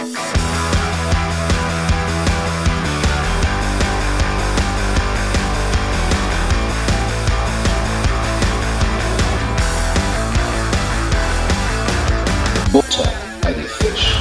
[0.00, 0.08] Butter
[13.42, 14.18] bei die Fisch.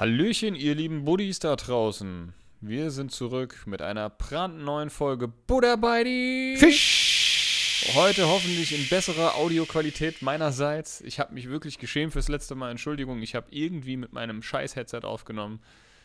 [0.00, 2.32] Hallöchen, ihr lieben Buddies da draußen.
[2.62, 7.17] Wir sind zurück mit einer brandneuen Folge Butter bei die Fisch!
[7.94, 11.00] Heute hoffentlich in besserer Audioqualität meinerseits.
[11.02, 12.70] Ich habe mich wirklich geschämt fürs letzte Mal.
[12.70, 15.60] Entschuldigung, ich habe irgendwie mit meinem Scheiß-Headset aufgenommen,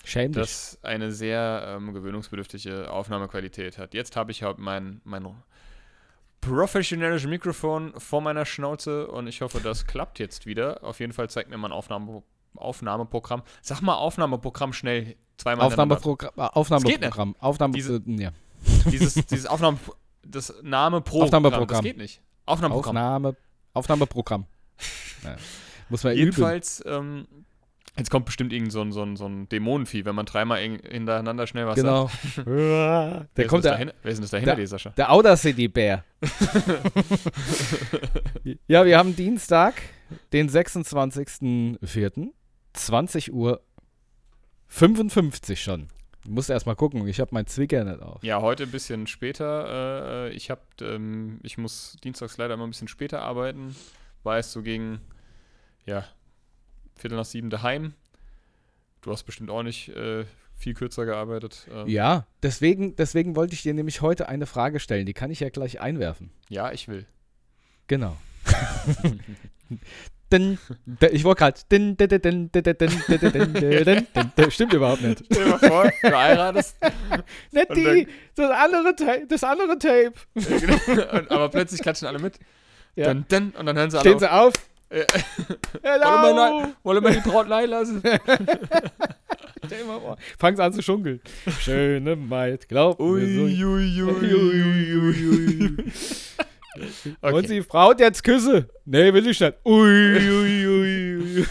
[0.06, 0.42] Schäm dich.
[0.42, 3.94] das eine sehr ähm, gewöhnungsbedürftige Aufnahmequalität hat.
[3.94, 5.28] Jetzt habe ich halt mein, mein
[6.42, 10.84] professionelles Mikrofon vor meiner Schnauze und ich hoffe, das klappt jetzt wieder.
[10.84, 12.24] Auf jeden Fall zeigt mir mein Aufnahme,
[12.56, 13.42] Aufnahmeprogramm.
[13.62, 15.16] Sag mal Aufnahmeprogramm schnell.
[15.38, 15.66] Zweimal.
[15.66, 16.32] Aufnahmeprogramm.
[16.38, 17.36] Aufnahmeprogramm.
[17.40, 18.32] Aufnahme, Diese- äh, ja.
[18.92, 19.78] dieses, dieses Aufnahme,
[20.26, 21.68] das Name pro Aufnahmeprogramm.
[21.68, 22.22] Das geht nicht.
[22.46, 22.98] Aufnahmeprogramm.
[22.98, 23.36] Aufnahme,
[23.74, 24.46] Aufnahmeprogramm.
[25.24, 25.38] Ja.
[25.90, 26.20] Muss man üben.
[26.20, 27.28] Jedenfalls, ähm,
[27.98, 31.48] jetzt kommt bestimmt irgend so ein, so ein, so ein Dämonenvieh, wenn man dreimal hintereinander
[31.48, 32.08] schnell was Genau.
[32.08, 32.38] sagt.
[32.48, 33.72] der Wer kommt ist?
[33.72, 34.90] Wer ist denn das dahinter, der- Sascha?
[34.92, 36.04] der Outer City Bär.
[38.68, 39.76] ja, wir haben Dienstag,
[40.34, 42.28] den 26.04.
[42.74, 43.62] 20 Uhr
[44.68, 45.88] 55 schon.
[46.24, 48.24] Ich muss erst mal gucken, ich habe mein Zwicker nicht auf.
[48.24, 50.28] Ja, heute ein bisschen später.
[50.28, 53.76] Äh, ich hab, ähm, ich muss dienstags leider immer ein bisschen später arbeiten.
[54.24, 55.02] War erst so gegen,
[55.86, 56.06] ja,
[56.96, 57.94] Viertel nach sieben daheim.
[59.02, 60.24] Du hast bestimmt auch nicht äh,
[60.56, 61.68] viel kürzer gearbeitet.
[61.70, 65.06] Ähm, Ja, deswegen, deswegen wollte ich dir nämlich heute eine Frage stellen.
[65.06, 66.32] Die kann ich ja gleich einwerfen.
[66.48, 67.06] ja, ich will.
[67.88, 68.16] Genau.
[70.34, 70.58] Din,
[71.12, 71.60] ich wollte gerade.
[74.50, 75.24] Stimmt überhaupt nicht.
[75.32, 76.76] Stell dir mal vor, du heiratest.
[77.52, 80.14] Nicht die, das andere, Tape, das andere Tape.
[80.34, 82.40] und, aber plötzlich klatschen alle mit.
[82.96, 83.06] Ja.
[83.06, 84.10] Dann, dann, und dann hören sie alle.
[84.10, 84.22] Stehen auf.
[84.22, 84.54] sie auf.
[85.84, 86.74] Hello!
[86.84, 88.02] Wollen wir, die Braut leihen lassen?
[90.40, 91.22] Fangen sie an zu schunkeln.
[91.60, 93.42] Schöne Maid, glaub ui, mir so.
[93.44, 95.84] Ui, ui, ui, ui, ui, ui.
[97.22, 97.48] Okay.
[97.48, 98.68] sie Frau jetzt küsse.
[98.86, 99.54] Nee, will ich nicht.
[99.66, 101.46] Ui, ui, ui, ui.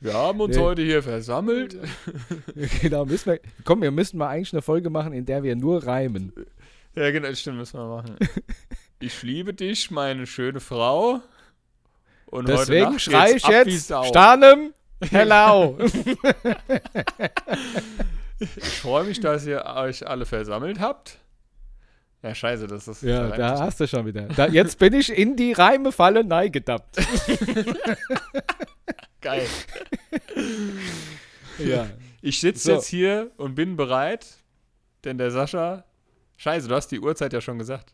[0.00, 0.62] Wir haben uns Nee.
[0.62, 1.76] heute hier versammelt.
[2.82, 5.86] Genau, müssen wir, komm, wir müssten mal eigentlich eine Folge machen, in der wir nur
[5.86, 6.32] reimen.
[6.94, 8.16] Ja, genau, das stimmt, müssen wir machen.
[9.00, 11.20] Ich liebe dich, meine schöne Frau.
[12.26, 13.48] Und Deswegen Nacht schrei geht's ich
[13.88, 14.08] jetzt.
[14.08, 14.74] Stanem,
[15.10, 15.78] hello.
[18.38, 21.18] Ich freue mich, dass ihr euch alle versammelt habt.
[22.22, 23.02] Ja, scheiße, das ist.
[23.02, 24.22] ja, da sich hast du schon wieder.
[24.22, 26.96] Da, jetzt bin ich in die Reimefalle neigedappt.
[29.20, 29.46] Geil.
[31.58, 31.88] Ja.
[32.20, 32.72] Ich sitze So.
[32.74, 34.26] jetzt hier und bin bereit,
[35.04, 35.84] denn der Sascha.
[36.36, 37.92] Scheiße, du hast die Uhrzeit ja schon gesagt.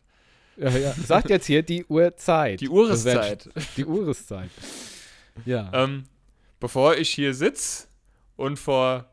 [0.57, 0.93] ja, ja.
[0.93, 2.61] Sagt jetzt hier die Uhrzeit.
[2.61, 3.49] Die Uhreszeit.
[3.77, 4.49] Die Uhreszeit.
[5.45, 5.71] Ja.
[5.73, 6.05] Ähm,
[6.59, 7.87] bevor ich hier sitze
[8.35, 9.05] und vor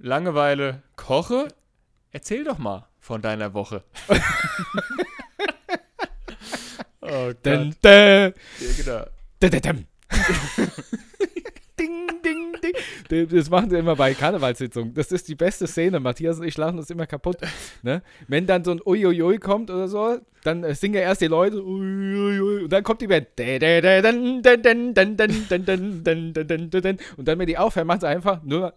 [0.00, 1.48] Langeweile koche,
[2.10, 3.82] erzähl doch mal von deiner Woche.
[11.80, 12.52] ding, ding,
[13.08, 13.28] ding.
[13.30, 14.92] Das machen sie immer bei Karnevalssitzungen.
[14.92, 16.00] Das ist die beste Szene.
[16.00, 17.38] Matthias und ich lachen uns immer kaputt.
[17.82, 18.02] Ne?
[18.26, 22.70] Wenn dann so ein Uiuiui kommt oder so, dann singen erst die Leute Uiuiui und
[22.70, 23.28] dann kommt die Band.
[27.16, 28.74] Und dann, wenn die aufhören, machen sie einfach nur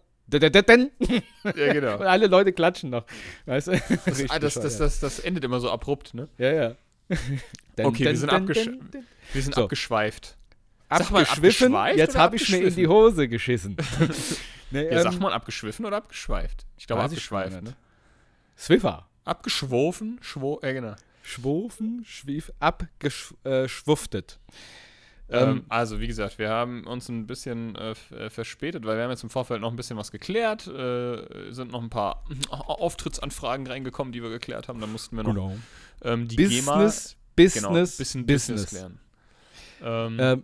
[1.44, 1.96] Ja, genau.
[1.98, 3.06] und alle Leute klatschen noch.
[3.46, 3.72] Weißt du?
[4.06, 6.28] Das, das, das, das, das endet immer so abrupt, ne?
[6.38, 6.76] Ja, ja.
[7.84, 8.70] Okay, wir sind abgesch-.
[9.34, 9.64] Wir sind So.
[9.64, 10.38] abgeschweift.
[10.90, 12.88] Sag mal, Abgeschwiffen, abgeschweift jetzt habe ich mir in die?
[12.88, 13.78] Hose geschissen.
[14.72, 16.66] nee, Ja, sagt man abgeschwiffen oder abgeschweift?
[16.78, 17.54] Ich glaube ich abgeschweift.
[17.54, 17.64] nicht.
[17.64, 17.76] Ne?
[18.58, 19.08] Swiffer.
[19.24, 20.96] Abgeschwofen, schwo, ja genau.
[21.24, 24.40] Schwofen, schwief, abgeschwuftet.
[24.50, 24.58] Ähm,
[25.32, 29.12] Ähm, also, wie gesagt, wir haben uns ein bisschen äh, äh, verspätet, weil wir haben
[29.12, 30.68] jetzt im Vorfeld noch ein bisschen was geklärt.
[30.68, 34.80] Äh, sind noch ein paar Auftrittsanfragen reingekommen, die wir geklärt haben.
[34.80, 35.54] Dann mussten wir noch
[36.04, 38.62] ähm, die GEMA Business, genau, Business, bisschen Business.
[38.64, 39.00] Business klären.
[39.84, 40.44] Ähm, Ähm,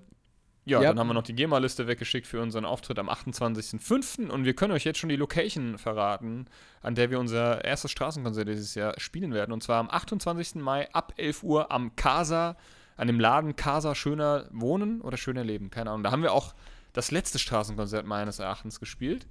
[0.67, 0.89] ja, ja.
[0.89, 4.27] dann haben wir noch die GEMA-Liste weggeschickt für unseren Auftritt am 28.05.
[4.27, 6.47] Und wir können euch jetzt schon die Location verraten,
[6.81, 9.53] an der wir unser erstes Straßenkonzert dieses Jahr spielen werden.
[9.53, 10.55] Und zwar am 28.
[10.55, 12.57] Mai ab 11 Uhr am Casa,
[12.97, 16.03] an dem Laden Casa Schöner Wohnen oder Schöner Leben, keine Ahnung.
[16.03, 16.53] Da haben wir auch
[16.93, 19.27] das letzte Straßenkonzert meines Erachtens gespielt,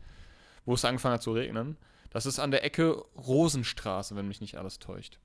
[0.65, 1.77] wo es angefangen hat zu regnen.
[2.11, 5.19] Das ist an der Ecke Rosenstraße, wenn mich nicht alles täuscht.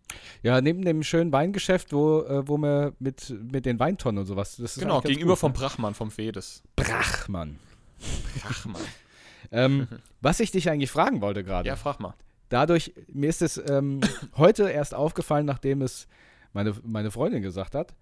[0.43, 4.57] ja, neben dem schönen Weingeschäft, wo, äh, wo wir mit, mit den Weintonnen und sowas.
[4.57, 5.57] Das ist Genau, gegenüber gut, vom ne?
[5.57, 6.63] Brachmann, vom Fedes.
[6.75, 7.59] Brachmann.
[8.41, 8.81] Brachmann.
[9.53, 9.87] Ähm,
[10.21, 11.67] was ich dich eigentlich fragen wollte gerade.
[11.67, 12.13] Ja, frag mal.
[12.47, 13.99] dadurch, mir ist es ähm,
[14.37, 16.07] heute erst aufgefallen, nachdem es
[16.53, 17.93] meine, meine Freundin gesagt hat.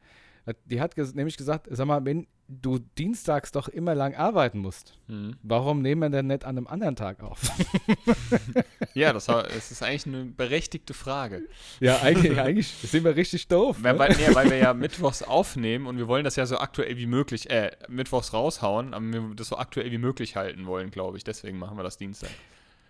[0.65, 4.97] Die hat ges nämlich gesagt, sag mal, wenn du dienstags doch immer lang arbeiten musst,
[5.07, 5.35] Hm.
[5.43, 7.39] warum nehmen wir denn nicht an einem anderen Tag auf?
[8.95, 11.43] Ja, das, es ist eigentlich eine berechtigte Frage.
[11.79, 13.77] ja, eigentlich, eigentlich sind wir richtig doof.
[13.81, 13.99] Weil, Ne?
[13.99, 17.05] weil, nee, weil wir ja mittwochs aufnehmen und wir wollen das ja so aktuell wie
[17.05, 21.23] möglich, äh, mittwochs raushauen, aber wir das so aktuell wie möglich halten wollen, glaube ich.
[21.23, 22.29] Deswegen machen wir das Dienstag.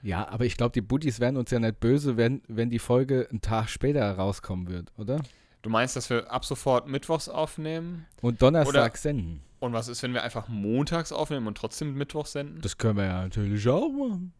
[0.01, 3.27] Ja, aber ich glaube, die Buddies werden uns ja nicht böse, wenn, wenn die Folge
[3.29, 5.19] einen Tag später rauskommen wird, oder?
[5.61, 8.05] Du meinst, dass wir ab sofort mittwochs aufnehmen?
[8.21, 9.41] Und Donnerstag Oder- senden.
[9.59, 12.61] Und was ist, wenn wir einfach montags aufnehmen und trotzdem mittwochs senden?
[12.61, 14.31] Das können wir ja natürlich auch machen.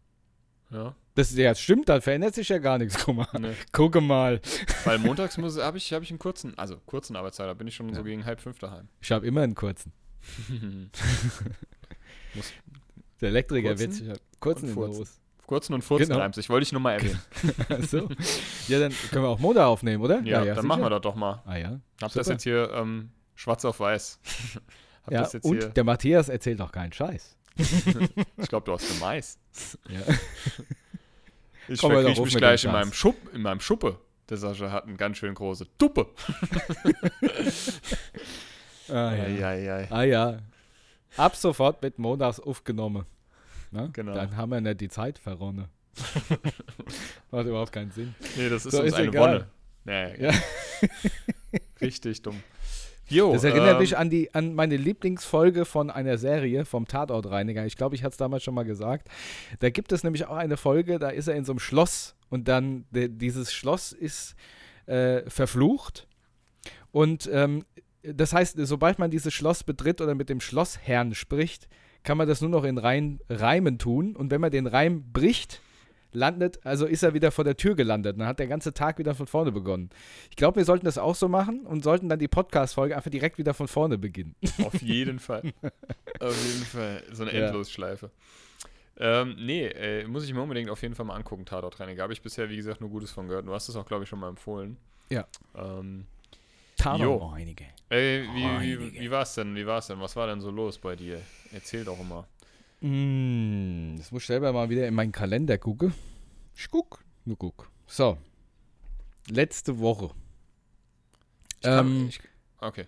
[0.70, 0.96] Ja.
[1.16, 3.04] Das ja, stimmt, da verändert sich ja gar nichts.
[3.04, 3.28] Guck mal.
[3.38, 3.54] Ne.
[3.74, 4.40] Gucke mal.
[4.86, 7.76] Weil montags muss habe ich, hab ich einen kurzen, also kurzen Arbeitszeit, da bin ich
[7.76, 8.06] schon so Ja.
[8.06, 8.88] gegen halb fünf daheim.
[9.02, 9.92] Ich habe immer einen kurzen.
[13.22, 14.76] Der Elektriker Kurzen wird sich ja kurzen in.
[15.50, 16.20] Kurzen und furzen Genau.
[16.20, 17.20] reimt sich, wollte ich nur mal erwähnen.
[17.70, 18.08] Achso.
[18.68, 20.22] Ja, dann können wir auch Montag aufnehmen, oder?
[20.22, 20.68] Ja, dann sicher.
[20.68, 21.42] machen wir das doch mal.
[21.44, 21.70] Ah ja.
[22.00, 22.30] Hab das Super.
[22.30, 24.20] jetzt hier ähm, schwarz auf weiß.
[25.06, 27.36] Hab ja das und hier, der Matthias erzählt auch keinen Scheiß.
[27.58, 29.40] ich glaube, du hast eine Mais.
[29.90, 30.14] Ja.
[31.68, 33.98] Ich Komm, doch verkriech mich mit gleich in meinem, Schupp, in meinem Schuppe.
[34.30, 36.08] Der Sascha hat eine ganz schön große Tuppe.
[38.88, 39.24] Ah ja.
[39.24, 39.88] Eieiei.
[39.90, 40.38] Ah ja.
[41.18, 43.06] Ab sofort wird montags aufgenommen.
[43.72, 43.90] Ne?
[43.94, 44.14] Genau.
[44.14, 45.66] Dann haben wir nicht die Zeit verronnen.
[47.32, 48.16] Macht überhaupt keinen Sinn.
[48.38, 49.34] Nee, das ist So, uns ist eine egal.
[49.34, 49.48] Wonne.
[49.86, 50.34] Nee, Ja.
[51.82, 52.42] richtig dumm.
[53.10, 57.66] Jo, Das erinnert ähm, mich an, die, an meine Lieblingsfolge von einer Serie vom Tatortreiniger.
[57.66, 59.10] Ich glaube, ich hatte es damals schon mal gesagt.
[59.60, 62.48] Da gibt es nämlich auch eine Folge, da ist er in so einem Schloss und
[62.48, 64.36] dann de, dieses Schloss ist
[64.86, 66.08] äh, verflucht.
[66.92, 67.66] Und ähm,
[68.04, 71.68] das heißt, sobald man dieses Schloss betritt oder mit dem Schlossherrn spricht,
[72.04, 74.16] kann man das nur noch in Reim, Reimen tun.
[74.16, 75.62] Und wenn man den Reim bricht,
[76.12, 78.20] landet, also ist er wieder vor der Tür gelandet.
[78.20, 79.90] Dann hat der ganze Tag wieder von vorne begonnen.
[80.30, 83.38] Ich glaube, wir sollten das auch so machen und sollten dann die Podcast-Folge einfach direkt
[83.38, 84.36] wieder von vorne beginnen.
[84.64, 85.44] Auf jeden Fall.
[86.20, 87.04] auf jeden Fall.
[87.12, 87.46] So eine Ja.
[87.46, 88.10] Endlosschleife.
[88.98, 92.04] Ähm, nee, äh, muss ich mir unbedingt auf jeden Fall mal angucken, Tatortreiniger.
[92.04, 93.48] Habe ich bisher, wie gesagt, nur Gutes von gehört.
[93.48, 94.76] Du hast es auch, glaube ich, schon mal empfohlen.
[95.10, 95.26] Ja.
[95.56, 96.06] Ähm,
[96.80, 97.66] Tatortreiniger.
[97.90, 99.00] ey, wie, wie, Einige.
[99.02, 99.56] wie war es denn?
[99.56, 100.00] Wie war's denn?
[100.00, 101.22] Was war denn so los bei dir?
[101.52, 102.28] Erzähl doch immer.
[102.82, 105.94] Mm, jetzt muss ich selber mal wieder in meinen Kalender gucken.
[106.56, 107.70] Ich guck, nur guck.
[107.88, 108.18] So.
[109.30, 110.12] Letzte Woche.
[111.62, 112.20] Kann, Ähm, ich,
[112.60, 112.86] okay.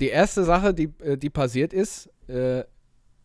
[0.00, 2.62] Die erste Sache, die, äh, die passiert ist, äh,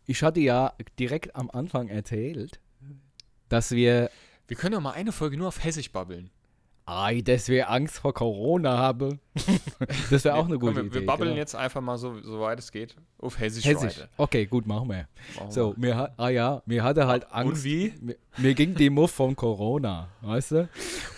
[0.06, 2.58] ich hatte ja direkt am Anfang erzählt,
[3.48, 4.10] dass wir,
[4.48, 6.30] Wir können doch mal eine Folge nur auf Hessisch babbeln.
[6.86, 9.20] Ei, dass wir Angst vor Corona haben.
[10.10, 11.00] das wäre auch eine gute komm, wir, Idee.
[11.00, 11.40] Wir babbeln genau.
[11.40, 14.06] jetzt einfach mal so, so weit es geht auf Hessisch, Hessisch.
[14.16, 15.08] Okay, gut, machen wir.
[15.36, 15.88] Machen So, wir.
[15.88, 17.52] mir hat, ah ja, mir hatte halt Angst.
[17.52, 17.94] Und wie?
[18.00, 20.68] Mir, mir ging die Muff von Corona, weißt du?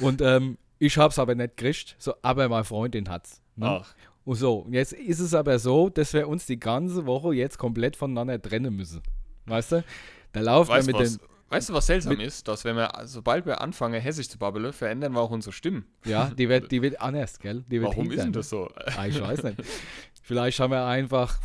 [0.01, 3.41] Und ähm, ich hab's aber nicht gekriegt, so, aber meine Freundin hat's.
[3.57, 3.67] Ne?
[3.67, 7.59] Ach, Und so, jetzt ist es aber so, dass wir uns die ganze Woche jetzt
[7.59, 9.03] komplett voneinander trennen müssen.
[9.47, 9.85] Weißt du?
[10.33, 12.49] Da laufen wir mit was, den, weißt du, was seltsam ist?
[12.49, 15.87] Dass wenn wir, sobald wir anfangen, Hessisch zu babbeln, verändern wir auch unsere Stimmen.
[16.05, 17.65] ja, die wird, die wird anders, gell?
[17.71, 18.33] Die wird Warum ist denn ne?
[18.33, 18.71] das so?
[18.97, 19.63] Ah, ich weiß nicht.
[20.23, 21.39] Vielleicht haben wir einfach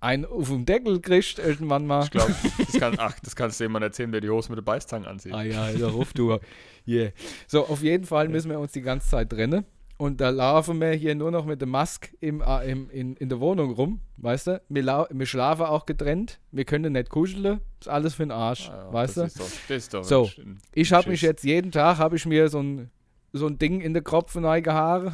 [0.00, 2.04] einen auf den Deckel gekriegt irgendwann mal.
[2.04, 4.62] Ich glaube, das, kann, ach, das kannst du jemand erzählen, der die Hose mit der
[4.62, 5.34] Beißzange anzieht.
[5.34, 6.38] Ah ja, der ruf du.
[6.86, 7.10] Yeah.
[7.46, 9.64] So, auf jeden Fall müssen wir uns die ganze Zeit trennen.
[9.98, 13.28] Und da laufen wir hier nur noch mit der Maske im, äh, im, in, in
[13.28, 14.62] der Wohnung rum, weißt du?
[14.68, 16.38] Wir, wir schlafen auch getrennt.
[16.52, 17.60] Wir können nicht kuscheln.
[17.80, 19.20] Ist alles für den Arsch, Ah ja, weißt du?
[19.22, 22.14] das Ist doch, das ist doch So, ein- Ich habe mich jetzt jeden Tag, habe
[22.14, 22.90] ich mir so ein,
[23.32, 25.12] so ein Ding in den Kopf Haare.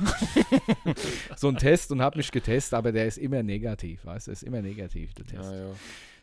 [1.37, 4.33] so ein Test und habe mich getestet, aber der ist immer negativ, weißt du?
[4.33, 5.51] Ist immer negativ, der Test.
[5.51, 5.67] Ja, ja.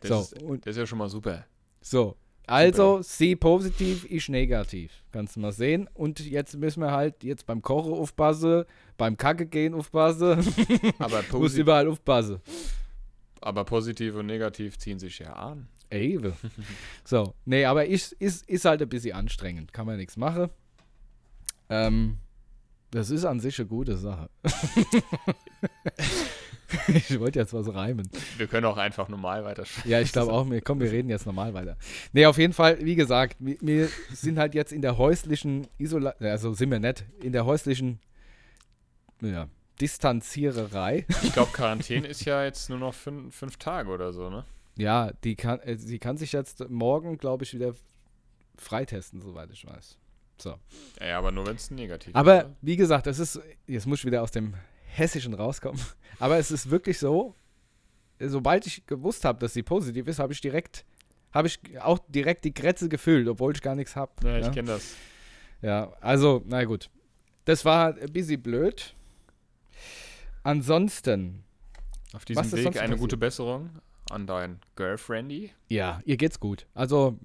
[0.00, 1.44] Das, So, ist, und- das ist ja schon mal super.
[1.80, 2.16] So,
[2.52, 4.92] also sie positiv, ich negativ.
[5.10, 5.88] Kannst du mal sehen.
[5.94, 8.64] Und jetzt müssen wir halt jetzt beim Kochen aufpassen,
[8.96, 10.38] beim Kacke gehen aufpassen.
[10.98, 12.40] Aber, Muss überall aufpassen.
[13.40, 15.68] aber positiv und negativ ziehen sich ja an.
[15.90, 16.34] Ewe.
[17.04, 19.72] so, nee, aber ist, ist, ist halt ein bisschen anstrengend.
[19.72, 20.48] Kann man nichts machen.
[21.68, 22.18] Ähm,
[22.90, 24.28] das ist an sich eine gute Sache.
[26.88, 28.08] ich wollte jetzt was reimen.
[28.36, 29.90] Wir können auch einfach normal weitersprechen.
[29.90, 31.76] Ja, ich glaube auch, wir, komm, wir reden jetzt normal weiter.
[32.12, 36.28] Nee, auf jeden Fall, wie gesagt, wir, wir sind halt jetzt in der häuslichen Isolation,
[36.28, 38.00] also sind wir nicht, in der häuslichen
[39.20, 39.48] ja,
[39.80, 41.06] Distanziererei.
[41.22, 44.44] Ich glaube, Quarantäne ist ja jetzt nur noch fünf, fünf Tage oder so, ne?
[44.76, 47.74] Ja, die kann, äh, sie kann sich jetzt morgen, glaube ich, wieder
[48.56, 49.98] freitesten, soweit ich weiß.
[50.38, 50.56] So.
[51.00, 52.44] Ja, aber nur wenn es negativ Aber ist.
[52.44, 52.56] oder?
[52.62, 54.54] wie gesagt, es ist, jetzt muss ich wieder aus dem
[54.94, 55.80] Hessischen rauskommen,
[56.18, 57.34] aber es ist wirklich so,
[58.20, 60.84] sobald ich gewusst habe, dass sie positiv ist, habe ich direkt,
[61.32, 64.12] habe ich auch direkt die Grätze gefüllt, obwohl ich gar nichts habe.
[64.24, 64.94] Ja, ich kenne das.
[65.62, 66.90] Ja, also, na gut.
[67.44, 68.94] Das war ein bisschen blöd.
[70.42, 71.44] ansonsten,
[72.12, 73.00] Auf diesem Was ist Weg sonst eine passiert?
[73.00, 73.70] gute Besserung
[74.10, 75.50] an dein Girlfriendy.
[75.68, 76.66] ja, ihr geht's gut.
[76.74, 77.18] Also,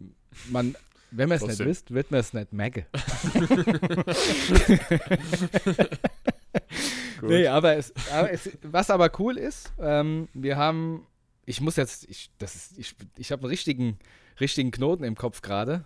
[0.49, 0.75] man,
[1.11, 2.85] wenn man es nicht wisst, wird man es nicht merken.
[7.23, 11.07] Nee, aber, es, aber es, was aber cool ist, ähm, wir haben,
[11.45, 13.97] ich muss jetzt, ich, das ist, ich, ich habe einen richtigen,
[14.39, 15.85] richtigen Knoten im Kopf gerade.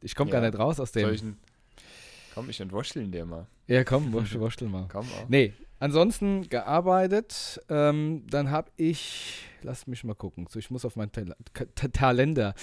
[0.00, 0.40] Ich komme Ja.
[0.40, 1.08] gar nicht raus aus dem.
[1.08, 1.38] Ein,
[2.34, 3.46] Komm, ich entwurschteln dir mal.
[3.68, 4.88] Ja, komm, wurschtel, wurschtel mal.
[4.90, 5.28] Komm auch.
[5.28, 7.60] Nee, ansonsten gearbeitet.
[7.68, 10.46] Ähm, dann habe ich, lass mich mal gucken.
[10.50, 11.24] So, ich muss auf meinen Ta
[11.92, 12.54] Talender.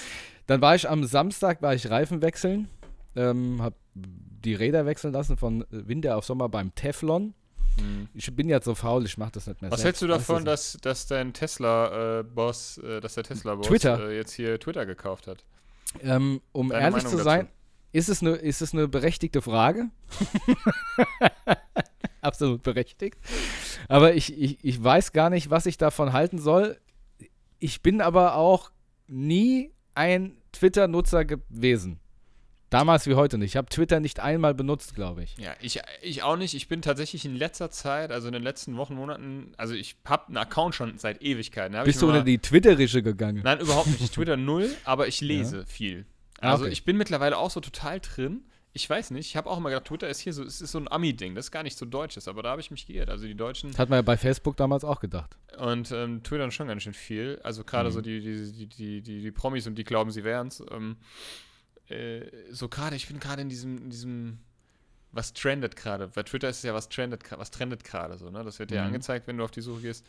[0.47, 2.67] Dann war ich am Samstag, war ich Reifen wechseln.
[3.15, 7.33] Ähm, habe die Räder wechseln lassen von Winter auf Sommer beim Teflon.
[7.77, 8.07] Hm.
[8.13, 9.85] Ich bin jetzt so faul, ich mache das nicht mehr Was selbst.
[9.85, 14.09] hältst du davon, das dass, dass dein Tesla-Boss, äh, dass der Tesla-Boss Twitter.
[14.09, 15.43] äh, jetzt hier Twitter gekauft hat?
[16.01, 17.23] Ähm, um Deine ehrlich Meinung zu dazu?
[17.29, 17.47] sein,
[17.91, 19.89] ist es, eine, ist es eine berechtigte Frage.
[22.21, 23.17] Absolut berechtigt.
[23.87, 26.77] Aber ich, ich, ich weiß gar nicht, was ich davon halten soll.
[27.59, 28.71] Ich bin aber auch
[29.07, 31.99] nie ein Twitter-Nutzer gewesen.
[32.69, 33.49] Damals wie heute nicht.
[33.51, 35.35] Ich habe Twitter nicht einmal benutzt, glaube ich.
[35.37, 36.53] Ja, ich, ich auch nicht.
[36.53, 40.27] Ich bin tatsächlich in letzter Zeit, also in den letzten Wochen, Monaten, also ich habe
[40.27, 41.73] einen Account schon seit Ewigkeiten.
[41.73, 43.41] Da Bist du unter die Twitterische gegangen?
[43.43, 44.01] Nein, überhaupt nicht.
[44.01, 46.05] Ich Twitter null, aber ich lese viel.
[46.41, 46.73] Ah, Also okay.
[46.73, 48.41] ich bin mittlerweile auch so total drin.
[48.71, 50.77] Ich weiß nicht, ich habe auch immer gedacht, Twitter ist hier so, es ist so
[50.77, 53.09] ein Ami-Ding, das ist gar nicht so deutsches, aber da habe ich mich geirrt.
[53.09, 55.37] Also die Deutschen Das hat man ja bei Facebook damals auch gedacht.
[55.57, 57.39] und ähm, twittern schon ganz schön viel.
[57.43, 57.93] Also gerade Mhm.
[57.93, 60.63] so die, die, die, die, die, die Promis und die glauben, sie wären's.
[60.71, 60.97] Ähm,
[61.89, 64.39] äh, so gerade, ich bin gerade in diesem, in diesem,
[65.11, 66.07] was trendet gerade.
[66.09, 68.43] Bei Twitter ist es ja, was trendet, was trendet gerade so, ne?
[68.43, 68.87] Das wird dir Mhm.
[68.87, 70.05] angezeigt, wenn du auf die Suche gehst.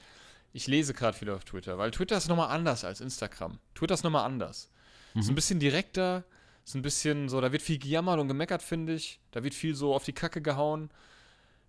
[0.53, 3.59] Ich lese gerade viel auf Twitter, weil Twitter ist nochmal anders als Instagram.
[3.75, 4.71] Twitter ist nochmal anders.
[5.15, 5.33] Ist Mhm.
[5.33, 6.25] ein bisschen direkter,
[6.65, 9.21] ist ein bisschen so, da wird viel gejammert und gemeckert, finde ich.
[9.31, 10.91] Da wird viel so auf die Kacke gehauen.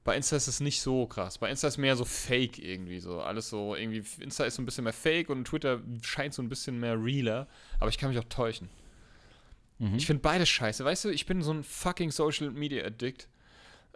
[0.03, 1.37] Bei Insta ist es nicht so krass.
[1.37, 3.21] Bei Insta ist mehr so Fake irgendwie so.
[3.21, 4.03] Alles so irgendwie.
[4.23, 7.47] Insta ist so ein bisschen mehr Fake und Twitter scheint so ein bisschen mehr realer.
[7.79, 8.67] Aber ich kann mich auch täuschen.
[9.81, 9.95] Mhm.
[9.95, 10.85] Ich finde beides scheiße.
[10.85, 13.27] Weißt du, ich bin so ein fucking Social Media Addict.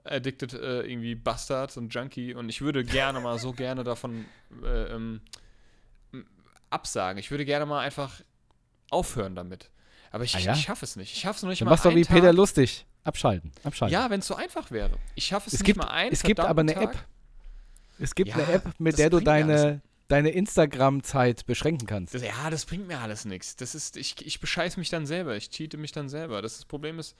[0.03, 2.33] Addicted, äh, irgendwie Bastard, so ein Junkie.
[2.33, 4.25] Und ich würde gerne mal so gerne davon
[4.63, 5.21] äh, ähm,
[6.69, 7.19] absagen.
[7.19, 8.21] Ich würde gerne mal einfach
[8.89, 9.69] aufhören damit.
[10.11, 10.53] Aber ich, Ah ja?
[10.53, 11.13] ich schaffe es nicht.
[11.13, 11.71] Ich schaffe es noch nicht Dann mal.
[11.71, 12.35] machst du einen wie Peter Tag.
[12.35, 12.85] Lustig.
[13.03, 13.51] Abschalten.
[13.63, 13.93] Abschalten.
[13.93, 14.97] Ja, wenn es so einfach wäre.
[15.15, 17.05] Ich schaffe es, Es nicht gibt, mal einen es gibt aber eine verdammten App.
[17.05, 17.99] Tag.
[17.99, 22.13] Es gibt Ja, eine App, mit der du deine, deine Instagram-Zeit beschränken kannst.
[22.13, 23.55] Das, ja, das bringt mir alles nichts.
[23.55, 25.35] Das ist, ich, ich bescheiß mich dann selber.
[25.35, 26.41] Ich cheate mich dann selber.
[26.41, 27.15] Das, das Problem ist,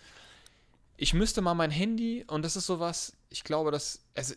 [0.97, 4.35] ich müsste mal mein Handy, und das ist sowas, ich glaube, dass, also,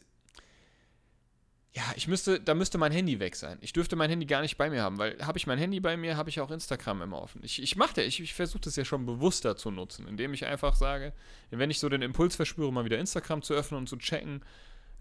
[1.75, 3.59] ja, ich müsste, da müsste mein Handy weg sein.
[3.61, 5.97] Ich dürfte mein Handy gar nicht bei mir haben, weil habe ich mein Handy bei
[5.97, 7.43] mir, habe ich auch Instagram immer offen.
[7.45, 10.75] Ich, ich mache ich, ich versuche das ja schon bewusster zu nutzen, indem ich einfach
[10.75, 11.12] sage,
[11.50, 14.43] wenn ich so den Impuls verspüre, mal wieder Instagram zu öffnen und zu checken,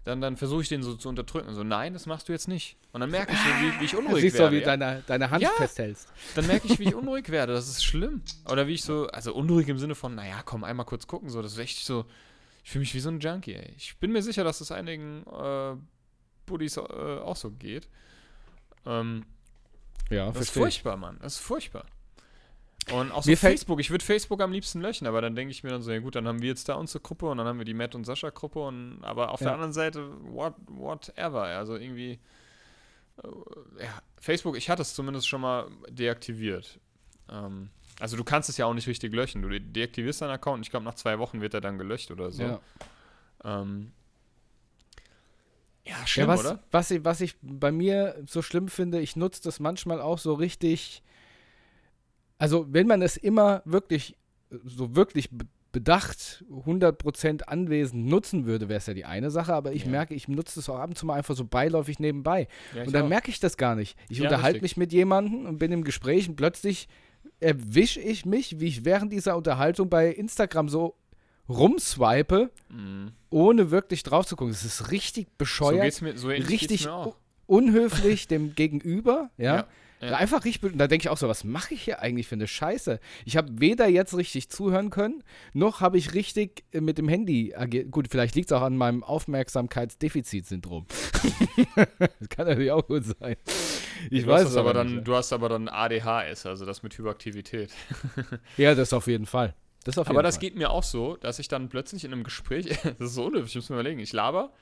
[0.04, 1.54] dann, dann versuche ich den so zu unterdrücken.
[1.54, 2.76] So, nein, das machst du jetzt nicht.
[2.92, 4.46] Und dann merke ich so, wie, wie ich Du unruhig siehst werde.
[4.56, 4.76] so, wie ja?
[4.76, 5.50] deine, deine Hand Ja.
[5.56, 6.08] festhältst.
[6.34, 7.52] dann merke ich, wie ich unruhig werde.
[7.52, 8.22] Das ist schlimm.
[8.50, 11.28] Oder wie ich so, also unruhig im Sinne von, naja, komm, einmal kurz gucken.
[11.28, 12.06] So, das ist echt so,
[12.64, 13.74] ich fühle mich wie so ein Junkie, ey.
[13.76, 15.76] Ich bin mir sicher, dass das einigen äh,
[16.46, 17.88] Buddies äh, auch so geht.
[18.86, 19.24] Ähm,
[20.10, 21.18] Ja, das ist furchtbar, Mann.
[21.20, 21.84] Das ist furchtbar.
[22.92, 23.80] Und auch so Mir Facebook.
[23.80, 26.14] Ich würde Facebook am liebsten löschen, aber dann denke ich mir dann so, ja gut,
[26.14, 28.30] dann haben wir jetzt da unsere Gruppe und dann haben wir die Matt und Sascha
[28.30, 29.46] Gruppe und aber auf Ja.
[29.48, 31.42] der anderen Seite, what, whatever.
[31.42, 32.18] Also irgendwie,
[33.22, 36.78] äh, ja, Facebook, ich hatte es zumindest schon mal deaktiviert.
[37.30, 37.68] Ähm,
[38.00, 39.42] also du kannst es ja auch nicht richtig löschen.
[39.42, 42.10] Du de- deaktivierst deinen Account und ich glaube, nach zwei Wochen wird er dann gelöscht
[42.10, 42.42] oder so.
[42.42, 42.60] Ja.
[43.44, 43.92] Ähm,
[45.84, 46.62] ja, Ja, schlimm, was, oder?
[46.70, 50.34] Was, ich, was ich bei mir so schlimm finde, ich nutze das manchmal auch so
[50.34, 51.02] richtig.
[52.38, 54.16] Also, wenn man es immer wirklich,
[54.64, 59.72] so wirklich be- bedacht, 100% anwesend nutzen würde, wäre es ja die eine Sache, aber
[59.72, 59.90] ich Ja.
[59.90, 62.48] merke, ich nutze es auch ab und zu mal einfach so beiläufig nebenbei.
[62.74, 63.08] Ja, und dann auch.
[63.08, 63.98] merke ich das gar nicht.
[64.08, 66.88] Ich Ja, unterhalte mich mit jemandem und bin im Gespräch und plötzlich
[67.40, 70.96] erwische ich mich, wie ich während dieser Unterhaltung bei Instagram so
[71.48, 73.12] rumswipe, Mhm.
[73.30, 74.52] ohne wirklich drauf zu gucken.
[74.52, 76.88] Das ist richtig So bescheuert geht's mir, so richtig
[77.46, 79.66] unhöflich dem Gegenüber, ja.
[80.00, 80.16] Ja.
[80.16, 83.00] Einfach richtig, da denke ich auch so, was mache ich hier eigentlich für eine Scheiße?
[83.24, 85.24] Ich habe weder jetzt richtig zuhören können,
[85.54, 87.90] noch habe ich richtig äh, mit dem Handy agiert.
[87.90, 90.86] Gut, vielleicht liegt es auch an meinem Aufmerksamkeitsdefizitsyndrom.
[91.98, 93.36] das kann natürlich auch gut sein.
[94.10, 95.08] Ich du weiß hast es das aber dann, nicht.
[95.08, 97.70] Du hast aber dann ADHS, also das mit Hyperaktivität.
[98.56, 99.54] Ja, das auf jeden Fall.
[99.84, 100.40] Das auf jeden Aber das Fall.
[100.40, 103.50] geht mir auch so, dass ich dann plötzlich in einem Gespräch, das ist so unnötig,
[103.50, 104.52] ich muss mir überlegen, ich laber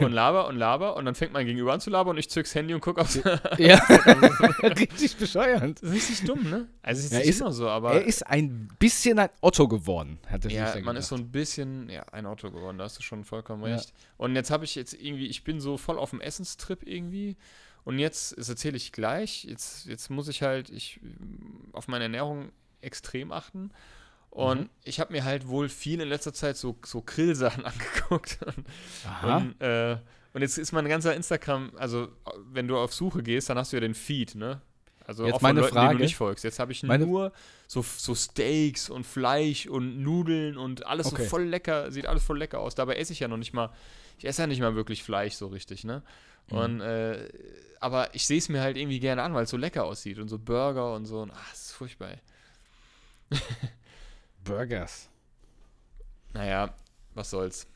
[0.00, 2.54] und laber und laber und dann fängt mein Gegenüber an zu labern und ich zück's
[2.54, 3.16] Handy und guck aufs.
[3.58, 3.76] Ja,
[4.62, 5.82] richtig bescheuert.
[5.82, 6.68] Richtig dumm, ne?
[6.82, 9.68] Also es ist Ja, nicht ist- immer so, aber Er ist ein bisschen ein Otto
[9.68, 11.28] geworden, hat er sich ja, man ist so gedacht.
[11.28, 13.74] ein bisschen ja, ein Auto geworden, da hast du schon vollkommen Ja.
[13.76, 13.92] recht.
[14.16, 17.36] Und jetzt habe ich jetzt irgendwie, ich bin so voll auf dem Essenstrip irgendwie
[17.84, 21.00] und jetzt, das erzähle ich gleich, jetzt, jetzt muss ich halt ich,
[21.72, 23.70] auf meine Ernährung extrem achten.
[24.32, 24.68] Und Mhm.
[24.84, 28.38] ich habe mir halt wohl viel in letzter Zeit so, so Grillsachen angeguckt.
[28.46, 28.66] Und,
[29.28, 29.98] und, äh,
[30.32, 32.08] und jetzt ist mein ganzer Instagram, also
[32.50, 34.62] wenn du auf Suche gehst, dann hast du ja den Feed, ne?
[35.04, 35.98] Also Jetzt auch von meine Leuten, Frage.
[35.98, 36.44] du nicht folgst.
[36.44, 37.32] Jetzt habe ich nur
[37.66, 41.24] so, so Steaks und Fleisch und Nudeln und alles Okay.
[41.24, 42.74] so voll lecker, sieht alles voll lecker aus.
[42.74, 43.70] Dabei esse ich ja noch nicht mal,
[44.16, 46.02] ich esse ja nicht mal wirklich Fleisch so richtig, ne?
[46.50, 46.56] Mhm.
[46.56, 47.28] Und, äh,
[47.80, 50.28] aber ich sehe es mir halt irgendwie gerne an, weil es so lecker aussieht und
[50.28, 51.20] so Burger und so.
[51.20, 52.12] Und, ach, das ist furchtbar.
[54.44, 55.08] Burgers.
[56.34, 56.74] Naja,
[57.14, 57.66] was soll's.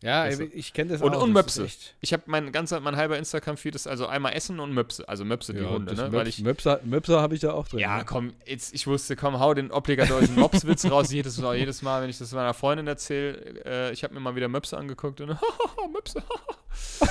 [0.00, 1.22] Ja, Also- ich, kenne das Und- auch.
[1.22, 1.68] und Möpse.
[2.00, 5.06] Ich habe mein ganzer, mein halber Instagram-Feed ist also einmal Essen und Möpse.
[5.08, 6.04] Also Möpse, die Ja, Hunde, das ne?
[6.04, 7.80] Möps, Weil ich, Möpser, Möpser habe ich da auch drin.
[7.80, 8.04] ja, ne?
[8.04, 11.10] komm, jetzt, ich wusste, komm, hau den obligatorischen Mops-Witz raus.
[11.12, 14.36] Jedes Mal, jedes Mal, wenn ich das meiner Freundin erzähle, äh, ich habe mir mal
[14.36, 15.28] wieder Möpse angeguckt und
[15.92, 16.22] Möpse.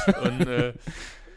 [0.23, 0.73] und äh,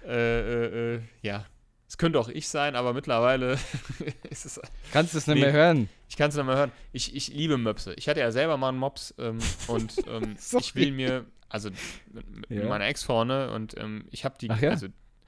[0.06, 1.44] äh, äh, äh, ja,
[1.90, 3.58] es könnte auch ich sein, aber mittlerweile
[4.30, 4.60] ist es
[4.92, 5.40] Kannst du es nicht Nee.
[5.40, 5.88] mehr hören?
[6.08, 6.70] Ich kann es nicht mehr hören.
[6.92, 7.94] Ich, ich liebe Möpse.
[7.94, 11.70] Ich hatte ja selber mal einen Mops ähm, und ähm, ich will mir, also
[12.12, 12.68] mit, Ja.
[12.68, 14.70] meiner Ex-Frau, ne, und ähm, ich habe die, ja?
[14.70, 14.86] also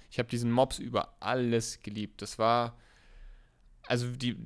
[0.08, 2.22] ich habe diesen Mops über alles geliebt.
[2.22, 2.78] Das war,
[3.88, 4.36] also die,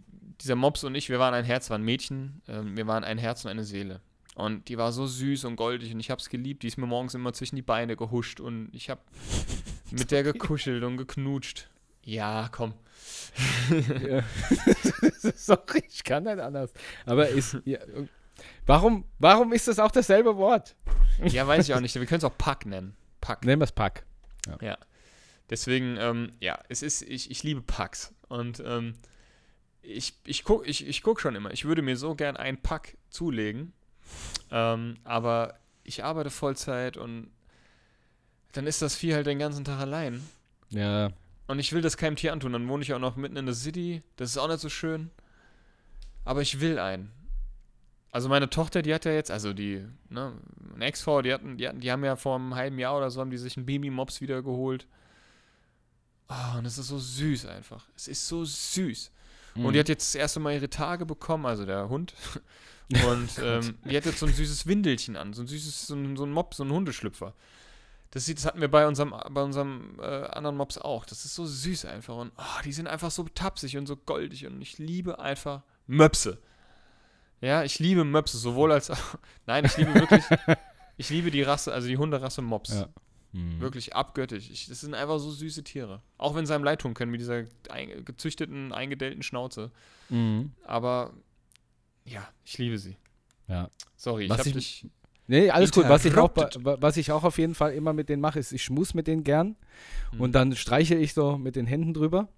[0.41, 3.45] dieser Mops und ich, wir waren ein Herz, waren Mädchen, ähm, wir waren ein Herz
[3.45, 4.01] und eine Seele.
[4.37, 6.63] Und die war so süß und goldig und ich habe es geliebt.
[6.63, 9.03] Die ist mir morgens immer zwischen die Beine gehuscht und ich habe
[9.91, 11.69] mit der gekuschelt und geknutscht.
[12.07, 12.73] Ja, komm.
[14.09, 14.23] Ja.
[15.35, 16.73] Sorry, ich kann nicht anders.
[17.05, 17.59] Aber ist.
[17.65, 17.81] Ja,
[18.65, 20.77] warum, warum ist das auch dasselbe Wort?
[21.25, 21.97] Ja, weiß ich auch nicht.
[21.97, 22.97] Wir können es auch Pack nennen.
[23.21, 23.45] Pack.
[23.45, 24.07] Nehmen wir es Pack.
[24.61, 24.79] Ja.
[25.51, 28.15] Deswegen, ähm, ja, es ist, ich, ich liebe Packs.
[28.29, 28.95] Und ähm,
[29.83, 31.51] ich, ich gucke ich, ich guck schon immer.
[31.51, 33.73] Ich würde mir so gern einen Pack zulegen.
[34.53, 37.31] Ähm, aber ich arbeite Vollzeit und
[38.53, 40.23] dann ist das Vieh halt den ganzen Tag allein.
[40.71, 41.11] Ja.
[41.47, 42.53] Und ich will das keinem Tier antun.
[42.53, 44.03] Dann wohne ich auch noch mitten in der City.
[44.17, 45.11] Das ist auch nicht so schön.
[46.25, 47.13] Aber ich will einen.
[48.11, 50.33] Also meine Tochter, die hat ja jetzt, also die, ne,
[50.73, 53.21] meine Ex-Frau, die hatten, die hatten, die haben ja vor einem halben Jahr oder so,
[53.21, 54.87] haben die sich einen Baby-Mops wieder geholt.
[56.29, 57.87] Oh, und es ist so süß einfach.
[57.95, 59.13] Es ist so süß.
[59.55, 62.15] Und die hat jetzt das erste Mal ihre Tage bekommen, also der Hund.
[62.89, 66.17] Und ähm, die hat jetzt so ein süßes Windelchen an, so ein süßes, so ein,
[66.17, 67.35] so ein Mops, so ein Hundeschlüpfer.
[68.17, 71.05] Das, das hatten wir bei unserem, bei unserem äh, anderen Mops auch.
[71.05, 72.17] Das ist so süß einfach.
[72.17, 74.47] Und oh, die sind einfach so tapsig und so goldig.
[74.47, 76.39] Und ich liebe einfach Möpse.
[77.43, 79.19] Ja, ich liebe Möpse, sowohl als auch.
[79.47, 80.25] Nein, ich liebe wirklich.
[80.97, 82.71] ich liebe die Rasse, also die Hunderasse Mops.
[82.73, 82.89] Ja.
[83.35, 83.61] Hm.
[83.61, 84.49] Wirklich abgöttisch.
[84.49, 86.01] Ich, das sind einfach so süße Tiere.
[86.17, 89.71] Auch wenn sie einem leid tun können mit dieser ein, gezüchteten, eingedellten Schnauze.
[90.09, 90.53] Mhm.
[90.65, 91.13] Aber
[92.07, 92.97] ja, ich liebe sie.
[93.47, 93.69] Ja.
[93.95, 94.87] Sorry, ich Was habe ich- dich.
[95.29, 95.89] Nee, alles gut.
[95.89, 96.31] Was ich, auch,
[96.63, 99.25] was ich auch auf jeden Fall immer mit denen mache, ist, ich schmus mit denen
[99.25, 99.57] gern
[100.13, 100.21] Mhm.
[100.21, 102.29] und dann streiche ich so mit den Händen drüber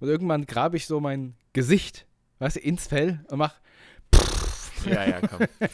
[0.00, 2.06] und irgendwann grabe ich so mein Gesicht,
[2.38, 3.54] weißt du, ins Fell und mach.
[4.86, 5.46] Ja, ja, komm.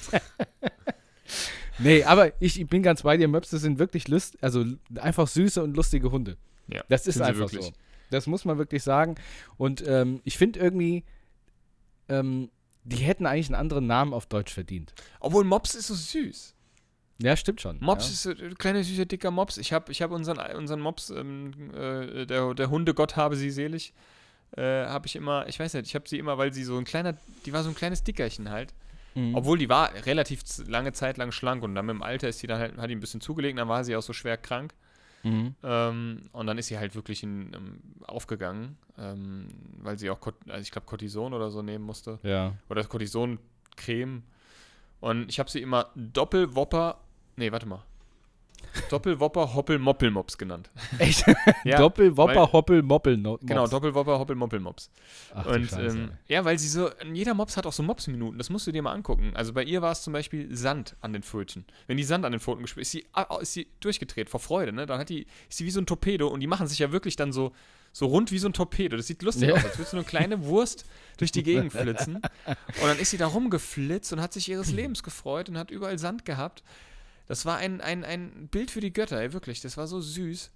[1.79, 3.29] Nee, aber ich, ich bin ganz bei dir.
[3.29, 4.65] Möpse sind wirklich lust, also
[4.97, 6.39] einfach süße und lustige Hunde.
[6.69, 7.71] Ja, das ist einfach so.
[8.11, 9.17] Das muss man wirklich sagen.
[9.59, 11.05] Und ähm, ich finde irgendwie,
[12.09, 12.51] ähm,
[12.85, 14.95] die hätten eigentlich einen anderen Namen auf Deutsch verdient.
[15.21, 16.55] Obwohl Mops ist so süß.
[17.19, 17.79] Ja, stimmt schon.
[17.81, 18.33] Mops ja.
[18.33, 19.57] ist ein kleiner, süßer, dicker Mops.
[19.57, 23.95] Ich habe ich hab unseren, unseren Mops, ähm, äh, der, der Hundegott habe sie selig,
[24.57, 26.85] äh, habe ich immer, ich weiß nicht, ich habe sie immer, weil sie so ein
[26.85, 28.75] kleiner, die war so ein kleines Dickerchen halt.
[29.15, 29.35] Mhm.
[29.35, 32.47] Obwohl die war relativ lange Zeit lang schlank und dann mit dem Alter ist die
[32.47, 34.75] dann halt, hat die ein bisschen zugelegt, dann war sie auch so schwer krank.
[35.23, 35.55] Mhm.
[35.63, 39.49] Ähm, und dann ist sie halt wirklich in, ähm, aufgegangen, ähm,
[39.83, 42.19] weil sie auch, also ich glaube, Cortison oder so nehmen musste.
[42.23, 42.53] Ja.
[42.69, 44.23] Oder Cortison-Creme.
[45.01, 46.99] Und ich habe sie immer Doppelwopper,
[47.37, 47.83] nee, warte mal.
[48.91, 50.71] Doppelwopper Hoppel-Moppelmops genannt.
[50.99, 51.25] Echt?
[51.65, 53.17] Ja, Doppel, Wopper, weil- Hoppel, Moppel.
[53.17, 53.71] No, Genau, Mops.
[53.71, 54.91] Doppelwopper Hoppel-Moppelmops.
[55.35, 58.51] Ach, du Und ähm, ja, weil sie so, jeder Mops hat auch so Mops-Minuten, das
[58.51, 59.33] musst du dir mal angucken.
[59.35, 61.65] Also bei ihr war es zum Beispiel Sand an den Pfötchen.
[61.87, 64.73] Wenn die Sand an den Pfoten gespielt ist, sie, ah, ist sie durchgedreht vor Freude,
[64.73, 64.85] ne?
[64.85, 67.17] Dann hat die, ist sie wie so ein Torpedo und die machen sich ja wirklich
[67.17, 67.53] dann so,
[67.93, 68.97] so rund wie so ein Torpedo.
[68.99, 69.55] Das sieht lustig Ja.
[69.55, 70.85] aus, als würdest du eine kleine Wurst
[71.17, 72.17] durch die Gegend flitzen.
[72.17, 75.99] Und dann ist sie da rumgeflitzt und hat sich ihres Lebens gefreut und hat überall
[75.99, 76.63] Sand gehabt.
[77.27, 79.61] Das war ein, ein, ein Bild für die Götter, ey, wirklich.
[79.61, 80.51] Das war so süß.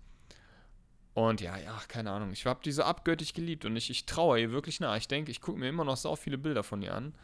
[1.15, 2.31] Und ja, ja, keine Ahnung.
[2.33, 4.97] Ich habe die so abgöttisch geliebt und ich, ich traue ihr wirklich nach.
[4.97, 7.15] Ich denke, ich gucke mir immer noch so viele Bilder von ihr an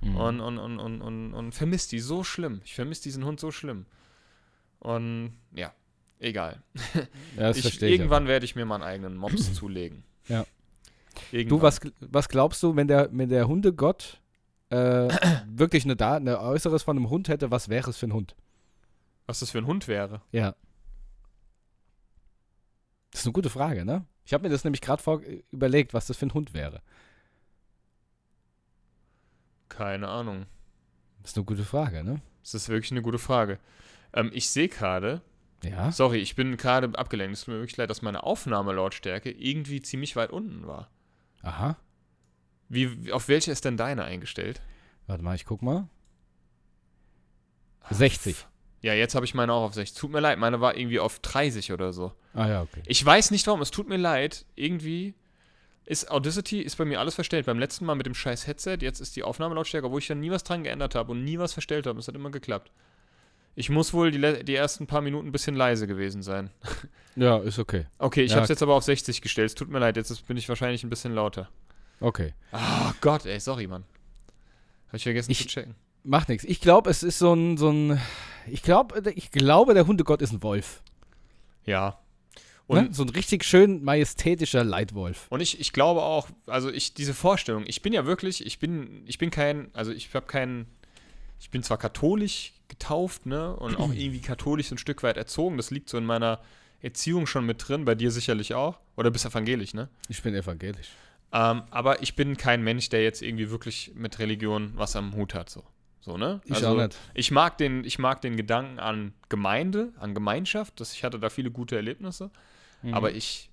[0.00, 0.16] Mhm.
[0.16, 2.60] und, und, und, und, und, und vermisse die so schlimm.
[2.64, 3.86] Ich vermisse diesen Hund so schlimm.
[4.80, 5.72] Und ja,
[6.20, 6.62] Egal.
[7.36, 7.96] Ja, das Ich, verstehe ich.
[7.98, 10.04] irgendwann werde ich mir meinen eigenen Mops zulegen.
[10.28, 10.46] Ja.
[11.32, 11.58] Irgendwann.
[11.58, 14.20] Du, was, was glaubst du, wenn der, wenn der Hundegott
[14.70, 14.76] äh,
[15.46, 18.34] wirklich eine, Da- eine Äußeres von einem Hund hätte, was wäre es für ein Hund?
[19.26, 20.22] Was das für ein Hund wäre?
[20.32, 20.54] Ja.
[23.10, 24.04] Das ist eine gute Frage, ne?
[24.24, 26.82] Ich habe mir das nämlich gerade vor überlegt, was das für ein Hund wäre.
[29.68, 30.46] Keine Ahnung.
[31.22, 32.20] Das ist eine gute Frage, ne?
[32.42, 33.58] Das ist wirklich eine gute Frage.
[34.12, 35.22] Ähm, ich sehe gerade,
[35.62, 35.90] Ja.
[35.92, 37.34] sorry, ich bin gerade abgelenkt.
[37.36, 40.90] Es tut mir wirklich leid, dass meine Aufnahmelautstärke irgendwie ziemlich weit unten war.
[41.42, 41.76] Aha.
[42.68, 44.60] Wie, wie- auf welche ist denn deine eingestellt?
[45.06, 45.88] Warte mal, ich guck mal.
[47.90, 48.46] 60.
[48.84, 49.98] Ja, jetzt habe ich meine auch auf 60.
[49.98, 52.12] Tut mir leid, meine war irgendwie auf 30 oder so.
[52.34, 52.82] Ah ja, okay.
[52.86, 54.44] Ich weiß nicht warum, es tut mir leid.
[54.56, 55.14] Irgendwie
[55.86, 57.46] ist Audacity ist bei mir alles verstellt.
[57.46, 60.30] Beim letzten Mal mit dem scheiß Headset, jetzt ist die Aufnahmelautstärke, wo ich dann nie
[60.30, 61.98] was dran geändert habe und nie was verstellt habe.
[61.98, 62.72] Es hat immer geklappt.
[63.56, 66.50] Ich muss wohl die, die ersten paar Minuten ein bisschen leise gewesen sein.
[67.16, 67.86] Ja, ist okay.
[67.98, 68.38] Okay, ich Ja.
[68.38, 69.46] habe es jetzt aber auf 60 gestellt.
[69.46, 71.48] Es tut mir leid, jetzt bin ich wahrscheinlich ein bisschen lauter.
[72.00, 72.34] Okay.
[72.50, 73.84] Ah Gott, ey, sorry, Mann.
[74.88, 75.76] Habe ich vergessen Ich- zu checken.
[76.02, 76.42] Macht nichts.
[76.44, 78.00] Ich glaube, es ist so ein, so ein.
[78.46, 80.82] Ich glaube, ich glaube, der Hundegott ist ein Wolf.
[81.64, 81.98] Ja.
[82.66, 82.94] Und Und, ne?
[82.94, 85.26] So ein richtig schön majestätischer Leitwolf.
[85.30, 89.02] und ich, ich glaube auch, also ich, diese Vorstellung, ich bin ja wirklich, ich bin,
[89.06, 90.66] ich bin kein, also ich habe keinen,
[91.40, 95.58] ich bin zwar katholisch getauft, ne, und auch irgendwie katholisch so ein Stück weit erzogen,
[95.58, 96.40] das liegt so in meiner
[96.80, 99.88] Erziehung schon mit drin, bei dir sicherlich auch, oder bist evangelisch, ne?
[100.08, 100.88] Ich bin evangelisch.
[101.32, 105.34] Ähm, aber ich bin kein Mensch, der jetzt irgendwie wirklich mit Religion was am Hut
[105.34, 105.64] hat, so.
[106.04, 106.42] So, ne?
[106.44, 106.98] Ich auch nicht.
[107.14, 110.78] Ich mag, den, ich mag den Gedanken an Gemeinde, an Gemeinschaft.
[110.78, 112.30] Das, ich hatte da viele gute Erlebnisse.
[112.82, 112.92] Mhm.
[112.92, 113.48] Aber ich,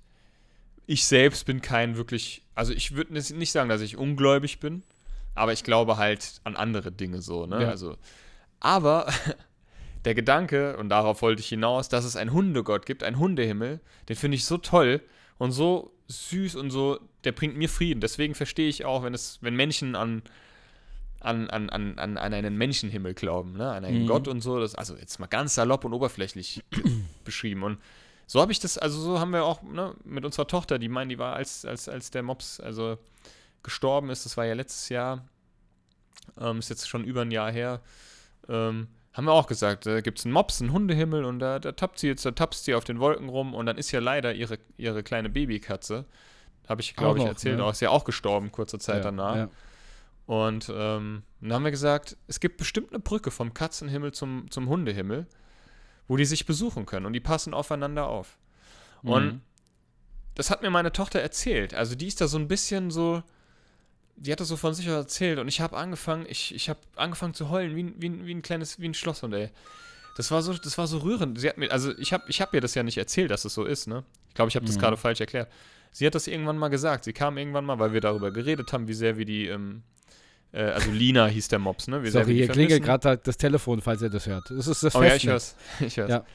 [0.86, 4.84] ich selbst bin kein wirklich, also ich würde nicht sagen, dass ich ungläubig bin,
[5.34, 7.62] aber ich glaube halt an andere Dinge so, ne?
[7.62, 7.70] Ja.
[7.70, 7.96] Also,
[8.60, 9.08] aber
[10.04, 14.18] der Gedanke, und darauf wollte ich hinaus, dass es einen Hundegott gibt, einen Hundehimmel, den
[14.18, 15.00] finde ich so toll
[15.38, 18.02] und so süß und so, der bringt mir Frieden.
[18.02, 20.22] Deswegen verstehe ich auch, wenn es, wenn Menschen an
[21.22, 23.72] an, an, an, an, einen Menschenhimmel glauben, ne?
[23.72, 24.08] an einen Mhm.
[24.08, 24.60] Gott und so.
[24.60, 26.64] Das, also jetzt mal ganz salopp und oberflächlich
[27.24, 27.64] beschrieben.
[27.64, 27.78] Und
[28.28, 31.10] so habe ich das, also so haben wir auch ne, mit unserer Tochter, die meinen,
[31.10, 32.98] die war, als, als, als der Mops also
[33.64, 35.28] gestorben ist, das war ja letztes Jahr,
[36.40, 37.82] ähm, ist jetzt schon über ein Jahr her,
[38.50, 41.74] ähm, haben wir auch gesagt, da gibt es einen Mops, einen Hundehimmel und da, da
[41.74, 44.34] tappt sie jetzt, da tapst sie auf den Wolken rum und dann ist ja leider
[44.34, 46.06] ihre, ihre kleine Babykatze,
[46.68, 47.66] habe ich, glaube ich, erzählt, ne?
[47.66, 49.36] auch, ist ja auch gestorben kurze Zeit ja, danach.
[49.36, 49.50] Ja.
[50.26, 54.70] Und ähm, dann haben wir gesagt, es gibt bestimmt eine Brücke vom Katzenhimmel zum, zum
[54.70, 55.28] Hundehimmel,
[56.08, 58.38] wo die sich besuchen können und die passen aufeinander auf.
[59.04, 59.42] Und Mhm.
[60.36, 61.74] das hat mir meine Tochter erzählt.
[61.74, 63.24] Also die ist da so ein bisschen so,
[64.16, 67.34] die hat das so von sich erzählt und ich habe angefangen, ich, ich habe angefangen
[67.34, 69.50] zu heulen wie, ein- wie, wie ein kleines, wie ein Schlosshund, ey.
[70.18, 71.40] Das war so, das war so rührend.
[71.40, 73.54] Sie hat mir, also ich habe ich hab ihr das ja nicht erzählt, dass es
[73.54, 74.04] so ist, ne?
[74.28, 74.80] Ich glaube, ich habe das Mhm.
[74.82, 75.50] gerade falsch erklärt.
[75.92, 77.06] Sie hat das irgendwann mal gesagt.
[77.06, 79.84] Sie kam irgendwann mal, weil wir darüber geredet haben, wie sehr wir die, ähm,
[80.52, 82.04] äh, also Lina hieß der Mops, ne?
[82.04, 84.50] Wie Sorry, wir die hier klingelt gerade das Telefon, falls ihr das hört.
[84.50, 85.32] Das ist das Oh ja, ich Festnetz.
[85.32, 85.56] hör's.
[85.88, 86.10] Ich hör's.
[86.10, 86.26] Ja.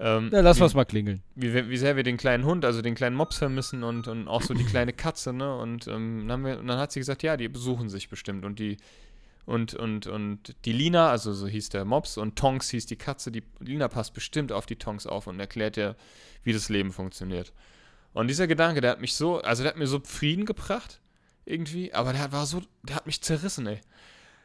[0.00, 1.22] Ähm, Ja, lass wie, uns mal klingeln.
[1.34, 4.42] wie, wie sehr wir den kleinen Hund, also den kleinen Mops vermissen und, und auch
[4.42, 5.56] so die kleine Katze, ne?
[5.56, 8.44] Und, ähm, dann, wir, und dann hat sie gesagt, ja, die besuchen sich bestimmt.
[8.44, 8.76] Und die
[9.48, 13.32] und, und, und die Lina, also so hieß der Mops, und Tonks hieß die Katze,
[13.32, 15.96] die Lina passt bestimmt auf die Tonks auf und erklärt ihr,
[16.44, 17.54] wie das Leben funktioniert.
[18.12, 21.00] Und dieser Gedanke, der hat mich so, also der hat mir so Frieden gebracht,
[21.48, 23.80] irgendwie, aber der war so, der hat mich zerrissen, ey.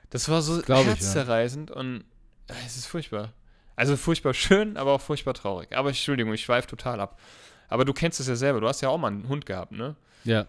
[0.10, 0.94] Das war so Glaub ich, ja.
[0.94, 2.04] herzzerreißend und
[2.48, 3.34] äh, es ist furchtbar.
[3.76, 5.76] Also furchtbar schön, aber auch furchtbar traurig.
[5.76, 7.20] Aber Entschuldigung, ich schweife total ab.
[7.68, 9.96] Aber du kennst es ja selber, du hast ja auch mal einen Hund gehabt, ne?
[10.24, 10.46] Ja.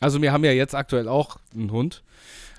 [0.00, 2.02] Also wir haben ja jetzt aktuell auch einen Hund,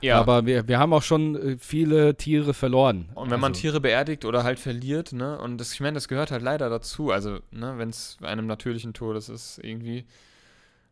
[0.02, 0.20] Ja.
[0.20, 3.10] aber wir, wir haben auch schon äh, viele Tiere verloren.
[3.16, 6.08] Und wenn man also, Tiere beerdigt oder halt verliert, ne, und das, ich meine, das
[6.08, 10.06] gehört halt leider dazu, also, ne, wenn es bei einem natürlichen Todes ist, irgendwie,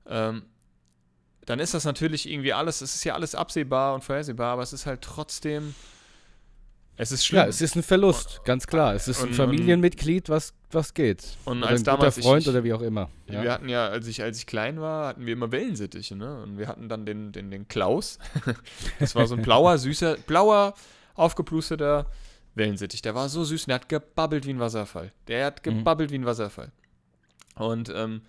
[0.07, 0.43] ähm,
[1.45, 4.73] dann ist das natürlich irgendwie alles, es ist ja alles absehbar und vorhersehbar, aber es
[4.73, 5.75] ist halt trotzdem,
[6.97, 7.41] es ist schlimm.
[7.43, 8.93] Ja, es ist ein Verlust, ganz klar.
[8.95, 11.25] Es ist ein Und- Familienmitglied, was, was geht.
[11.43, 13.09] Und oder als ein guter damals ich- Freund ich- oder wie auch immer.
[13.27, 13.43] Ja.
[13.43, 16.41] Wir hatten ja, als ich, als ich klein war, hatten wir immer Wellensittiche, ne?
[16.43, 18.17] Und wir hatten dann den, den, den Klaus.
[18.99, 20.73] Das war so ein blauer, süßer, blauer,
[21.15, 22.05] aufgeplusteter
[22.55, 23.01] Wellensittich.
[23.01, 25.11] Der war so süß und der hat gebabbelt wie ein Wasserfall.
[25.27, 25.79] Der hat Mhm.
[25.79, 26.71] gebabbelt wie ein Wasserfall.
[27.55, 28.21] Und ähm,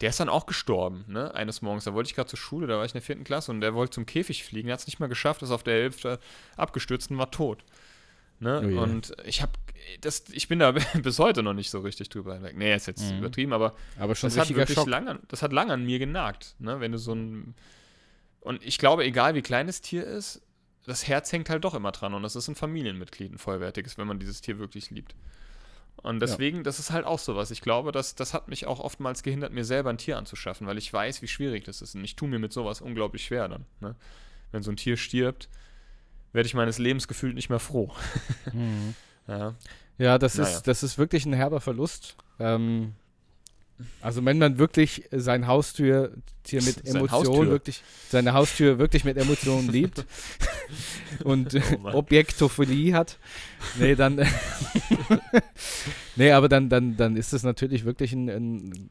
[0.00, 1.34] der ist dann auch gestorben, ne?
[1.34, 1.84] Eines Morgens.
[1.84, 3.74] Da wollte ich gerade zur Schule, da war ich in der vierten Klasse und der
[3.74, 4.68] wollte zum Käfig fliegen.
[4.68, 6.18] Er hat es nicht mal geschafft, ist auf der Hälfte
[6.56, 7.64] abgestürzt und war tot.
[8.38, 8.60] Ne?
[8.62, 8.76] Oh je.
[8.76, 9.52] und ich habe
[10.02, 12.56] das, ich bin da bis heute noch nicht so richtig drüber hinweg.
[12.56, 13.18] Nee, ist jetzt Mhm.
[13.18, 14.88] übertrieben, aber aber schon das hat wirklich Schock.
[14.88, 16.78] lang an, das hat lang an mir genagt, ne?
[16.80, 17.54] Wenn du so ein
[18.40, 20.42] und ich glaube, egal wie klein das Tier ist,
[20.86, 24.06] das Herz hängt halt doch immer dran und das ist ein Familienmitglied, ein vollwertiges, wenn
[24.06, 25.14] man dieses Tier wirklich liebt.
[26.02, 26.62] Und deswegen, ja.
[26.62, 27.50] das ist halt auch sowas.
[27.50, 30.78] Ich glaube, das, das hat mich auch oftmals gehindert, mir selber ein Tier anzuschaffen, weil
[30.78, 31.94] ich weiß, wie schwierig das ist.
[31.94, 33.64] Und ich tue mir mit sowas unglaublich schwer dann.
[33.80, 33.96] Ne?
[34.52, 35.48] Wenn so ein Tier stirbt,
[36.32, 37.92] werde ich meines Lebens gefühlt nicht mehr froh.
[38.52, 38.94] Mhm.
[39.26, 39.54] ja.
[39.98, 40.50] ja, das, naja.
[40.50, 42.16] ist, das ist wirklich ein herber Verlust.
[42.38, 42.94] Ähm,
[44.00, 46.12] also wenn man wirklich sein Haustür
[46.50, 50.04] mit Emotionen wirklich seine Haustür wirklich mit Emotionen liebt
[51.24, 53.18] und oh Objektophilie hat,
[53.78, 54.16] nee, dann
[56.16, 58.90] nee, aber dann dann dann ist es natürlich wirklich ein, ein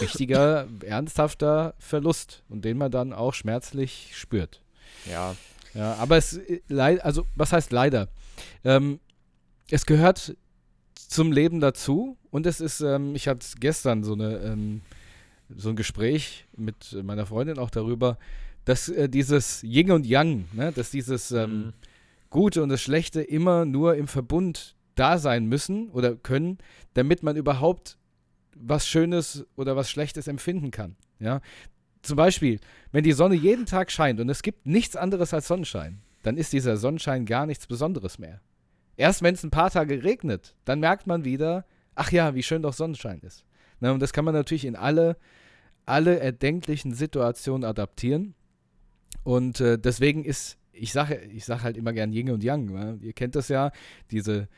[0.00, 4.60] richtiger ernsthafter Verlust und den man dann auch schmerzlich spürt.
[5.08, 5.34] Ja.
[5.74, 8.08] Ja, aber es also was heißt leider?
[8.64, 8.98] Ähm,
[9.70, 10.34] es gehört
[11.10, 12.16] zum Leben dazu.
[12.30, 14.80] Und es ist, ähm, ich hatte gestern so, eine, ähm,
[15.54, 18.16] so ein Gespräch mit meiner Freundin auch darüber,
[18.64, 21.72] dass äh, dieses Yin und Yang, ne, dass dieses ähm, mhm.
[22.30, 26.58] Gute und das Schlechte immer nur im Verbund da sein müssen oder können,
[26.94, 27.98] damit man überhaupt
[28.54, 30.94] was Schönes oder was Schlechtes empfinden kann.
[31.18, 31.40] Ja?
[32.02, 32.60] Zum Beispiel,
[32.92, 36.52] wenn die Sonne jeden Tag scheint und es gibt nichts anderes als Sonnenschein, dann ist
[36.52, 38.40] dieser Sonnenschein gar nichts Besonderes mehr.
[39.00, 42.60] Erst wenn es ein paar Tage regnet, dann merkt man wieder, ach ja, wie schön
[42.60, 43.46] doch Sonnenschein ist.
[43.80, 45.16] Na, und das kann man natürlich in alle,
[45.86, 48.34] alle erdenklichen Situationen adaptieren.
[49.24, 52.66] Und äh, deswegen ist, ich sage ich sag halt immer gern Yin und Yang.
[52.66, 52.98] Ne?
[53.00, 53.72] Ihr kennt das ja,
[54.10, 54.48] diese,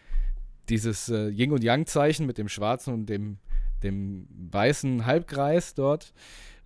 [0.68, 3.38] dieses äh, Yin und Yang-Zeichen mit dem schwarzen und dem,
[3.84, 6.12] dem weißen Halbkreis dort.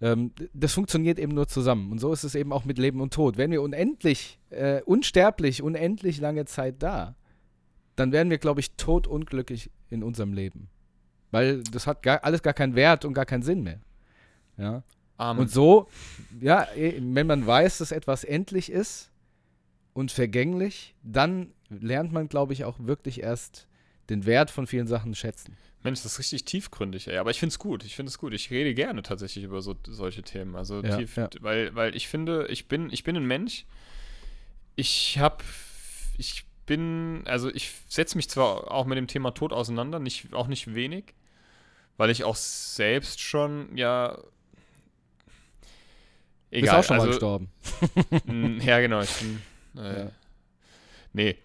[0.00, 1.92] Ähm, das funktioniert eben nur zusammen.
[1.92, 3.36] Und so ist es eben auch mit Leben und Tod.
[3.36, 7.16] Wenn wir unendlich, äh, unsterblich, unendlich lange Zeit da,
[7.96, 10.68] dann wären wir, glaube ich, totunglücklich in unserem Leben.
[11.30, 13.80] Weil das hat gar, alles gar keinen Wert und gar keinen Sinn mehr.
[14.56, 14.82] Ja.
[15.18, 15.38] Um.
[15.38, 15.88] Und so,
[16.40, 19.10] ja, eh, wenn man weiß, dass etwas endlich ist
[19.94, 23.66] und vergänglich, dann lernt man, glaube ich, auch wirklich erst
[24.10, 25.56] den Wert von vielen Sachen schätzen.
[25.82, 27.16] Mensch, das ist richtig tiefgründig, ey.
[27.18, 27.84] Aber ich finde es gut.
[27.84, 28.34] Ich finde es gut.
[28.34, 30.56] Ich rede gerne tatsächlich über so, solche Themen.
[30.56, 31.30] Also ja, tief, ja.
[31.40, 33.66] Weil, weil ich finde, ich bin, ich bin ein Mensch.
[34.74, 35.44] Ich habe,
[36.18, 40.48] ich bin, also ich setze mich zwar auch mit dem Thema Tod auseinander, nicht, auch
[40.48, 41.14] nicht wenig,
[41.96, 44.18] weil ich auch selbst schon, ja.
[46.50, 46.60] Egal.
[46.60, 48.60] Bist auch schon also, mal gestorben.
[48.64, 49.00] ja, genau.
[49.00, 49.42] Ich bin,
[49.82, 50.10] äh, ja.
[51.12, 51.36] Nee.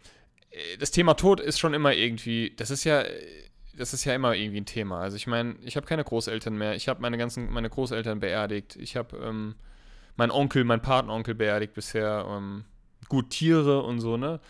[0.80, 3.06] Das Thema Tod ist schon immer irgendwie, das ist ja,
[3.78, 5.00] das ist ja immer irgendwie ein Thema.
[5.00, 6.76] Also ich meine, ich habe keine Großeltern mehr.
[6.76, 8.76] Ich habe meine ganzen, meine Großeltern beerdigt.
[8.76, 9.56] Ich habe ähm,
[10.18, 12.26] meinen Onkel, meinen Patenonkel beerdigt bisher.
[12.30, 12.66] Ähm,
[13.08, 14.42] gut, Tiere und so, ne?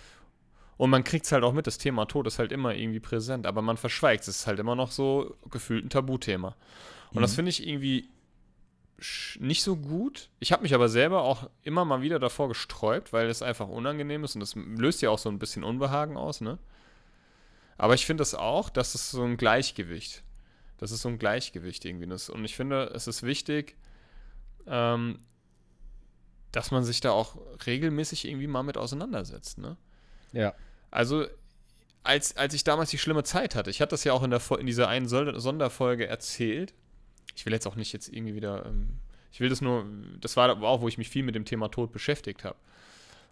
[0.81, 3.45] Und man kriegt es halt auch mit, das Thema Tod ist halt immer irgendwie präsent,
[3.45, 4.29] aber man verschweigt es.
[4.29, 6.55] Es ist halt immer noch so gefühlt ein Tabuthema.
[7.11, 7.21] Und mhm.
[7.21, 8.09] das finde ich irgendwie
[9.37, 10.31] nicht so gut.
[10.39, 14.23] Ich habe mich aber selber auch immer mal wieder davor gesträubt, weil es einfach unangenehm
[14.23, 16.57] ist und das löst ja auch so ein bisschen Unbehagen aus, ne?
[17.77, 20.23] Aber ich finde das auch, dass es so ein Gleichgewicht,
[20.79, 22.31] das ist so ein Gleichgewicht irgendwie ist.
[22.31, 23.77] Und ich finde, es ist wichtig,
[24.65, 25.19] ähm,
[26.51, 29.77] dass man sich da auch regelmäßig irgendwie mal mit auseinandersetzt, ne?
[30.31, 30.55] Ja.
[30.91, 31.25] Also,
[32.04, 34.41] als, als ich damals die schlimme Zeit hatte, ich hatte das ja auch in, der,
[34.60, 36.73] in dieser einen Sonderfolge erzählt.
[37.36, 38.65] Ich will jetzt auch nicht jetzt irgendwie wieder.
[38.65, 38.99] Ähm,
[39.32, 39.86] ich will das nur.
[40.19, 42.58] Das war auch, wo ich mich viel mit dem Thema Tod beschäftigt habe.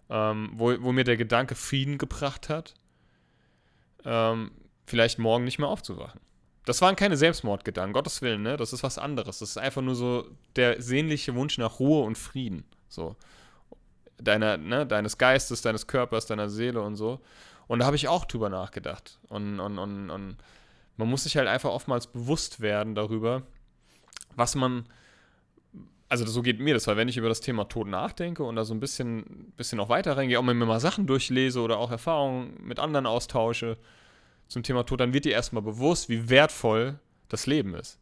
[0.08, 2.74] Ähm, wo, wo mir der Gedanke Frieden gebracht hat,
[4.04, 4.50] ähm,
[4.86, 6.20] vielleicht morgen nicht mehr aufzuwachen.
[6.64, 8.56] Das waren keine Selbstmordgedanken, Gottes Willen, ne?
[8.56, 9.38] Das ist was anderes.
[9.38, 12.64] Das ist einfach nur so der sehnliche Wunsch nach Ruhe und Frieden.
[12.88, 13.16] So.
[14.20, 17.20] Deiner, ne, deines Geistes, deines Körpers, deiner Seele und so.
[17.66, 19.18] Und da habe ich auch drüber nachgedacht.
[19.28, 20.36] Und, und, und, und
[20.96, 23.42] man muss sich halt einfach oftmals bewusst werden darüber,
[24.36, 24.86] was man,
[26.08, 28.64] also so geht mir das, weil wenn ich über das Thema Tod nachdenke und da
[28.64, 31.90] so ein bisschen, bisschen noch weiter reingehe, auch wenn mir mal Sachen durchlese oder auch
[31.90, 33.78] Erfahrungen mit anderen austausche
[34.48, 37.98] zum Thema Tod, dann wird dir erstmal bewusst, wie wertvoll das Leben ist.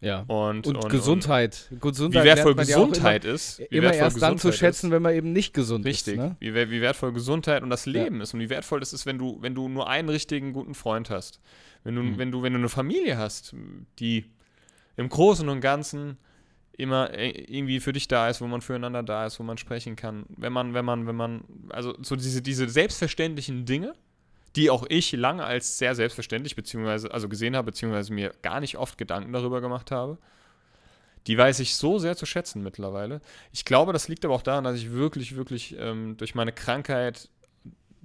[0.00, 0.20] Ja.
[0.28, 1.66] Und, und, und Gesundheit.
[1.70, 2.22] Und Gesundheit.
[2.22, 3.58] Wie wertvoll Gesundheit immer, ist.
[3.58, 4.92] immer erst Gesundheit dann zu schätzen, ist.
[4.92, 6.14] wenn man eben nicht gesund Richtig.
[6.14, 6.20] ist.
[6.20, 6.40] Richtig.
[6.40, 6.54] Ne?
[6.54, 8.22] Wie, wie, wertvoll Gesundheit und das Leben ja.
[8.22, 11.10] ist und wie wertvoll das ist, wenn du, wenn du nur einen richtigen guten Freund
[11.10, 11.40] hast.
[11.84, 12.18] Wenn du, mhm.
[12.18, 13.54] wenn du, wenn du eine Familie hast,
[13.98, 14.26] die
[14.96, 16.18] im Großen und Ganzen
[16.76, 19.96] immer äh, irgendwie für dich da ist, wo man füreinander da ist, wo man sprechen
[19.96, 20.26] kann.
[20.28, 23.94] Wenn man, wenn man, wenn man, also so diese, diese selbstverständlichen Dinge,
[24.56, 28.78] die auch ich lange als sehr selbstverständlich beziehungsweise also gesehen habe, beziehungsweise mir gar nicht
[28.78, 30.18] oft Gedanken darüber gemacht habe.
[31.26, 33.20] Die weiß ich so sehr zu schätzen mittlerweile.
[33.52, 37.28] Ich glaube, das liegt aber auch daran, dass ich wirklich, wirklich ähm, durch meine Krankheit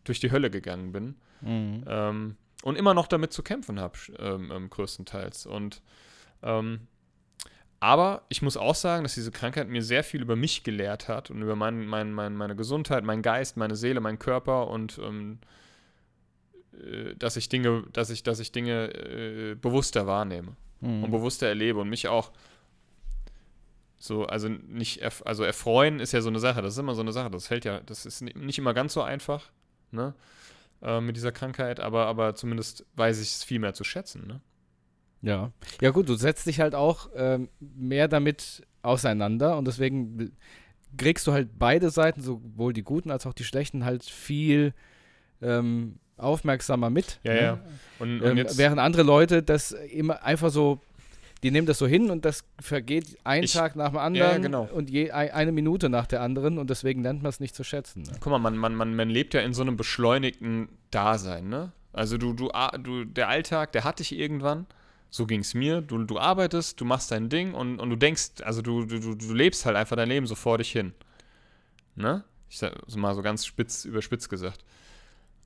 [0.03, 1.86] durch die Hölle gegangen bin mhm.
[1.88, 5.45] ähm, und immer noch damit zu kämpfen habe, ähm, ähm, größtenteils.
[5.45, 5.82] Und
[6.41, 6.88] ähm,
[7.79, 11.29] aber ich muss auch sagen, dass diese Krankheit mir sehr viel über mich gelehrt hat
[11.29, 15.39] und über mein, mein, mein, meine Gesundheit, meinen Geist, meine Seele, meinen Körper und ähm,
[15.41, 15.45] äh,
[17.17, 21.03] dass ich Dinge, dass ich, dass ich Dinge äh, bewusster wahrnehme Mhm.
[21.05, 22.31] und bewusster erlebe und mich auch
[23.97, 27.01] so, also nicht, erf also erfreuen ist ja so eine Sache, das ist immer so
[27.01, 29.49] eine Sache, das fällt ja, das ist ni- nicht immer ganz so einfach,
[29.91, 30.13] ne,
[30.81, 34.41] äh, mit dieser Krankheit, aber, aber zumindest weiß ich es viel mehr zu schätzen, ne.
[35.21, 35.53] Ja.
[35.79, 40.33] Ja, gut, du setzt dich halt auch ähm, mehr damit auseinander und deswegen
[40.97, 44.73] kriegst du halt beide Seiten, sowohl die guten als auch die schlechten, halt viel
[45.41, 47.19] ähm, aufmerksamer mit.
[47.23, 47.41] Ja, ne?
[47.41, 47.59] ja.
[47.99, 50.79] Und, und Ähm, während andere Leute das immer einfach so,
[51.43, 54.41] die nehmen das so hin und das vergeht ein Ich- Tag nach dem ja, anderen
[54.41, 54.63] genau.
[54.71, 57.63] und je, ei- eine Minute nach der anderen und deswegen lernt man es nicht zu
[57.63, 58.03] schätzen.
[58.03, 58.12] Ne?
[58.19, 61.71] guck mal, man, man, man, man lebt ja in so einem beschleunigten Dasein, ne?
[61.91, 62.49] Also du, du,
[62.81, 64.65] du, der Alltag, der hat dich irgendwann,
[65.12, 68.41] so ging es mir, du, du arbeitest, du machst dein Ding und, und du denkst,
[68.43, 70.93] also du, du, du, lebst halt einfach dein Leben so vor dich hin.
[71.95, 72.23] Ne?
[72.49, 74.63] Ich sag mal so ganz spitz, überspitzt gesagt.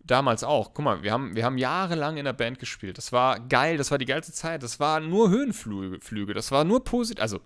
[0.07, 2.97] Damals auch, guck mal, wir haben, wir haben jahrelang in der Band gespielt.
[2.97, 4.63] Das war geil, das war die geilste Zeit.
[4.63, 7.21] Das war nur Höhenflüge, Flüge, das war nur positiv.
[7.21, 7.41] Also,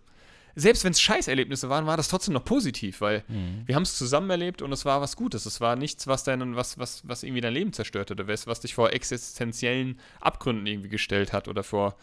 [0.56, 3.24] selbst wenn es Scheißerlebnisse waren, war das trotzdem noch positiv, weil
[3.66, 5.46] wir haben es zusammen erlebt und es war was Gutes.
[5.46, 8.48] Es war nichts, was deinen, was, was, was irgendwie dein Leben zerstört hat oder was,
[8.48, 11.96] was dich vor existenziellen Abgründen irgendwie gestellt hat oder vor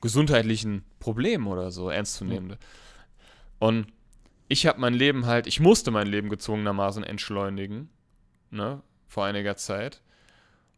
[0.00, 2.58] gesundheitlichen Problemen oder so, ernstzunehmende.
[3.58, 3.86] Und
[4.48, 7.88] ich habe mein Leben halt, ich musste mein Leben gezwungenermaßen entschleunigen,
[8.50, 10.00] ne, vor einiger Zeit.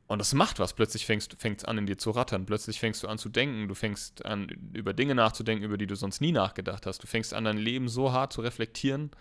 [0.07, 0.73] Und das macht was.
[0.73, 2.45] Plötzlich fängst es an, in dir zu rattern.
[2.47, 3.69] Plötzlich fängst du an zu denken.
[3.69, 7.03] Du fängst an, über Dinge nachzudenken, über die du sonst nie nachgedacht hast.
[7.03, 9.12] Du fängst an, dein Leben so hart zu reflektieren.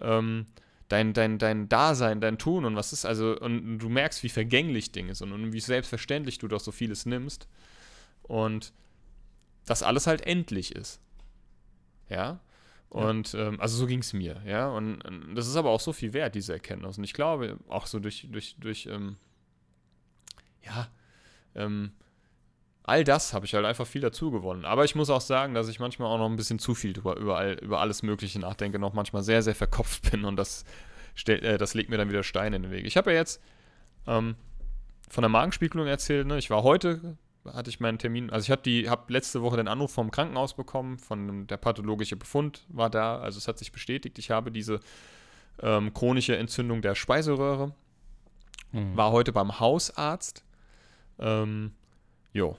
[0.00, 0.46] Ähm,
[0.88, 4.92] dein, dein, dein Dasein, dein Tun und was ist, also, und du merkst, wie vergänglich
[4.92, 7.48] Dinge sind und wie selbstverständlich du doch so vieles nimmst.
[8.22, 8.72] Und
[9.66, 11.00] das alles halt endlich ist.
[12.08, 12.40] Ja.
[12.94, 14.68] Und ähm, also so ging es mir, ja.
[14.68, 16.96] Und, und das ist aber auch so viel wert, diese Erkenntnis.
[16.96, 19.16] Und ich glaube, auch so durch, durch, durch, ähm,
[20.62, 20.86] ja,
[21.56, 21.90] ähm,
[22.84, 24.64] all das habe ich halt einfach viel dazu gewonnen.
[24.64, 27.16] Aber ich muss auch sagen, dass ich manchmal auch noch ein bisschen zu viel drüber,
[27.16, 30.64] über, all, über alles Mögliche nachdenke, noch manchmal sehr, sehr verkopft bin und das,
[31.16, 32.86] stell, äh, das legt mir dann wieder Steine in den Weg.
[32.86, 33.42] Ich habe ja jetzt
[34.06, 34.36] ähm,
[35.08, 36.38] von der Magenspiegelung erzählt, ne?
[36.38, 37.16] Ich war heute,
[37.52, 40.54] hatte ich meinen Termin, also ich habe die, habe letzte Woche den Anruf vom Krankenhaus
[40.54, 44.80] bekommen, von der pathologische Befund war da, also es hat sich bestätigt, ich habe diese
[45.62, 47.72] ähm, chronische Entzündung der Speiseröhre,
[48.74, 48.96] Mhm.
[48.96, 50.44] war heute beim Hausarzt.
[51.18, 51.72] Ähm,
[52.32, 52.58] jo.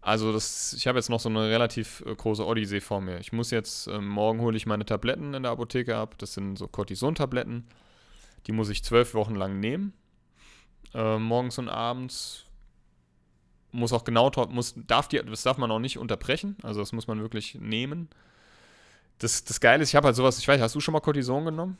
[0.00, 3.18] Also das, ich habe jetzt noch so eine relativ äh, große Odyssee vor mir.
[3.18, 6.16] Ich muss jetzt, ähm, morgen hole ich meine Tabletten in der Apotheke ab.
[6.18, 7.66] Das sind so Cortison-Tabletten.
[8.46, 9.92] Die muss ich zwölf Wochen lang nehmen.
[10.94, 12.46] Ähm, morgens und abends.
[13.72, 16.56] Muss auch genau, muss, darf die, das darf man auch nicht unterbrechen.
[16.62, 18.08] Also das muss man wirklich nehmen.
[19.18, 21.44] Das, das Geile ist, ich habe halt sowas, ich weiß, hast du schon mal Cortison
[21.44, 21.78] genommen?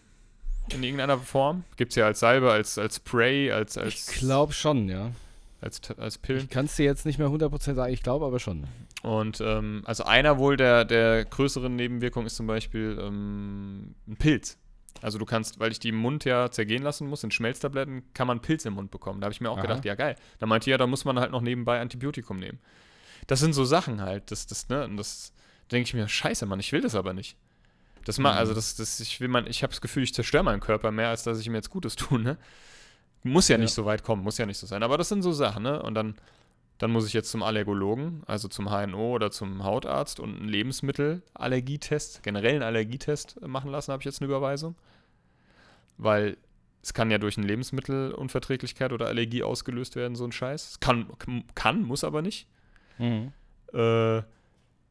[0.70, 1.64] In irgendeiner Form?
[1.76, 5.10] Gibt es ja als Salbe, als, als Spray, als, Ich als, glaube schon, ja.
[5.60, 6.42] als, als Pillen.
[6.42, 8.64] Ich kann es dir jetzt nicht mehr 100% sagen, ich glaube aber schon.
[9.02, 14.56] Und ähm, also einer wohl der, der größeren Nebenwirkungen ist zum Beispiel ähm, ein Pilz.
[15.00, 18.26] Also du kannst, weil ich die im Mund ja zergehen lassen muss, in Schmelztabletten, kann
[18.26, 19.20] man Pilz im Mund bekommen.
[19.20, 19.62] Da habe ich mir auch Aha.
[19.62, 20.16] gedacht, ja geil.
[20.38, 22.58] Da meinte ja, da muss man halt noch nebenbei Antibiotikum nehmen.
[23.26, 25.32] Das sind so Sachen halt, das, das, ne, und das
[25.70, 27.36] denke ich mir, scheiße, Mann, ich will das aber nicht.
[28.04, 28.38] Das ma, Mhm.
[28.38, 31.08] also das, das, ich will man, ich habe das Gefühl, ich zerstöre meinen Körper mehr,
[31.08, 32.36] als dass ich mir jetzt Gutes tue, ne?
[33.24, 33.62] Muss ja, Ja.
[33.62, 34.82] nicht so weit kommen, muss ja nicht so sein.
[34.82, 35.80] Aber das sind so Sachen, ne?
[35.82, 36.16] Und dann,
[36.82, 42.24] dann muss ich jetzt zum Allergologen, also zum HNO oder zum Hautarzt und einen Lebensmittelallergietest,
[42.24, 44.74] generellen Allergietest machen lassen, habe ich jetzt eine Überweisung.
[45.96, 46.36] Weil
[46.82, 50.70] es kann ja durch eine Lebensmittelunverträglichkeit oder Allergie ausgelöst werden, so ein Scheiß.
[50.70, 51.06] Es kann,
[51.54, 52.48] kann muss aber nicht.
[52.98, 53.32] Mhm.
[53.72, 54.22] Äh,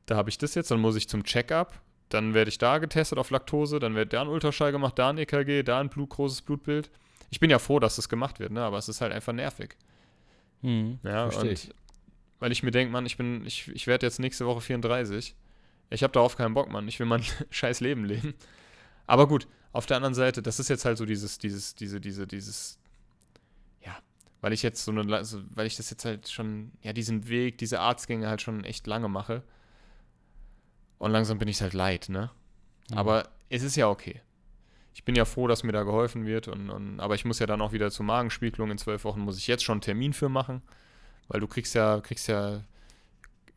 [0.06, 3.20] da habe ich das jetzt, dann muss ich zum Check-up, dann werde ich da getestet
[3.20, 6.44] auf Laktose, dann wird da ein Ultraschall gemacht, da ein EKG, da ein Blut, großes
[6.44, 6.90] Blutbild.
[7.32, 8.64] Ich bin ja froh, dass das gemacht wird, ne?
[8.64, 9.76] aber es ist halt einfach nervig.
[10.62, 11.00] Mhm.
[11.04, 11.70] Ja, Versteh und ich.
[12.42, 15.36] Weil ich mir denke, Mann, ich bin, ich, ich werde jetzt nächste Woche 34.
[15.92, 16.88] Ich habe darauf keinen Bock, Mann.
[16.88, 18.34] Ich will mein scheiß Leben leben.
[19.06, 22.26] Aber gut, auf der anderen Seite, das ist jetzt halt so dieses, dieses, diese, diese,
[22.26, 22.80] dieses,
[23.86, 23.96] ja,
[24.42, 27.60] weil ich jetzt so eine, also, weil ich das jetzt halt schon, ja, diesen Weg,
[27.60, 29.44] diese Arztgänge halt schon echt lange mache.
[30.98, 32.32] Und langsam bin ich halt leid, ne?
[32.90, 32.98] Mhm.
[32.98, 34.20] Aber es ist ja okay.
[34.96, 36.48] Ich bin ja froh, dass mir da geholfen wird.
[36.48, 38.72] Und, und, aber ich muss ja dann auch wieder zur Magenspiegelung.
[38.72, 40.64] In zwölf Wochen muss ich jetzt schon einen Termin für machen.
[41.32, 42.62] Weil du kriegst ja, kriegst ja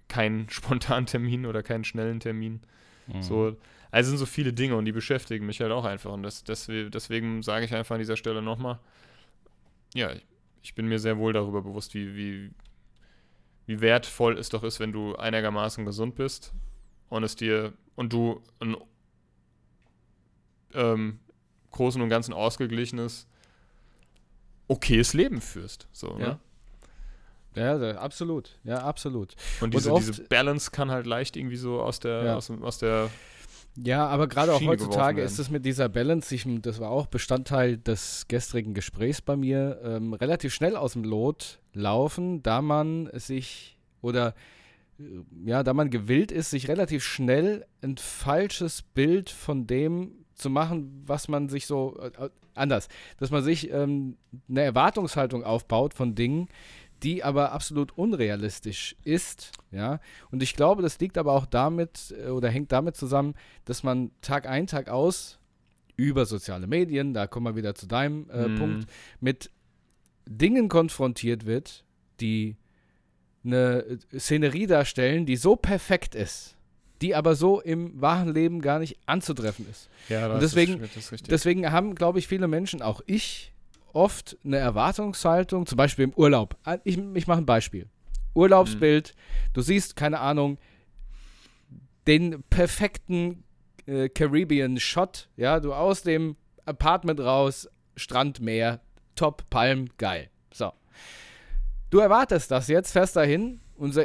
[0.06, 2.60] keinen spontanen Termin oder keinen schnellen Termin.
[3.08, 3.22] Mhm.
[3.22, 3.56] So,
[3.90, 6.12] also sind so viele Dinge und die beschäftigen mich halt auch einfach.
[6.12, 8.78] Und das, deswegen, deswegen sage ich einfach an dieser Stelle nochmal,
[9.92, 10.24] ja, ich,
[10.62, 12.50] ich bin mir sehr wohl darüber bewusst, wie, wie,
[13.66, 16.52] wie wertvoll es doch ist, wenn du einigermaßen gesund bist
[17.08, 18.76] und es dir und du ein
[20.74, 21.18] ähm,
[21.72, 23.26] Großen und Ganzen ausgeglichenes,
[24.68, 25.88] okayes Leben führst.
[25.92, 26.28] So, Ja.
[26.28, 26.38] ne?
[27.54, 28.58] Ja, absolut.
[28.64, 29.34] Ja, absolut.
[29.60, 32.36] Und diese, Und diese Balance kann halt leicht irgendwie so aus der, Ja.
[32.36, 33.10] aus, aus der
[33.76, 37.06] Ja, aber gerade auch Schiene heutzutage ist es mit dieser Balance, ich, das war auch
[37.06, 43.10] Bestandteil des gestrigen Gesprächs bei mir, ähm, relativ schnell aus dem Lot laufen, da man
[43.14, 44.34] sich oder
[45.00, 45.04] äh,
[45.44, 51.02] ja, da man gewillt ist, sich relativ schnell ein falsches Bild von dem zu machen,
[51.06, 52.88] was man sich so äh, äh, anders,
[53.18, 54.16] dass man sich ähm,
[54.48, 56.48] eine Erwartungshaltung aufbaut von Dingen,
[57.04, 60.00] die aber absolut unrealistisch ist, ja.
[60.30, 63.34] Und ich glaube, das liegt aber auch damit äh, oder hängt damit zusammen,
[63.66, 65.38] dass man Tag ein, Tag aus
[65.96, 68.54] über soziale Medien, da kommen wir wieder zu deinem äh, Mhm.
[68.56, 68.86] Punkt,
[69.20, 69.50] mit
[70.26, 71.84] Dingen konfrontiert wird,
[72.20, 72.56] die
[73.44, 76.56] eine äh, Szenerie darstellen, die so perfekt ist,
[77.02, 79.88] die aber so im wahren Leben gar nicht anzutreffen ist.
[80.08, 81.30] Ja, Und deswegen- das ist.
[81.30, 83.52] Deswegen haben, glaube ich, viele Menschen, auch ich,
[83.94, 86.56] oft eine Erwartungshaltung, zum Beispiel im Urlaub.
[86.64, 87.88] Ah, Ich, ich mache ein Beispiel.
[88.34, 89.14] Urlaubsbild,
[89.52, 90.58] du siehst, keine Ahnung,
[92.06, 93.44] den perfekten
[93.86, 96.36] äh, Caribbean-Shot, ja, du aus dem
[96.66, 98.80] Apartment raus, Strand, Meer,
[99.14, 100.28] top, Palm, geil.
[100.52, 100.72] So.
[101.90, 103.96] Du erwartest das jetzt, fährst dahin und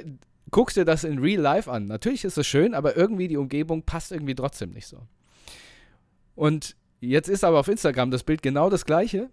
[0.52, 1.88] guckst dir das in Real Life an.
[1.88, 5.08] Natürlich ist es schön, aber irgendwie die Umgebung passt irgendwie trotzdem nicht so.
[6.36, 9.30] Und jetzt ist aber auf Instagram das Bild genau das gleiche,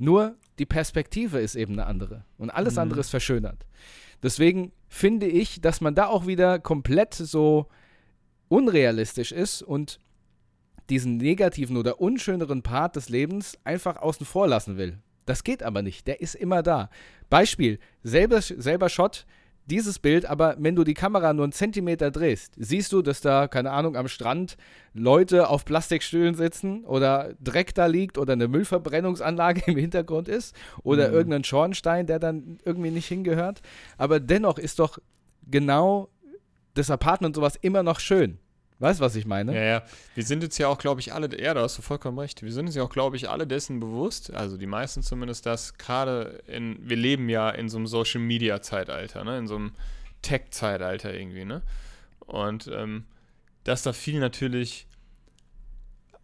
[0.00, 2.24] nur die Perspektive ist eben eine andere.
[2.38, 2.80] Und alles Mhm.
[2.80, 3.66] andere ist verschönert.
[4.22, 7.68] Deswegen finde ich, dass man da auch wieder komplett so
[8.48, 9.98] unrealistisch ist und
[10.88, 14.98] diesen negativen oder unschöneren Part des Lebens einfach außen vor lassen will.
[15.26, 16.06] Das geht aber nicht.
[16.08, 16.90] Der ist immer da.
[17.28, 19.26] Beispiel, selber, selber Shot,
[19.70, 23.48] dieses Bild, aber wenn du die Kamera nur einen Zentimeter drehst, siehst du, dass da,
[23.48, 24.56] keine Ahnung, am Strand
[24.92, 31.08] Leute auf Plastikstühlen sitzen oder Dreck da liegt oder eine Müllverbrennungsanlage im Hintergrund ist oder
[31.08, 31.14] Mhm.
[31.14, 33.62] irgendein Schornstein, der dann irgendwie nicht hingehört.
[33.96, 34.98] Aber dennoch ist doch
[35.48, 36.08] genau
[36.74, 38.38] das Apartment und sowas immer noch schön.
[38.80, 39.54] Weißt du, was ich meine?
[39.54, 39.82] Ja, ja.
[40.14, 42.42] Wir sind jetzt ja auch, glaube ich, alle, ja, da hast du vollkommen recht.
[42.42, 45.76] Wir sind uns ja auch, glaube ich, alle dessen bewusst, also die meisten zumindest, dass
[45.76, 49.72] gerade in, wir leben ja in so einem Social Media Zeitalter, ne, in so einem
[50.22, 51.62] Tech-Zeitalter irgendwie, ne?
[52.20, 53.04] Und ähm,
[53.64, 54.86] dass da viel natürlich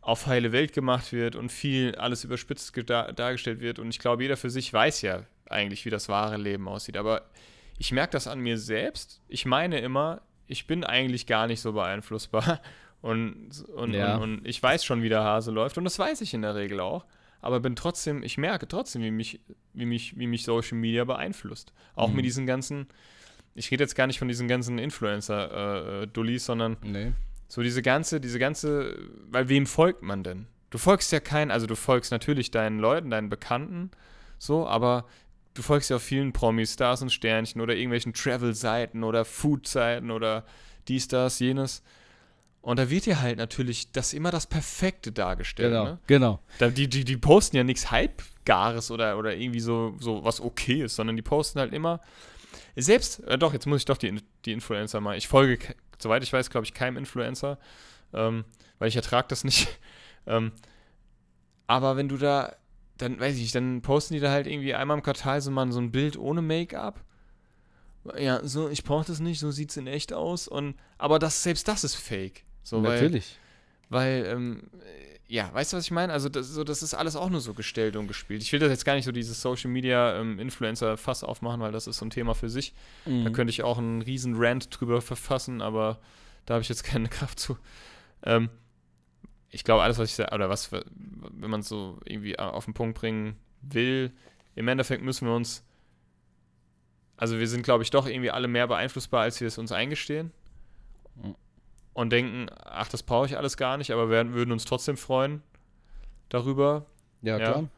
[0.00, 3.78] auf heile Welt gemacht wird und viel alles überspitzt dargestellt wird.
[3.78, 6.96] Und ich glaube, jeder für sich weiß ja eigentlich, wie das wahre Leben aussieht.
[6.96, 7.28] Aber
[7.76, 9.20] ich merke das an mir selbst.
[9.28, 12.60] Ich meine immer, ich bin eigentlich gar nicht so beeinflussbar.
[13.02, 14.16] Und, und, Ja.
[14.16, 15.78] und, und ich weiß schon, wie der Hase läuft.
[15.78, 17.04] Und das weiß ich in der Regel auch.
[17.40, 19.40] Aber bin trotzdem, ich merke trotzdem, wie mich,
[19.74, 21.72] wie mich, wie mich Social Media beeinflusst.
[21.94, 22.16] Auch Mhm.
[22.16, 22.88] mit diesen ganzen,
[23.54, 27.12] ich rede jetzt gar nicht von diesen ganzen Influencer-Dullis, sondern Nee.
[27.48, 28.96] so diese ganze, diese ganze,
[29.30, 30.46] weil wem folgt man denn?
[30.70, 33.90] Du folgst ja keinen, also du folgst natürlich deinen Leuten, deinen Bekannten,
[34.38, 35.06] so, aber
[35.56, 40.44] du folgst ja auch vielen Promis, Stars und Sternchen oder irgendwelchen Travel-Seiten oder Food-Seiten oder
[40.88, 41.82] dies, das, jenes.
[42.60, 45.70] Und da wird dir halt natürlich das immer das Perfekte dargestellt.
[45.70, 45.98] Genau, Ne?
[46.06, 46.40] genau.
[46.58, 50.82] Da, die, die, die posten ja nichts Halbgares oder, oder irgendwie so, so was okay
[50.82, 52.00] ist, sondern die posten halt immer.
[52.74, 55.16] Selbst, äh, doch, jetzt muss ich doch die, die Influencer mal.
[55.16, 55.58] Ich folge,
[55.98, 57.58] soweit ich weiß, glaube ich, keinem Influencer,
[58.12, 58.44] ähm,
[58.78, 59.68] weil ich ertrage das nicht.
[60.26, 60.52] ähm,
[61.68, 62.54] aber wenn du da,
[62.98, 65.70] dann weiß ich nicht, dann posten die da halt irgendwie einmal im Quartal so mal
[65.72, 67.02] so ein Bild ohne Make-up.
[68.18, 70.46] Ja, so, ich brauche das nicht, so sieht es in echt aus.
[70.46, 72.44] Und, aber das, selbst das ist fake.
[72.62, 73.36] So, weil- Natürlich.
[73.88, 76.12] weil, ähm, äh, ja, weißt du, was ich meine?
[76.12, 78.42] Also, das, so, das ist alles auch nur so gestellt und gespielt.
[78.42, 81.88] Ich will das jetzt gar nicht so dieses Social Media ähm, Influencer-Fass aufmachen, weil das
[81.88, 82.74] ist so ein Thema für sich.
[83.04, 83.32] Da Mhm.
[83.32, 85.98] könnte ich auch einen riesen Rant drüber verfassen, aber
[86.46, 87.58] da habe ich jetzt keine Kraft zu.
[88.22, 88.50] Ähm,
[89.56, 92.74] ich glaube, alles, was ich sage, oder was, wenn man es so irgendwie auf den
[92.74, 94.12] Punkt bringen will,
[94.54, 95.64] im Endeffekt müssen wir uns,
[97.16, 100.30] also wir sind, glaube ich, doch irgendwie alle mehr beeinflussbar, als wir es uns eingestehen.
[101.94, 105.42] Und denken, ach, das brauche ich alles gar nicht, aber wir würden uns trotzdem freuen
[106.28, 106.84] darüber.
[107.22, 107.52] ja, ja.
[107.52, 107.68] klar.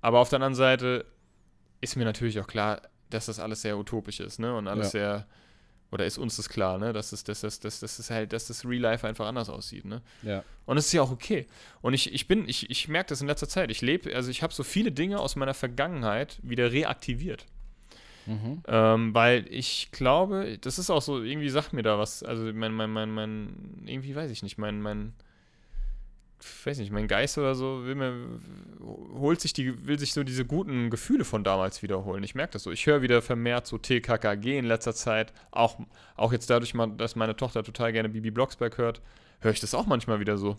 [0.00, 1.04] Aber auf der anderen Seite
[1.82, 2.80] ist mir natürlich auch klar,
[3.10, 4.56] dass das alles sehr utopisch ist, ne?
[4.56, 4.90] Und alles Ja.
[4.90, 5.26] sehr,
[5.90, 6.92] oder ist uns das klar, ne?
[6.92, 10.02] Dass das, dass das, dass das halt, dass das Real Life einfach anders aussieht, ne?
[10.22, 10.42] Ja.
[10.66, 11.46] Und es ist ja auch okay.
[11.82, 13.70] Und ich, ich bin, ich, ich merke das in letzter Zeit.
[13.70, 17.46] Ich lebe, also ich habe so viele Dinge aus meiner Vergangenheit wieder reaktiviert.
[18.26, 18.62] Mhm.
[18.66, 22.22] Ähm, weil ich glaube, das ist auch so, irgendwie sagt mir da was.
[22.22, 25.12] Also mein, mein, mein, mein, irgendwie weiß ich nicht, mein, mein,
[26.64, 28.12] weiß nicht, mein Geist oder so will mir,
[29.14, 32.22] holt sich die, will sich so diese guten Gefühle von damals wiederholen.
[32.24, 32.70] Ich merke das so.
[32.70, 35.32] Ich höre wieder vermehrt so TKKG in letzter Zeit.
[35.50, 35.78] Auch,
[36.16, 39.00] auch jetzt dadurch, mal, dass meine Tochter total gerne Bibi Blocksberg hört,
[39.40, 40.58] höre ich das auch manchmal wieder so.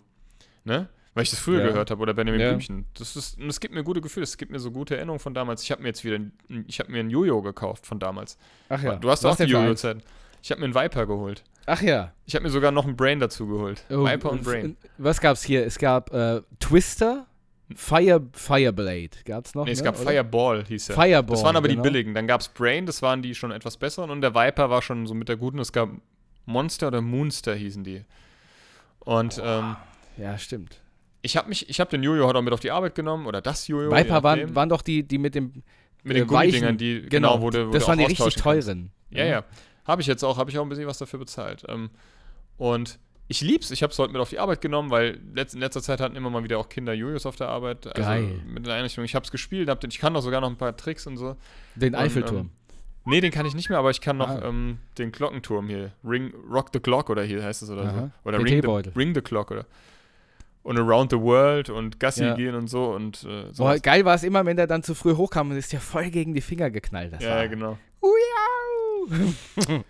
[0.64, 0.88] Ne?
[1.14, 1.68] weil ich das früher Ja.
[1.68, 2.48] gehört habe oder Benjamin Ja.
[2.50, 2.84] Blümchen.
[2.92, 5.62] Das ist, es gibt mir gute Gefühle, es gibt mir so gute Erinnerungen von damals.
[5.62, 6.32] Ich habe mir jetzt wieder, ein-
[6.68, 8.36] ich habe mir ein Jojo gekauft von damals.
[8.68, 8.96] Ach ja.
[8.96, 9.50] Du hast Was auch die?
[9.50, 10.04] Jojo-Zeit.
[10.42, 11.42] Ich habe mir einen Viper geholt.
[11.66, 12.12] Ach ja.
[12.26, 13.84] Ich habe mir sogar noch einen Brain dazu geholt.
[13.90, 14.76] Oh, Viper und Brain.
[14.98, 15.66] Was gab's hier?
[15.66, 17.26] Es gab äh, Twister,
[17.74, 19.10] Fire, Fireblade.
[19.24, 19.64] Gab's noch?
[19.64, 19.84] Nee, es ne?
[19.84, 20.10] gab Oder?
[20.10, 20.94] Fireball, hieß er.
[20.94, 21.34] Fireball.
[21.36, 21.82] Das waren aber genau.
[21.82, 22.14] die billigen.
[22.14, 24.10] Dann gab es Brain, das waren die schon etwas besseren.
[24.10, 25.58] Und der Viper war schon so mit der guten.
[25.58, 25.90] Es gab
[26.44, 28.04] Monster oder Moonster hießen die.
[29.00, 29.76] Und ähm,
[30.16, 30.80] Ja, stimmt.
[31.22, 33.40] ich habe mich, ich habe den Jojo heute auch mit auf die Arbeit genommen oder
[33.40, 33.90] das Jojo.
[33.90, 35.64] Viper waren, waren doch die, die mit dem.
[36.04, 38.66] mit den äh, Gummidingern, die Genau, genau, du, wo das waren die richtig austauschen kannst.
[38.68, 38.90] teuren.
[39.10, 39.44] Ja, ja.
[39.86, 41.64] Habe ich jetzt auch, habe ich auch ein bisschen was dafür bezahlt.
[41.68, 41.90] Ähm,
[42.58, 45.60] und ich lieb's, ich habe es heute mit auf die Arbeit genommen, weil letzt, in
[45.60, 47.86] letzter Zeit hatten immer mal wieder auch Kinder Jojos auf der Arbeit.
[47.86, 48.40] Also Geil.
[48.46, 49.04] Mit der Einrichtung.
[49.04, 51.16] Ich habe es gespielt, hab den, ich kann doch sogar noch ein paar Tricks und
[51.16, 51.36] so.
[51.74, 52.36] Den Und, Eiffelturm.
[52.36, 52.50] ähm,
[53.08, 54.42] Nee, den kann ich nicht mehr, aber ich kann noch Ah.
[54.48, 55.92] ähm, den Glockenturm hier.
[56.04, 58.10] Ring, Rock the Clock oder hier heißt es oder Aha.
[58.24, 58.28] so.
[58.28, 58.90] Oder Ring the.
[58.96, 59.64] Ring the Clock oder.
[60.64, 62.34] Und Around the World und Gassi Ja.
[62.34, 65.14] gehen und so und äh, Boah, geil war es immer, wenn der dann zu früh
[65.14, 67.12] hochkam und ist ja voll gegen die Finger geknallt.
[67.12, 67.78] Das Ja, war, genau.
[68.02, 68.10] Ujau!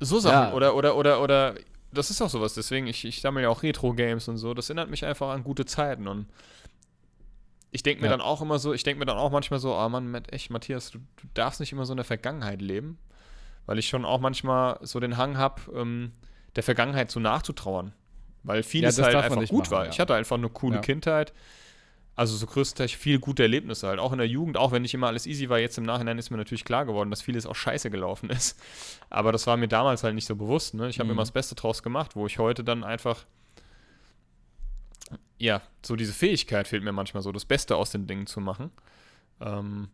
[0.00, 0.48] So Sachen.
[0.50, 0.52] Ja.
[0.52, 1.54] Oder, oder, oder, oder,
[1.92, 2.54] das ist auch sowas.
[2.54, 4.52] Deswegen, ich, ich sammle ja auch Retro-Games und so.
[4.52, 6.08] Das erinnert mich einfach an gute Zeiten.
[6.08, 6.26] Und
[7.70, 8.12] ich denke mir Ja.
[8.12, 10.90] dann auch immer so, ich denke mir dann auch manchmal so, oh Mann, echt, Matthias,
[10.90, 12.98] du, du darfst nicht immer so in der Vergangenheit leben.
[13.66, 16.12] Weil ich schon auch manchmal so den Hang habe, ähm,
[16.56, 17.92] der Vergangenheit so nachzutrauern.
[18.42, 19.84] Weil vieles das halt einfach gut machen, war.
[19.84, 19.90] ja.
[19.90, 20.80] Ich hatte einfach eine coole Ja.
[20.82, 21.32] Kindheit.
[22.16, 23.98] Also so größtenteils viele gute Erlebnisse halt.
[23.98, 26.30] Auch in der Jugend, auch wenn nicht immer alles easy war, jetzt im Nachhinein ist
[26.30, 28.56] mir natürlich klar geworden, dass vieles auch scheiße gelaufen ist.
[29.10, 30.74] Aber das war mir damals halt nicht so bewusst.
[30.74, 30.88] Ne?
[30.88, 31.12] Ich habe Mhm.
[31.12, 33.24] immer das Beste draus gemacht, wo ich heute dann einfach,
[35.38, 38.70] ja, so diese Fähigkeit fehlt mir manchmal so, das Beste aus den Dingen zu machen.
[39.40, 39.88] Ähm,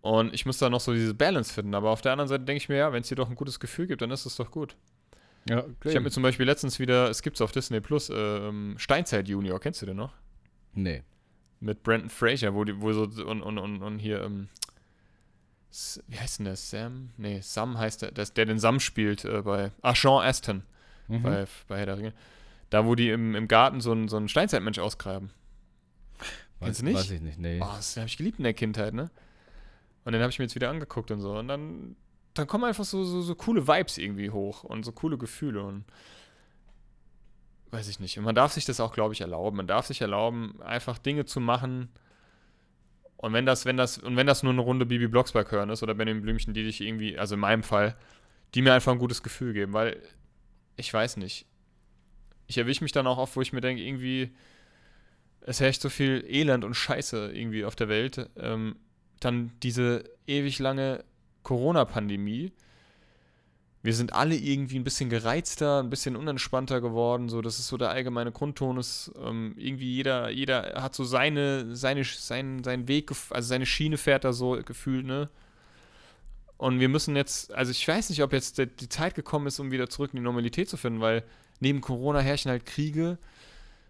[0.00, 1.74] und ich muss da noch so diese Balance finden.
[1.74, 3.58] Aber auf der anderen Seite denke ich mir, ja, wenn es dir doch ein gutes
[3.58, 4.76] Gefühl gibt, dann ist es doch gut.
[5.48, 8.76] Ja, Ich habe mir zum Beispiel letztens wieder, es gibt es auf Disney Plus, ähm,
[8.78, 10.12] Steinzeit Junior, kennst du den noch?
[10.74, 11.02] Nee.
[11.60, 14.48] Mit Brandon Fraser, wo die, wo so und, und, und, und hier, ähm,
[16.08, 16.56] wie heißt denn der?
[16.56, 17.10] Sam?
[17.16, 20.62] Nee, Sam heißt der, der, der den Sam spielt äh, bei, ah, Sean Aston
[21.08, 21.22] Mhm.
[21.22, 22.12] bei, bei Herr der Ringe.
[22.70, 25.30] Da, wo die im, im Garten so einen, so einen Steinzeitmensch ausgraben.
[26.60, 26.96] Kennst du nicht?
[26.96, 27.60] Weiß ich nicht, nee.
[27.62, 29.10] Oh, das habe ich geliebt in der Kindheit, ne?
[30.04, 31.36] Und den habe ich mir jetzt wieder angeguckt und so.
[31.36, 31.96] Und dann,
[32.32, 35.84] dann kommen einfach so, so, so coole Vibes irgendwie hoch und so coole Gefühle und
[37.74, 38.18] weiß ich nicht.
[38.18, 39.56] Und man darf sich das auch, glaube ich, erlauben.
[39.56, 41.88] Man darf sich erlauben, einfach Dinge zu machen.
[43.16, 45.82] Und wenn das, wenn das, und wenn das nur eine Runde Bibi Blocksberg hören ist
[45.82, 47.96] oder Benjamin Blümchen, die dich irgendwie, also in meinem Fall,
[48.54, 50.00] die mir einfach ein gutes Gefühl geben, weil
[50.76, 51.46] ich weiß nicht.
[52.46, 54.34] Ich erwische mich dann auch oft, wo ich mir denke, irgendwie,
[55.40, 58.30] es herrscht so viel Elend und Scheiße irgendwie auf der Welt.
[58.36, 58.76] Ähm,
[59.20, 61.04] dann diese ewig lange
[61.42, 62.52] Corona-Pandemie.
[63.84, 67.28] Wir sind alle irgendwie ein bisschen gereizter, ein bisschen unentspannter geworden.
[67.28, 68.78] So, das ist so der allgemeine Grundton.
[68.78, 73.98] Ist, ähm, irgendwie jeder, jeder hat so seine, seine, seinen, seinen Weg, also seine Schiene
[73.98, 75.28] fährt da so gefühlt, ne?
[76.56, 79.70] Und wir müssen jetzt, also ich weiß nicht, ob jetzt die Zeit gekommen ist, um
[79.70, 81.22] wieder zurück in die Normalität zu finden, weil
[81.60, 83.18] neben Corona herrschen halt Kriege.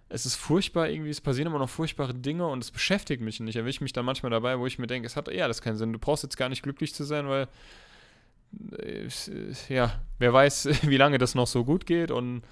[0.09, 3.47] Es ist furchtbar irgendwie, es passieren immer noch furchtbare Dinge und es beschäftigt mich und
[3.47, 5.77] ich erwische mich dann manchmal dabei, wo ich mir denke, es hat eher alles keinen
[5.77, 5.93] Sinn.
[5.93, 7.47] Du brauchst jetzt gar nicht glücklich zu sein, weil
[9.69, 12.43] ja, wer weiß, wie lange das noch so gut geht und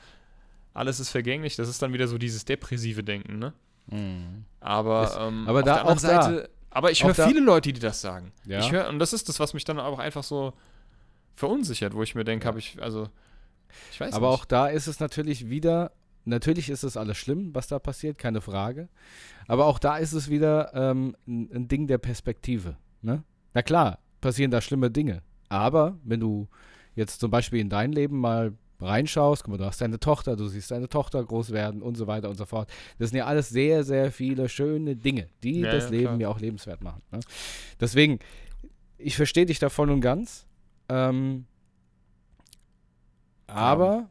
[0.74, 1.56] alles ist vergänglich.
[1.56, 3.52] Das ist dann wieder so dieses depressive Denken, ne?
[3.88, 4.44] Mhm.
[4.60, 7.72] Aber, Das- ähm, aber auf da- der anderen da- Seite, aber ich höre viele Leute,
[7.72, 8.32] die das sagen.
[8.46, 8.60] Ja.
[8.60, 10.52] Ich höre, und das ist das, was mich dann auch einfach so
[11.34, 13.08] verunsichert, wo ich mir denke, habe ich, also,
[13.90, 14.38] ich weiß Aber nicht.
[14.40, 15.92] auch da ist es natürlich wieder,
[16.24, 18.88] natürlich ist es alles schlimm, was da passiert, keine Frage.
[19.48, 22.76] Aber auch da ist es wieder ähm, ein, ein Ding der Perspektive.
[23.02, 23.22] Ne?
[23.54, 25.22] Na klar, passieren da schlimme Dinge.
[25.52, 26.48] Aber wenn du
[26.96, 30.48] jetzt zum Beispiel in dein Leben mal reinschaust, guck mal, du hast deine Tochter, du
[30.48, 32.70] siehst deine Tochter groß werden und so weiter und so fort.
[32.98, 36.20] Das sind ja alles sehr, sehr viele schöne Dinge, die Ja, das ja, Leben klar.
[36.20, 37.02] ja auch lebenswert machen.
[37.12, 37.20] Ne?
[37.78, 38.18] Deswegen,
[38.96, 40.46] ich verstehe dich da voll und ganz.
[40.88, 41.44] Ähm,
[43.46, 44.08] aber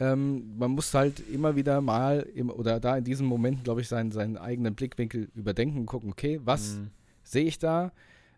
[0.00, 3.88] ähm, man muss halt immer wieder mal im, oder da in diesem Moment, glaube ich,
[3.88, 6.90] seinen, seinen eigenen Blickwinkel überdenken und gucken, okay, was Mhm.
[7.22, 7.92] sehe ich da?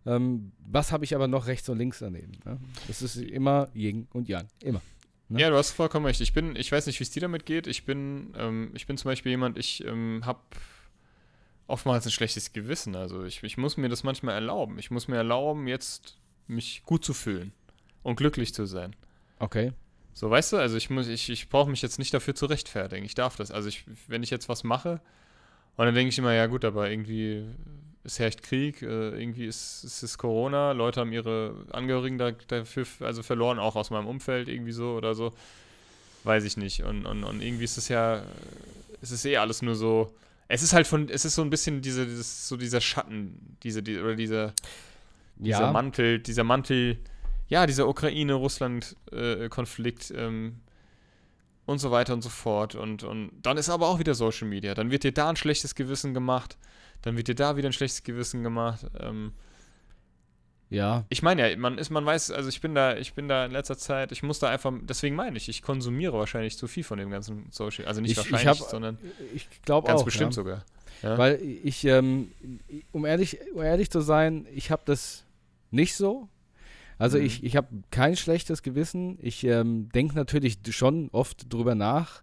[0.07, 2.33] Ähm, was habe ich aber noch rechts und links daneben?
[2.45, 2.59] Ne?
[2.89, 4.49] Das ist immer Yin und Yang.
[4.63, 4.81] Immer.
[5.29, 5.41] Ne?
[5.41, 6.21] Ja, du hast vollkommen recht.
[6.21, 7.67] Ich bin, ich weiß nicht, wie es dir damit geht.
[7.67, 10.41] Ich bin, ähm, ich bin zum Beispiel jemand, ich ähm, habe
[11.67, 12.97] oftmals ein schlechtes Gewissen.
[12.97, 14.79] Also ich, ich muss mir das manchmal erlauben.
[14.79, 17.53] Ich muss mir erlauben, jetzt mich gut zu fühlen
[18.03, 18.97] und glücklich zu sein.
[19.39, 19.73] Okay.
[20.13, 23.05] So, weißt du, also ich muss, ich, ich brauche mich jetzt nicht dafür zu rechtfertigen.
[23.05, 23.51] Ich darf das.
[23.51, 25.01] Also ich, wenn ich jetzt was mache,
[25.77, 27.47] und dann denke ich immer, ja gut, aber irgendwie
[28.03, 32.87] es herrscht Krieg, äh, irgendwie ist, ist es Corona, Leute haben ihre Angehörigen da, dafür
[33.01, 35.33] also verloren, auch aus meinem Umfeld irgendwie so oder so.
[36.25, 36.83] Weiß ich nicht.
[36.83, 38.23] Und, und, und irgendwie ist es ja,
[39.03, 40.15] es ist eh alles nur so.
[40.49, 43.83] Es ist halt von, es ist so ein bisschen diese, dieses, so dieser Schatten, diese,
[43.83, 44.53] die, oder dieser,
[45.37, 46.99] dieser Ja, Mantel, dieser Mantel,
[47.49, 50.61] ja, dieser Ukraine-Russland-Konflikt ähm,
[51.67, 52.75] und so weiter und so fort.
[52.75, 54.75] Und, und dann ist aber auch wieder Social Media.
[54.75, 56.59] Dann wird dir da ein schlechtes Gewissen gemacht,
[57.03, 58.87] dann wird dir da wieder ein schlechtes Gewissen gemacht.
[58.99, 59.33] Ähm,
[60.69, 63.45] ja, ich meine ja, man ist, man weiß, also ich bin da, ich bin da
[63.45, 66.85] in letzter Zeit, ich muss da einfach, deswegen meine ich, ich konsumiere wahrscheinlich zu viel
[66.85, 68.99] von dem ganzen Social, also nicht Ich- ich wahrscheinlich, hab- sondern
[69.35, 70.05] ich glaube ganz auch.
[70.05, 70.35] bestimmt ja.
[70.37, 70.65] sogar.
[71.03, 71.19] Ja?
[71.19, 72.31] Weil ich, ähm,
[72.93, 75.25] um, ehrlich, um ehrlich zu sein, ich habe das
[75.73, 76.29] nicht so.
[76.99, 77.25] Also Mhm.
[77.25, 79.19] ich, ich habe kein schlechtes Gewissen.
[79.23, 82.23] Ich ähm, denke natürlich schon oft drüber nach,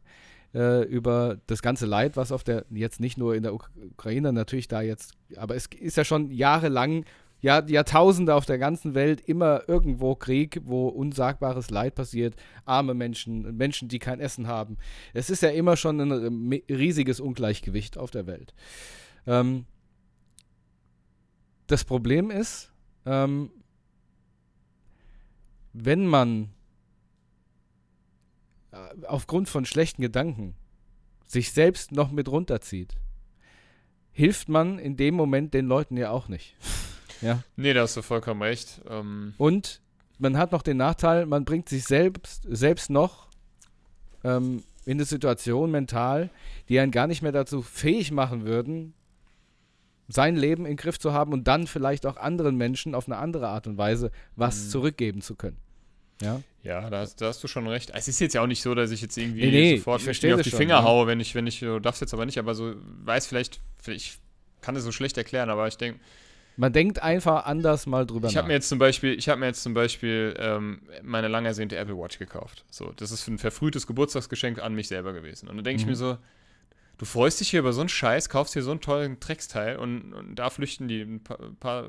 [0.58, 4.34] äh, über das ganze Leid, was auf der, jetzt nicht nur in der Uk Ukraine
[4.34, 7.05] natürlich da jetzt, aber es ist ja schon jahrelang,
[7.39, 12.36] ja, Jahrtausende auf der ganzen Welt immer irgendwo Krieg, wo unsagbares Leid passiert,
[12.66, 14.78] arme Menschen, Menschen, die kein Essen haben.
[15.14, 18.55] Es ist ja immer schon ein riesiges Ungleichgewicht auf der Welt.
[19.28, 19.66] Ähm,
[21.68, 22.72] das Problem ist,
[23.05, 23.51] ähm,
[25.74, 26.49] wenn man
[29.07, 30.55] aufgrund von schlechten Gedanken
[31.26, 32.95] sich selbst noch mit runterzieht,
[34.11, 36.55] hilft man in dem Moment den Leuten ja auch nicht.
[37.22, 37.43] ja.
[37.55, 38.82] nee, da hast du vollkommen recht.
[38.89, 39.82] Ähm, Und
[40.20, 43.28] man hat noch den Nachteil, man bringt sich selbst, selbst noch
[44.24, 46.30] ähm, in eine Situation mental,
[46.70, 48.93] die einen gar nicht mehr dazu fähig machen würden,
[50.07, 53.18] sein Leben in den Griff zu haben und dann vielleicht auch anderen Menschen auf eine
[53.18, 54.70] andere Art und Weise was Mhm.
[54.70, 55.57] zurückgeben zu können.
[56.22, 57.91] Ja, Ja, da hast, da hast du schon recht.
[57.93, 60.41] Es ist jetzt ja auch nicht so, dass ich jetzt irgendwie Nee, nee, sofort auf
[60.41, 60.84] die schon, Finger ja.
[60.84, 64.18] haue, wenn ich, wenn ich, du darfst jetzt aber nicht, aber so, weiß vielleicht, ich
[64.61, 65.99] kann das so schlecht erklären, aber ich denke,
[66.55, 68.41] man denkt einfach anders mal drüber ich nach.
[68.41, 71.78] habe mir jetzt zum Beispiel, ich habe mir jetzt zum Beispiel ähm, meine lang ersehnte
[71.78, 72.65] Apple Watch gekauft.
[72.70, 75.47] So, das ist ein verfrühtes Geburtstagsgeschenk an mich selber gewesen.
[75.49, 75.82] Und dann denke Mhm.
[75.82, 76.18] ich mir so,
[76.97, 80.13] du freust dich hier über so einen Scheiß, kaufst hier so einen tollen Drecksteil und,
[80.13, 81.86] und da flüchten die, ein paar, paar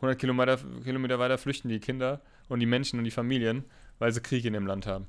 [0.00, 2.20] hundert Kilometer, Kilometer weiter flüchten die Kinder
[2.50, 3.64] und die Menschen und die Familien,
[3.98, 5.06] weil sie Krieg in dem Land haben.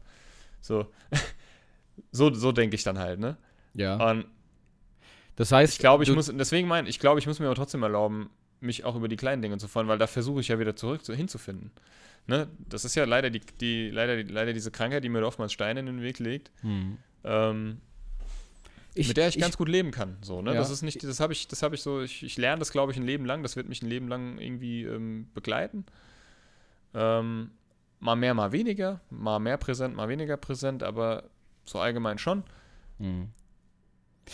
[0.61, 0.87] So,
[2.11, 3.37] so, so denke ich dann halt, ne?
[3.73, 3.95] ja.
[4.11, 4.25] Und
[5.35, 7.83] Das heißt, ich glaube, ich muss, deswegen mein, ich glaube, ich muss mir aber trotzdem
[7.83, 8.29] erlauben,
[8.59, 11.03] mich auch über die kleinen Dinge zu freuen, weil da versuche ich ja wieder zurück
[11.03, 11.71] zu, hinzufinden.
[12.27, 12.47] Ne?
[12.69, 15.79] Das ist ja leider die, die, leider, die, leider diese Krankheit, die mir oftmals Steine
[15.79, 16.97] in den Weg legt, Hm.
[17.23, 17.81] ähm,
[18.93, 20.17] Ich- mit der ich, ich- ganz gut leben kann.
[20.21, 20.53] So, ne?
[20.53, 20.59] Ja.
[20.59, 22.91] Das ist nicht, das habe ich, das habe ich so, ich, ich lerne das, glaube
[22.91, 25.85] ich, ein Leben lang, das wird mich ein Leben lang irgendwie ähm, begleiten.
[26.93, 27.51] Ähm,
[27.99, 31.25] mal mehr, mal weniger, mal mehr präsent, mal weniger präsent, aber
[31.65, 32.43] so allgemein schon.
[32.99, 33.29] Hm.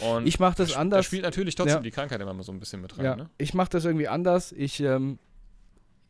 [0.01, 1.05] Und Ich mache das da sp- Da anders.
[1.05, 1.82] spielt natürlich trotzdem Ja.
[1.82, 3.05] die Krankheit immer mal so ein bisschen mit rein.
[3.05, 3.30] Ja, Ne?
[3.38, 4.51] ich mache das irgendwie anders.
[4.51, 5.18] Ich, ähm,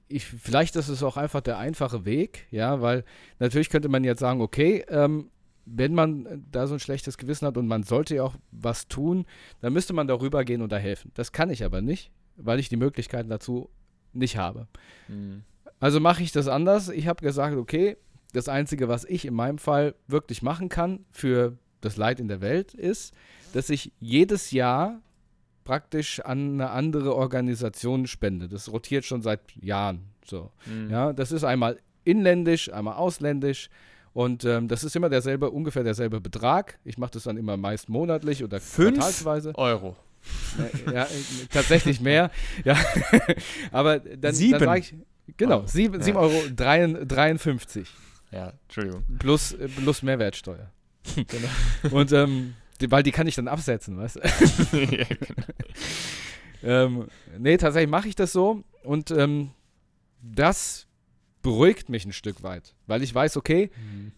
[0.09, 3.03] ich, vielleicht ist es auch einfach der einfache Weg, ja, weil
[3.39, 5.29] natürlich könnte man jetzt sagen, okay, ähm,
[5.65, 9.25] wenn man da so ein schlechtes Gewissen hat und man sollte ja auch was tun,
[9.59, 11.11] dann müsste man darüber gehen und da helfen.
[11.13, 13.69] Das kann ich aber nicht, weil ich die Möglichkeiten dazu
[14.13, 14.67] nicht habe.
[15.09, 15.43] Mhm.
[15.79, 16.89] Also mache ich das anders.
[16.89, 17.97] Ich habe gesagt, okay,
[18.33, 22.41] das Einzige, was ich in meinem Fall wirklich machen kann für das Leid in der
[22.41, 23.13] Welt, ist,
[23.53, 25.01] dass ich jedes Jahr
[25.63, 28.47] praktisch an eine andere Organisation spende.
[28.47, 30.51] Das rotiert schon seit Jahren so.
[30.65, 30.89] Mhm.
[30.89, 33.69] Ja, das ist einmal inländisch, einmal ausländisch.
[34.13, 36.79] Und ähm, das ist immer derselbe, ungefähr derselbe Betrag.
[36.83, 39.53] Ich mache das dann immer meist monatlich oder quartalsweise.
[39.55, 39.95] Euro.
[40.91, 41.07] Ja, äh,
[41.51, 42.31] tatsächlich mehr.
[42.63, 42.75] Ja.
[43.71, 44.53] Aber dann, Sieben.
[44.53, 44.95] dann sage ich,
[45.35, 45.67] genau, Euro.
[45.67, 46.01] sieben, Ja.
[46.03, 47.89] sieben Euro dreien- 53
[48.31, 49.03] Ja, Entschuldigung.
[49.19, 50.71] plus, äh, plus Mehrwertsteuer.
[51.15, 51.95] Genau.
[51.95, 54.77] Und ähm, die, weil die kann ich dann absetzen, weißt du?
[54.77, 55.43] ja, genau.
[56.63, 57.07] ähm,
[57.37, 59.51] nee, tatsächlich mache ich das so und ähm,
[60.21, 60.87] das
[61.41, 63.71] beruhigt mich ein Stück weit, weil ich weiß, okay,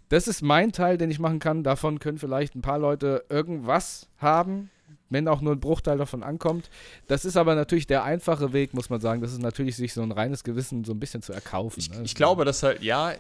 [0.07, 1.63] das ist mein Teil, den ich machen kann.
[1.63, 4.71] Davon können vielleicht ein paar Leute irgendwas haben,
[5.09, 6.69] wenn auch nur ein Bruchteil davon ankommt.
[7.07, 9.21] Das ist aber natürlich der einfache Weg, muss man sagen.
[9.21, 11.79] Das ist natürlich, sich so ein reines Gewissen so ein bisschen zu erkaufen.
[11.79, 12.01] Ich, ne?
[12.03, 13.13] ich glaube, dass halt, ja,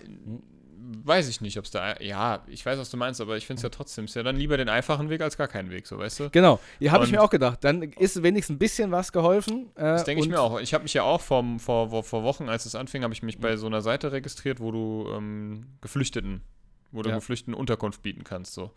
[1.03, 3.59] weiß ich nicht, ob es da, ja, ich weiß, was du meinst, aber ich finde
[3.59, 5.97] es ja trotzdem, ist ja dann lieber den einfachen Weg als gar keinen Weg, so,
[5.97, 6.29] weißt du?
[6.31, 7.63] Genau, hier habe ich mir auch gedacht.
[7.63, 9.67] Dann ist wenigstens ein bisschen was geholfen.
[9.75, 10.59] Äh, Das denke ich mir auch.
[10.59, 13.21] Ich habe mich ja auch vor, vor, vor, vor Wochen, als es anfing, habe ich
[13.23, 16.41] mich bei so einer Seite registriert, wo du ähm, Geflüchteten,
[16.91, 17.15] wo du Ja.
[17.15, 18.71] Geflüchteten Unterkunft bieten kannst, so.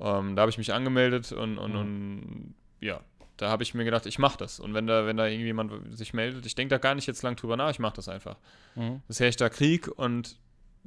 [0.00, 1.78] Ähm, da habe ich mich angemeldet und, und, Mhm.
[1.78, 3.00] und ja,
[3.36, 4.60] da habe ich mir gedacht, ich mache das.
[4.60, 7.36] Und wenn da, wenn da irgendjemand sich meldet, ich denke da gar nicht jetzt lang
[7.36, 8.36] drüber nach, ich mache das einfach.
[8.74, 9.02] Mhm.
[9.08, 10.38] Das herrscht da Krieg und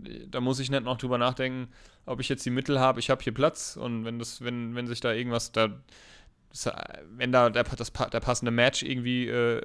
[0.04, 1.70] äh, da muss ich nicht noch drüber nachdenken,
[2.06, 4.88] ob ich jetzt die Mittel habe, ich habe hier Platz und wenn das, wenn, wenn
[4.88, 5.70] sich da irgendwas da,
[6.50, 6.72] das, äh,
[7.16, 9.62] wenn da der, das, der passende Match irgendwie äh,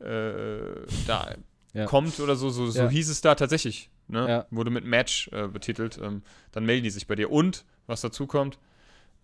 [0.00, 1.34] äh, da
[1.72, 1.84] Ja.
[1.86, 2.88] kommt oder so, so, so Ja.
[2.88, 4.28] hieß es da tatsächlich, ne?
[4.28, 4.46] Ja.
[4.50, 7.30] Wurde mit Match äh, betitelt, ähm, dann melden die sich bei dir.
[7.30, 8.58] Und was dazu kommt,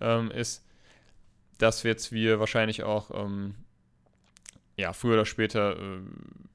[0.01, 0.65] ähm, ist,
[1.59, 3.55] dass jetzt wir wahrscheinlich auch ähm,
[4.77, 6.01] ja, früher oder später äh,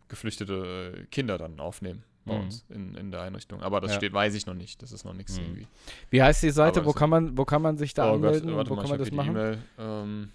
[0.10, 2.40] geflüchtete äh, Kinder dann aufnehmen bei Mhm.
[2.42, 3.62] uns in, in der Einrichtung.
[3.62, 3.98] Aber das Ja.
[3.98, 4.82] steht, weiß ich noch nicht.
[4.82, 5.44] Das ist noch nichts Mhm.
[5.46, 5.68] irgendwie.
[6.10, 6.84] Wie heißt die Seite?
[6.86, 8.56] Wo kann, man, wo kann man sich da oh Gott, anmelden?
[8.56, 9.30] warte wo mal, kann ich man das machen?
[9.32, 9.58] E-Mail.
[9.78, 10.32] Ähm,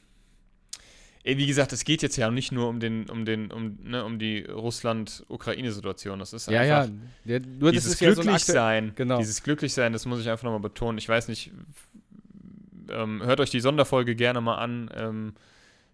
[1.24, 4.18] wie gesagt, es geht jetzt ja nicht nur um den, um den, um, ne, um
[4.18, 6.18] die Russland-Ukraine-Situation.
[6.18, 6.80] Das ist Ja, ja.
[6.80, 6.94] einfach
[7.24, 8.92] ja nur das dieses ist ja so Glücklichsein.
[8.96, 9.18] Genau.
[9.18, 10.98] Dieses Glücklichsein, das muss ich einfach nochmal betonen.
[10.98, 11.52] Ich weiß nicht,
[12.90, 14.90] ähm, hört euch die Sonderfolge gerne mal an.
[14.94, 15.34] Ähm,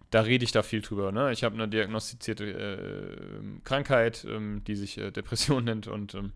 [0.09, 1.11] da rede ich da viel drüber.
[1.11, 1.31] Ne?
[1.31, 6.31] Ich habe eine diagnostizierte äh, Krankheit, ähm, die sich äh, Depression nennt und ähm,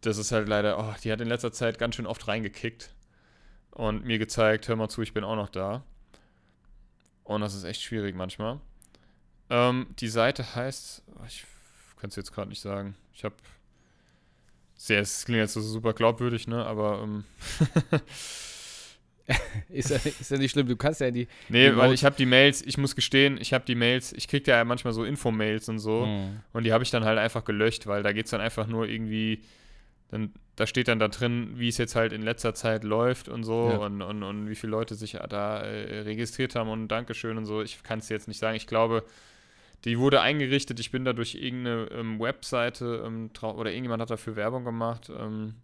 [0.00, 2.94] das ist halt leider, oh, die hat in letzter Zeit ganz schön oft reingekickt
[3.72, 5.84] und mir gezeigt, hör mal zu, ich bin auch noch da.
[7.28, 8.58] Und das ist echt schwierig manchmal.
[9.50, 11.44] Ähm, die Seite heißt, oh, ich
[12.00, 12.96] kann es jetzt gerade nicht sagen.
[13.12, 13.34] Ich habe
[14.74, 16.64] sehr, es klingt jetzt so super glaubwürdig, ne?
[16.64, 17.24] Aber ähm,
[19.68, 21.28] Ist ja, ist ja nicht schlimm, du kannst ja die.
[21.50, 24.26] nee, Die weil ich habe die Mails, ich muss gestehen, ich habe die Mails, ich
[24.26, 26.06] krieg ja manchmal so Infomails und so.
[26.06, 26.40] Hm.
[26.54, 28.88] Und die habe ich dann halt einfach gelöscht, weil da geht es dann einfach nur
[28.88, 29.42] irgendwie,
[30.08, 33.44] dann, da steht dann da drin, wie es jetzt halt in letzter Zeit läuft und
[33.44, 33.76] so Ja.
[33.78, 37.62] und, und, und wie viele Leute sich da äh, registriert haben und Dankeschön und so.
[37.62, 38.56] Ich kann es jetzt nicht sagen.
[38.56, 39.04] Ich glaube,
[39.84, 44.34] die wurde eingerichtet, ich bin da durch irgendeine ähm, Webseite ähm, oder irgendjemand hat dafür
[44.36, 45.10] Werbung gemacht.
[45.10, 45.54] Ähm,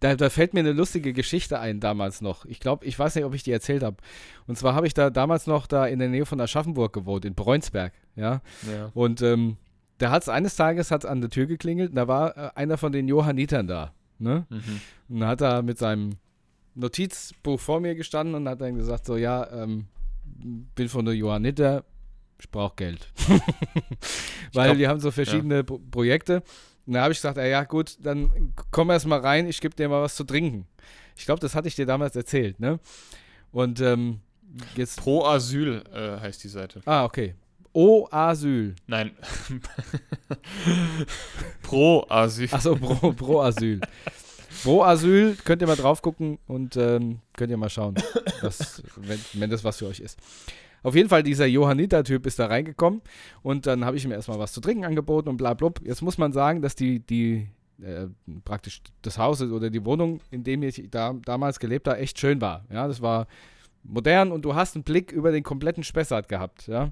[0.00, 2.46] Da, da fällt mir eine lustige Geschichte ein damals noch.
[2.46, 3.96] Ich glaube, ich weiß nicht, ob ich die erzählt habe.
[4.46, 7.34] Und zwar habe ich da damals noch da in der Nähe von Aschaffenburg gewohnt, in
[7.34, 7.92] Bräunsberg.
[8.16, 8.40] Ja.
[8.70, 8.90] ja.
[8.94, 9.56] Und ähm,
[9.98, 12.78] da hat es eines Tages hat's an der Tür geklingelt und da war äh, einer
[12.78, 13.92] von den Johannitern da.
[14.18, 14.46] Ne?
[14.48, 14.80] Mhm.
[15.16, 16.14] Und hat er mit seinem
[16.74, 19.86] Notizbuch vor mir gestanden und hat dann gesagt: So, ja, ähm,
[20.74, 21.84] bin von der Johanniter,
[22.40, 23.12] ich brauche Geld.
[24.52, 26.42] Weil glaub- die haben so verschiedene Pro Projekte.
[26.86, 29.74] Und da habe ich gesagt: ja, ja, gut, dann komm erst mal rein, ich gebe
[29.74, 30.66] dir mal was zu trinken.
[31.16, 32.78] Ich glaube, das hatte ich dir damals erzählt, ne?
[33.50, 34.20] Und ähm,
[34.76, 34.98] jetzt.
[34.98, 36.80] Pro Asyl äh, heißt die Seite.
[36.84, 37.34] Ah, okay.
[37.78, 38.74] O Asyl.
[38.88, 39.12] Nein.
[41.62, 42.48] Pro Asyl.
[42.50, 43.80] Achso, pro, pro Asyl.
[44.64, 47.94] Pro Asyl könnt ihr mal drauf gucken und ähm, könnt ihr mal schauen,
[48.40, 50.18] was, wenn, wenn das was für euch ist.
[50.82, 53.00] Auf jeden Fall, dieser Johanniter-Typ ist da reingekommen
[53.42, 55.80] und dann habe ich ihm erstmal was zu trinken angeboten und bla blub.
[55.84, 57.46] Jetzt muss man sagen, dass die, die
[57.80, 58.08] äh,
[58.44, 62.40] praktisch das Haus oder die Wohnung, in dem ich da, damals gelebt habe, echt schön
[62.40, 62.64] war.
[62.72, 63.28] Ja, das war
[63.84, 66.66] modern und du hast einen Blick über den kompletten Spessart gehabt.
[66.66, 66.90] Ja.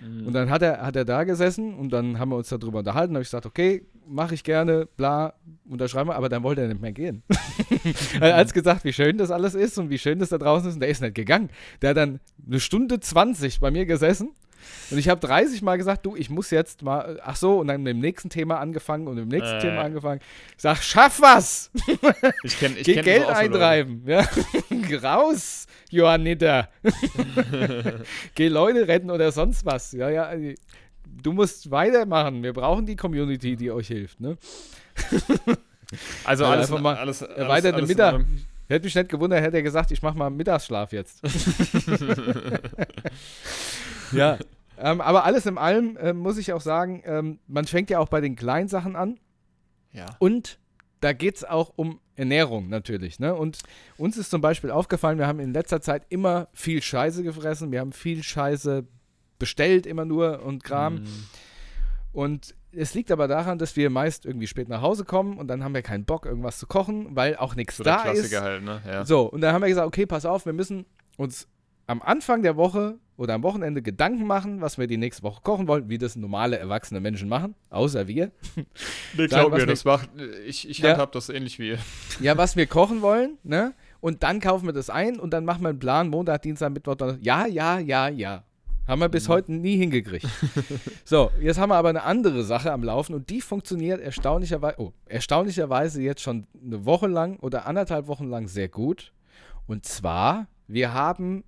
[0.00, 0.26] Mhm.
[0.26, 3.14] Und dann hat er, hat er da gesessen und dann haben wir uns darüber unterhalten.
[3.14, 5.34] habe ich gesagt, okay, mache ich gerne, bla,
[5.68, 7.22] unterschreiben wir, aber dann wollte er nicht mehr gehen.
[8.20, 10.74] er hat gesagt, wie schön das alles ist und wie schön das da draußen ist
[10.74, 11.50] und der ist nicht gegangen.
[11.80, 14.30] Der hat dann eine Stunde 20 bei mir gesessen
[14.90, 17.82] und ich habe 30 Mal gesagt, du, ich muss jetzt mal, ach so, und dann
[17.82, 19.60] mit dem nächsten Thema angefangen und mit dem nächsten Äh.
[19.60, 20.20] Thema angefangen.
[20.56, 21.70] Ich sag, schaff was!
[22.44, 24.02] Ich kenne ich Geh kenn Geld eintreiben.
[24.06, 24.26] Ja.
[25.02, 26.68] Raus, Johanniter.
[28.34, 29.92] Geh Leute retten oder sonst was.
[29.92, 30.30] Ja, ja.
[31.04, 32.42] Du musst weitermachen.
[32.42, 34.20] Wir brauchen die Community, die euch hilft.
[34.20, 34.36] Ne?
[36.24, 38.24] Also Ja, alles, mal alles, alles, Erweiterte alles Mittag.
[38.68, 41.20] Hätte mich nicht gewundert, hätte er gesagt, ich mache mal Mittagsschlaf jetzt.
[44.12, 44.38] Ja.
[44.78, 48.08] Ähm, aber alles in allem ähm, muss ich auch sagen, ähm, man fängt ja auch
[48.08, 49.20] bei den kleinen Sachen an.
[49.92, 50.06] Ja.
[50.18, 50.58] Und
[51.00, 53.20] da geht es auch um Ernährung natürlich.
[53.20, 53.34] Ne?
[53.34, 53.58] Und
[53.96, 57.80] uns ist zum Beispiel aufgefallen, wir haben in letzter Zeit immer viel Scheiße gefressen, wir
[57.80, 58.84] haben viel Scheiße
[59.38, 60.94] bestellt immer nur und Kram.
[60.94, 61.24] Mhm.
[62.12, 65.62] Und es liegt aber daran, dass wir meist irgendwie spät nach Hause kommen und dann
[65.62, 68.42] haben wir keinen Bock, irgendwas zu kochen, weil auch nichts So da Klassiker ist.
[68.42, 68.82] halt, ne?
[68.86, 69.04] Ja.
[69.04, 70.86] So, und dann haben wir gesagt, okay, pass auf, wir müssen
[71.16, 71.48] uns
[71.92, 75.68] am Anfang der Woche oder am Wochenende Gedanken machen, was wir die nächste Woche kochen
[75.68, 78.32] wollen, wie das normale erwachsene Menschen machen, außer wir.
[79.16, 80.08] Nee, glaub mir, wir- das macht,
[80.46, 80.90] ich, ich Ja.
[80.92, 81.78] handhab das ähnlich wie ihr.
[82.20, 83.74] Ja, was wir kochen wollen, ne?
[84.00, 86.94] Und dann kaufen wir das ein und dann machen wir einen Plan, Montag, Dienstag, Mittwoch,
[86.96, 87.24] Donnerstag.
[87.24, 88.42] Ja, ja, ja, ja.
[88.88, 90.26] Haben wir bis heute nie hingekriegt.
[91.04, 94.92] so, jetzt haben wir aber eine andere Sache am Laufen und die funktioniert erstaunlicherweise, oh,
[95.06, 99.12] erstaunlicherweise jetzt schon eine Woche lang oder anderthalb Wochen lang sehr gut.
[99.68, 101.44] Und zwar, wir haben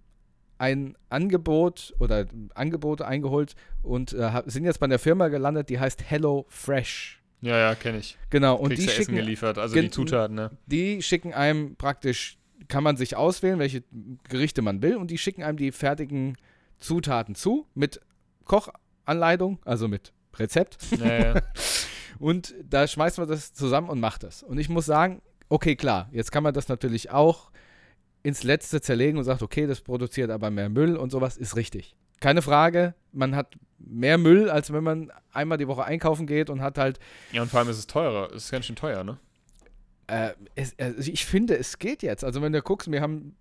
[0.59, 6.03] ein Angebot oder Angebote eingeholt und äh, sind jetzt bei einer Firma gelandet, die heißt
[6.09, 7.21] Hello Fresh.
[7.41, 8.17] Ja, ja, kenne ich.
[8.31, 10.51] Genau, und Kriegst die ja Essen schicken, geliefert, also die Zutaten, ne?
[10.67, 12.39] die schicken einem praktisch,
[12.69, 13.83] kann man sich auswählen, welche
[14.29, 16.37] Gerichte man will, und die schicken einem die fertigen
[16.79, 18.01] Zutaten zu mit
[18.45, 20.79] Kochanleitung, also mit Rezept.
[20.99, 21.43] Ja, ja.
[22.19, 24.43] Und da schmeißt man das zusammen und macht das.
[24.43, 27.51] Und ich muss sagen, okay, klar, jetzt kann man das natürlich auch
[28.25, 31.95] ins Letzte zerlegen und sagt, okay, das produziert aber mehr Müll und sowas, ist richtig.
[32.21, 36.63] Keine Frage, man hat mehr Müll, als wenn man einmal die Woche einkaufen geht und
[36.63, 36.99] hat halt
[37.33, 38.31] ja, und vor allem ist es teurer.
[38.33, 39.19] Es ist ganz schön teuer, ne?
[40.07, 42.25] Äh, es, also ich finde, es geht jetzt.
[42.25, 43.37] Also wenn du guckst, wir haben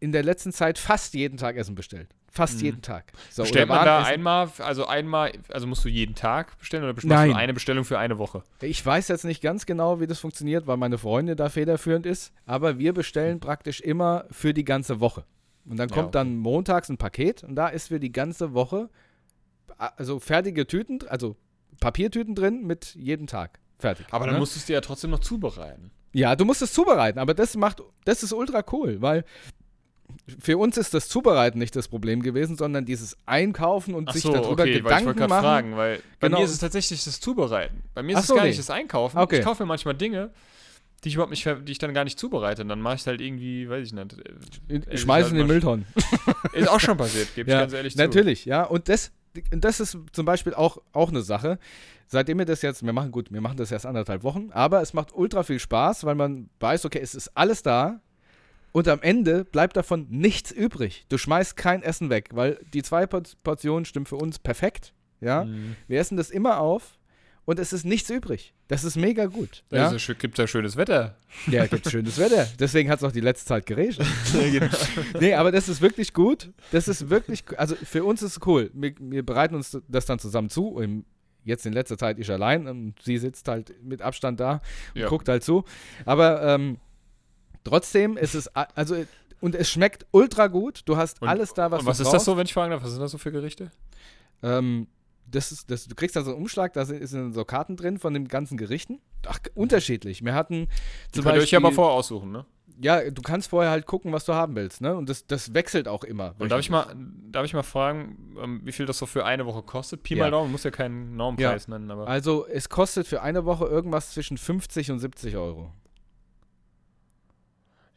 [0.00, 2.14] in der letzten Zeit fast jeden Tag Essen bestellt.
[2.34, 2.64] Fast Mhm.
[2.64, 3.12] jeden Tag.
[3.30, 7.08] So, Bestellt man da einmal, also einmal, also musst du jeden Tag bestellen oder machst
[7.08, 8.42] du eine Bestellung für eine Woche?
[8.60, 12.32] Ich weiß jetzt nicht ganz genau, wie das funktioniert, weil meine Freundin da federführend ist,
[12.44, 15.24] aber wir bestellen praktisch immer für die ganze Woche.
[15.64, 16.12] Und dann Ja, kommt okay.
[16.18, 18.90] dann montags ein Paket und da ist für die ganze Woche
[19.78, 21.36] also fertige Tüten, also
[21.80, 23.58] Papiertüten drin mit jedem Tag.
[23.78, 24.06] Fertig.
[24.10, 24.40] Aber dann ne?
[24.40, 25.90] musst du es dir ja trotzdem noch zubereiten.
[26.12, 29.24] Ja, du musst es zubereiten, aber das macht, das ist ultra cool, weil
[30.38, 34.22] für uns ist das Zubereiten nicht das Problem gewesen, sondern dieses Einkaufen und Ach sich
[34.22, 35.42] so, darüber okay, weil ich Gedanken wollte gerade machen.
[35.42, 36.38] fragen, weil bei Genau.
[36.38, 37.82] mir ist es tatsächlich das Zubereiten.
[37.94, 38.48] Bei mir ist Ach es so, gar nee.
[38.48, 39.18] nicht das Einkaufen.
[39.18, 39.38] Okay.
[39.38, 40.30] Ich kaufe mir manchmal Dinge,
[41.02, 42.62] die ich überhaupt nicht, die ich dann gar nicht zubereite.
[42.62, 44.12] Und dann mache ich halt irgendwie, weiß ich nicht.
[44.18, 44.32] äh,
[44.78, 45.86] Ich esse schmeiße in den Mülltonnen.
[46.54, 47.98] Ist auch schon passiert, gebe ich Ja, ganz ehrlich zu.
[48.02, 48.62] Natürlich, ja.
[48.64, 49.10] Und das,
[49.50, 51.58] das ist zum Beispiel auch, auch eine Sache.
[52.06, 54.92] Seitdem wir das jetzt, wir machen gut, wir machen das erst anderthalb Wochen, aber es
[54.94, 58.00] macht ultra viel Spaß, weil man weiß, okay, es ist alles da
[58.74, 61.06] und am Ende bleibt davon nichts übrig.
[61.08, 65.44] Du schmeißt kein Essen weg, weil die zwei Por- Portionen stimmen für uns perfekt, ja.
[65.44, 65.76] Mhm.
[65.86, 66.98] Wir essen das immer auf
[67.44, 68.52] und es ist nichts übrig.
[68.66, 69.62] Das ist mega gut.
[69.68, 71.16] Da Ja, gibt ja schönes Wetter.
[71.46, 72.48] ja gibt schönes Wetter.
[72.58, 74.08] Deswegen hat es auch die letzte Zeit geregnet.
[74.32, 74.66] genau.
[75.20, 76.50] Nee, aber das ist wirklich gut.
[76.72, 78.70] Das ist wirklich, also für uns ist es cool.
[78.74, 80.80] Wir, wir bereiten uns das dann zusammen zu.
[80.80, 81.04] Im,
[81.44, 84.62] jetzt in letzter Zeit ich allein und sie sitzt halt mit Abstand da
[84.94, 85.08] und Ja.
[85.08, 85.64] guckt halt zu.
[86.06, 86.78] Aber ähm,
[87.64, 88.96] trotzdem ist es, also,
[89.40, 90.82] und es schmeckt ultra gut.
[90.86, 92.14] Du hast Und- alles da, was, Und was du ist brauchst.
[92.16, 92.82] das so, wenn ich fragen darf?
[92.82, 93.70] Was sind das so für Gerichte?
[94.42, 94.86] Ähm,
[95.26, 98.14] das ist, das, du kriegst da so einen Umschlag, da sind, so Karten drin von
[98.14, 99.00] den ganzen Gerichten.
[99.26, 100.22] Ach, unterschiedlich.
[100.24, 100.68] Wir hatten
[101.08, 102.44] Die zum könnt ihr euch ja Beispiel, mal vorher aussuchen, ne?
[102.80, 104.96] ja, du kannst vorher halt gucken, was du haben willst, ne?
[104.96, 106.34] Und das, das wechselt auch immer.
[106.40, 106.92] Und darf ich mal,
[107.30, 110.02] darf ich mal fragen, ähm, wie viel das so für eine Woche kostet?
[110.02, 110.24] Pi Ja.
[110.24, 112.08] mal Daumen, muss ja keinen Normpreis nennen, aber.
[112.08, 115.70] Also es kostet für eine Woche irgendwas zwischen 50 und 70 Euro.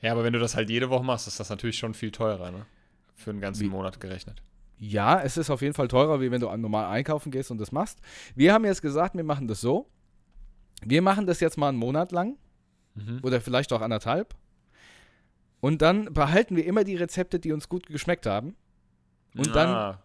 [0.01, 2.51] Ja, aber wenn du das halt jede Woche machst, ist das natürlich schon viel teurer,
[2.51, 2.65] ne?
[3.15, 3.69] Für einen ganzen Wie?
[3.69, 4.41] Monat gerechnet.
[4.77, 7.71] Ja, es ist auf jeden Fall teurer, wie wenn du normal einkaufen gehst und das
[7.71, 7.99] machst.
[8.35, 9.89] Wir haben jetzt gesagt, wir machen das so.
[10.83, 12.37] Wir machen das jetzt mal einen Monat lang
[12.93, 13.19] Mhm.
[13.23, 14.35] oder vielleicht auch anderthalb.
[15.59, 18.55] Und dann behalten wir immer die Rezepte, die uns gut geschmeckt haben.
[19.35, 20.03] Und dann Ah,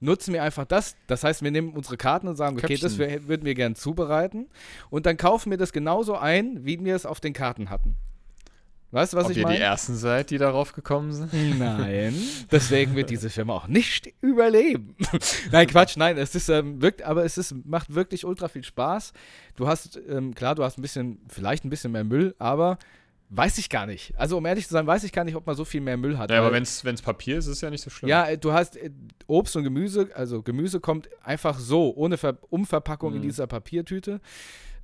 [0.00, 0.96] nutzen wir einfach das.
[1.08, 3.28] Das heißt, wir nehmen unsere Karten und sagen, okay, das Köpfchen.
[3.28, 4.48] würden wir gern zubereiten.
[4.90, 7.96] Und dann kaufen wir das genauso ein, wie wir es auf den Karten hatten.
[8.94, 9.56] Weißt du, was ob ich ihr meine?
[9.56, 11.32] die Ersten seid, die darauf gekommen sind?
[11.58, 12.14] Nein,
[12.52, 14.94] deswegen wird diese Firma auch nicht überleben.
[15.50, 19.12] nein, Quatsch, nein, es ist ähm, wirkt, aber es ist, macht wirklich ultra viel Spaß.
[19.56, 22.78] Du hast, ähm, klar, du hast ein bisschen, vielleicht ein bisschen mehr Müll, aber
[23.30, 24.12] weiß ich gar nicht.
[24.16, 26.16] Also um ehrlich zu sein, weiß ich gar nicht, ob man so viel mehr Müll
[26.16, 26.30] hat.
[26.30, 28.08] Ja, aber wenn es Papier ist, ist es ja nicht so schlimm.
[28.08, 28.90] ja, äh, du hast äh,
[29.26, 33.22] Obst und Gemüse, also Gemüse kommt einfach so, ohne Ver Umverpackung in Mhm.
[33.22, 34.20] dieser Papiertüte.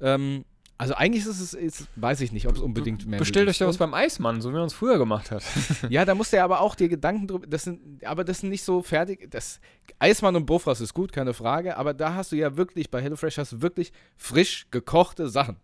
[0.00, 0.44] Ähm,
[0.80, 3.66] also eigentlich ist es, ist, weiß ich nicht, ob es unbedingt mehr Bestellt euch da
[3.66, 5.42] was beim Eismann, so wie man es früher gemacht hat.
[5.90, 8.48] Ja, da musst du ja aber auch dir Gedanken drüber, das sind, aber das sind
[8.48, 9.60] nicht so fertig, das,
[9.98, 13.36] Eismann und Bofrost ist gut, keine Frage, aber da hast du ja wirklich, bei HelloFresh
[13.36, 15.56] hast du wirklich frisch gekochte Sachen.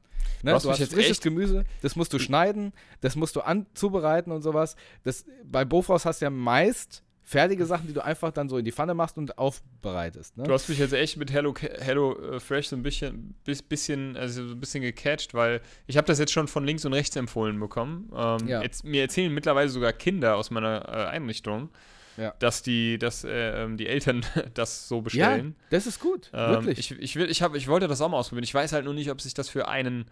[0.42, 0.50] Ne?
[0.50, 4.32] Du hast jetzt frisches echt- Gemüse, das musst du schneiden, das musst du an zubereiten
[4.32, 4.76] und sowas.
[5.02, 8.64] Das, bei Bofrost hast du ja meist fertige Sachen, die du einfach dann so in
[8.64, 10.36] die Pfanne machst und aufbereitest.
[10.36, 10.44] Ne?
[10.44, 14.16] Du hast mich jetzt echt mit Hello, Hello äh, Fresh so ein bisschen, bis, bisschen,
[14.16, 17.16] also so ein bisschen gecatcht, weil ich habe das jetzt schon von links und rechts
[17.16, 18.12] empfohlen bekommen.
[18.16, 18.62] Ähm, Ja.
[18.62, 21.70] jetzt, mir erzählen mittlerweile sogar Kinder aus meiner äh, Einrichtung,
[22.16, 22.32] Ja.
[22.38, 24.24] dass die, dass äh, ähm, die Eltern
[24.54, 25.56] das so ja, bestellen.
[25.70, 26.78] das ist gut, Ähm, wirklich.
[26.78, 28.44] Ich, ich, will, ich, hab, ich wollte das auch mal ausprobieren.
[28.44, 30.04] Ich weiß halt nur nicht, ob sich das für einen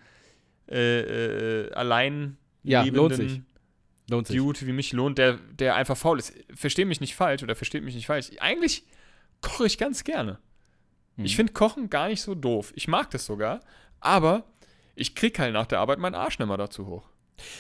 [0.68, 3.46] äh, äh, allein Ja, lohnt lebenden
[4.04, 4.10] sich.
[4.10, 4.36] Lohnt sich.
[4.36, 6.32] Dude wie mich lohnt, der, der einfach faul ist.
[6.54, 8.30] Versteh mich nicht falsch oder versteht mich nicht falsch.
[8.40, 8.84] Eigentlich
[9.40, 10.38] koche ich ganz gerne.
[11.16, 11.24] Mhm.
[11.24, 12.72] Ich finde Kochen gar nicht so doof.
[12.76, 13.60] Ich mag das sogar,
[14.00, 14.44] aber
[14.94, 17.08] ich krieg halt nach der Arbeit meinen Arsch nicht mehr dazu hoch.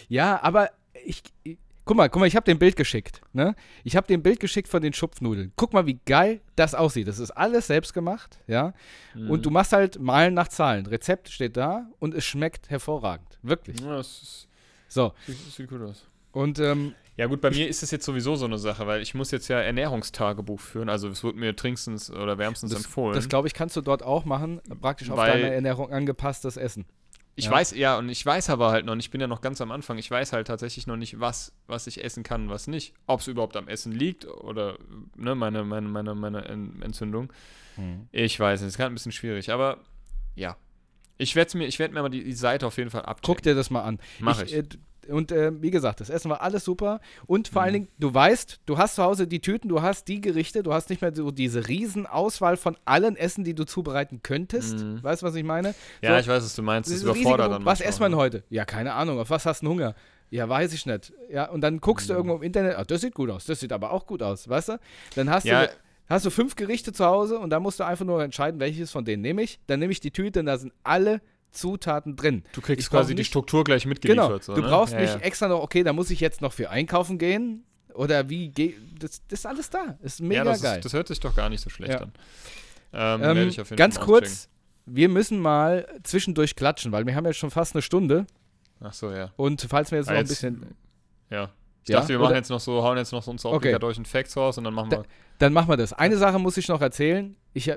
[0.08, 0.70] Ja, aber
[1.04, 3.54] ich, ich guck mal, guck mal, ich habe dir ein Bild geschickt, ne?
[3.82, 5.52] Ich habe dir ein Bild geschickt von den Schupfnudeln.
[5.56, 7.08] Guck mal, wie geil das aussieht.
[7.08, 8.72] Das ist alles selbst gemacht, ja?
[9.14, 9.30] Mhm.
[9.30, 10.86] Und du machst halt Malen nach Zahlen.
[10.86, 13.80] Rezept steht da und es schmeckt hervorragend, wirklich.
[13.80, 14.48] Ja, das, ist,
[14.88, 16.06] So, sieht, sieht gut aus.
[16.34, 19.14] Und ähm, Ja gut, bei mir ist das jetzt sowieso so eine Sache, weil ich
[19.14, 20.88] muss jetzt ja Ernährungstagebuch führen.
[20.88, 23.14] Also es wird mir trinkstens oder wärmstens das, empfohlen.
[23.14, 26.84] das glaube ich, kannst du dort auch machen, praktisch auf deine Ernährung angepasstes Essen.
[27.36, 27.50] Ich Ja.
[27.50, 29.98] weiß, ja, und ich weiß aber halt noch, ich bin ja noch ganz am Anfang,
[29.98, 32.94] ich weiß halt tatsächlich noch nicht, was, was ich essen kann, was nicht.
[33.08, 34.78] Ob es überhaupt am Essen liegt oder
[35.16, 37.32] ne, meine, meine, meine, meine En- Entzündung.
[38.12, 39.78] Ich weiß nicht, es ist gerade ein bisschen schwierig, aber
[40.36, 40.56] ja.
[41.18, 43.34] Ich werde mir, ich werd mir mal die, die Seite auf jeden Fall abchecken.
[43.34, 43.98] Guck dir das mal an.
[44.20, 44.52] Mach ich.
[44.54, 44.62] äh,
[45.08, 47.00] und äh, wie gesagt, das Essen war alles super.
[47.26, 47.64] Und vor Mhm.
[47.64, 50.72] allen Dingen, du weißt, du hast zu Hause die Tüten, du hast die Gerichte, du
[50.72, 54.78] hast nicht mehr so diese riesen Auswahl von allen Essen, die du zubereiten könntest.
[54.78, 55.02] Mhm.
[55.02, 55.74] Weißt du, was ich meine?
[56.02, 56.88] ja, so, ich weiß, was du meinst.
[56.90, 57.64] Das Dieses überfordert dann.
[57.64, 58.16] Was essen denn ne?
[58.18, 58.44] heute?
[58.50, 59.18] Ja, keine Ahnung.
[59.18, 59.94] Auf was hast du Hunger?
[60.30, 61.12] Ja, weiß ich nicht.
[61.30, 63.72] Ja, und dann guckst du irgendwo im Internet, ah, das sieht gut aus, das sieht
[63.72, 64.78] aber auch gut aus, weißt du?
[65.14, 65.66] Dann hast Ja.
[65.66, 65.72] du
[66.08, 69.04] hast du fünf Gerichte zu Hause und dann musst du einfach nur entscheiden, welches von
[69.04, 69.58] denen nehme ich.
[69.68, 71.20] Dann nehme ich die Tüte und da sind alle
[71.54, 72.42] Zutaten drin.
[72.52, 74.28] Du kriegst quasi die nicht- Struktur gleich mitgeliefert.
[74.28, 74.38] Genau.
[74.42, 74.68] So, du ne?
[74.68, 75.20] brauchst ja, nicht ja.
[75.20, 79.22] extra noch, okay, da muss ich jetzt noch für einkaufen gehen oder wie geht das,
[79.28, 79.96] das ist alles da.
[80.02, 80.78] Ist mega ja, das, geil.
[80.78, 82.12] Ist, das hört sich doch gar nicht so schlecht an.
[82.92, 84.48] Ähm, Ähm, ganz Fall kurz,
[84.86, 88.26] wir müssen mal zwischendurch klatschen, weil wir haben ja schon fast eine Stunde.
[88.80, 89.32] Ach so, ja.
[89.36, 90.74] und falls wir jetzt Ah, noch ein bisschen
[91.30, 91.50] Ja.
[91.84, 93.56] Ich Ja, dachte, wir machen oder- jetzt noch so, hauen jetzt noch so unsere Okay.
[93.68, 95.04] obligatorischen Facts raus und dann machen wir.
[95.38, 95.92] Dann machen wir das.
[95.92, 97.36] Eine Sache muss ich noch erzählen.
[97.52, 97.76] Ich, äh,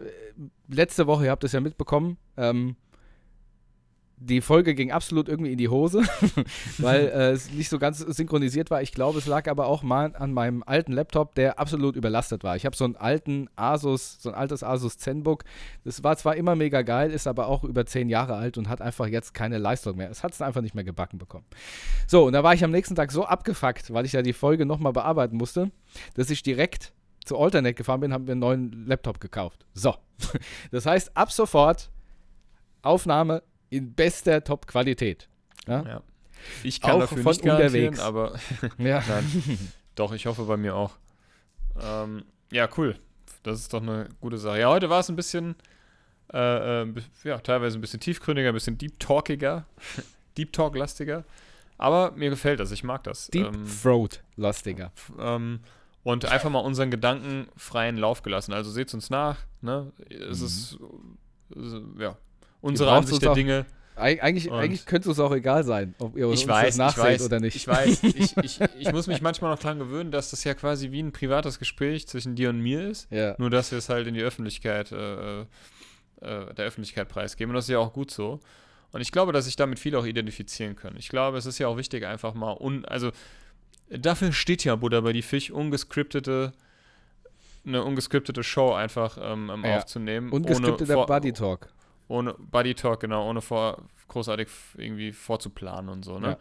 [0.69, 2.77] letzte Woche, ihr habt es ja mitbekommen, ähm,
[4.19, 6.01] die Folge ging absolut irgendwie in die Hose,
[6.79, 8.81] weil äh, es nicht so ganz synchronisiert war.
[8.81, 12.55] Ich glaube, es lag aber auch mal an meinem alten Laptop, der absolut überlastet war.
[12.55, 15.43] Ich habe so einen alten Asus, so ein altes Asus ZenBook.
[15.83, 18.81] Das war zwar immer mega geil, ist aber auch über zehn Jahre alt und hat
[18.81, 20.09] einfach jetzt keine Leistung mehr.
[20.09, 21.45] Es hat es einfach nicht mehr gebacken bekommen.
[22.07, 24.65] So, und da war ich am nächsten Tag so abgefuckt, weil ich ja die Folge
[24.65, 25.71] nochmal bearbeiten musste,
[26.15, 26.91] dass ich direkt
[27.23, 29.65] zu Alternate gefahren bin, haben wir einen neuen Laptop gekauft.
[29.73, 29.93] So.
[30.71, 31.91] Das heißt, ab sofort
[32.81, 35.27] Aufnahme in bester Top-Qualität.
[35.67, 35.83] Ja?
[35.83, 36.01] Ja.
[36.63, 37.99] Ich kann Auch dafür von nicht unterwegs.
[37.99, 38.35] aber
[38.77, 39.03] ja.
[39.07, 39.71] Nein.
[39.95, 40.97] doch, ich hoffe bei mir auch.
[41.81, 42.97] Ähm, ja, cool.
[43.43, 44.59] Das ist doch eine gute Sache.
[44.59, 45.55] Ja, heute war es ein bisschen,
[46.33, 46.93] äh, äh,
[47.23, 49.65] ja, teilweise ein bisschen tiefgründiger, ein bisschen deep talkiger,
[50.37, 51.23] deep talk-lastiger.
[51.77, 53.27] Aber mir gefällt das, ich mag das.
[53.27, 54.91] Deep Ähm, Throat-lastiger.
[54.95, 55.59] f- ähm,
[56.03, 58.53] und einfach mal unseren Gedanken freien Lauf gelassen.
[58.53, 59.37] Also seht uns nach.
[59.61, 59.91] Ne?
[60.09, 60.77] Es ist,
[61.55, 62.17] äh, ja,
[62.61, 63.65] unsere Ansicht uns der auch- Dinge.
[63.99, 66.73] Eig eigentlich, Und- eigentlich könnte es auch egal sein, ob ihr uns Ich weiß, das
[66.75, 67.55] ich nachseht weiß, oder nicht.
[67.55, 68.03] ich weiß.
[68.03, 71.11] Ich, ich, ich muss mich manchmal noch dran gewöhnen, dass das ja quasi wie ein
[71.11, 73.11] privates Gespräch zwischen dir und mir ist.
[73.11, 73.33] Ja.
[73.39, 75.45] Nur, dass wir es halt in die Öffentlichkeit, äh, äh,
[76.21, 77.49] der Öffentlichkeit preisgeben.
[77.49, 78.39] Und das ist ja auch gut so.
[78.91, 80.97] Und ich glaube, dass sich damit viele auch identifizieren können.
[80.97, 83.09] Ich glaube, es ist ja auch wichtig, einfach mal, un also
[83.89, 86.51] dafür steht ja Buddha bei die Fisch, ungescriptete,
[87.65, 89.77] eine ungescriptete Show einfach ähm, ähm, Ja.
[89.77, 90.31] aufzunehmen.
[90.31, 91.67] Ungeskripteter vor- Buddy Talk.
[92.07, 94.47] Ohne Buddy Talk, genau, ohne vor, großartig
[94.77, 96.29] irgendwie vorzuplanen und so, ne?
[96.29, 96.37] Ja.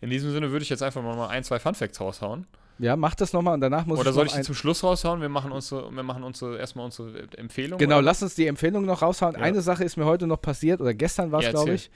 [0.00, 2.46] In diesem Sinne würde ich jetzt einfach mal ein, zwei Fun Facts raushauen.
[2.78, 5.20] Ja, mach das nochmal und danach muss Oder ich soll ich die zum Schluss raushauen?
[5.20, 7.78] Wir machen unsere, wir machen unsere, erstmal unsere Empfehlung.
[7.78, 8.02] Genau, oder?
[8.02, 9.36] lass uns die Empfehlung noch raushauen.
[9.36, 9.42] Ja.
[9.42, 11.86] Eine Sache ist mir heute noch passiert, oder gestern war es, Ja, glaube erzähl.
[11.86, 11.90] ich.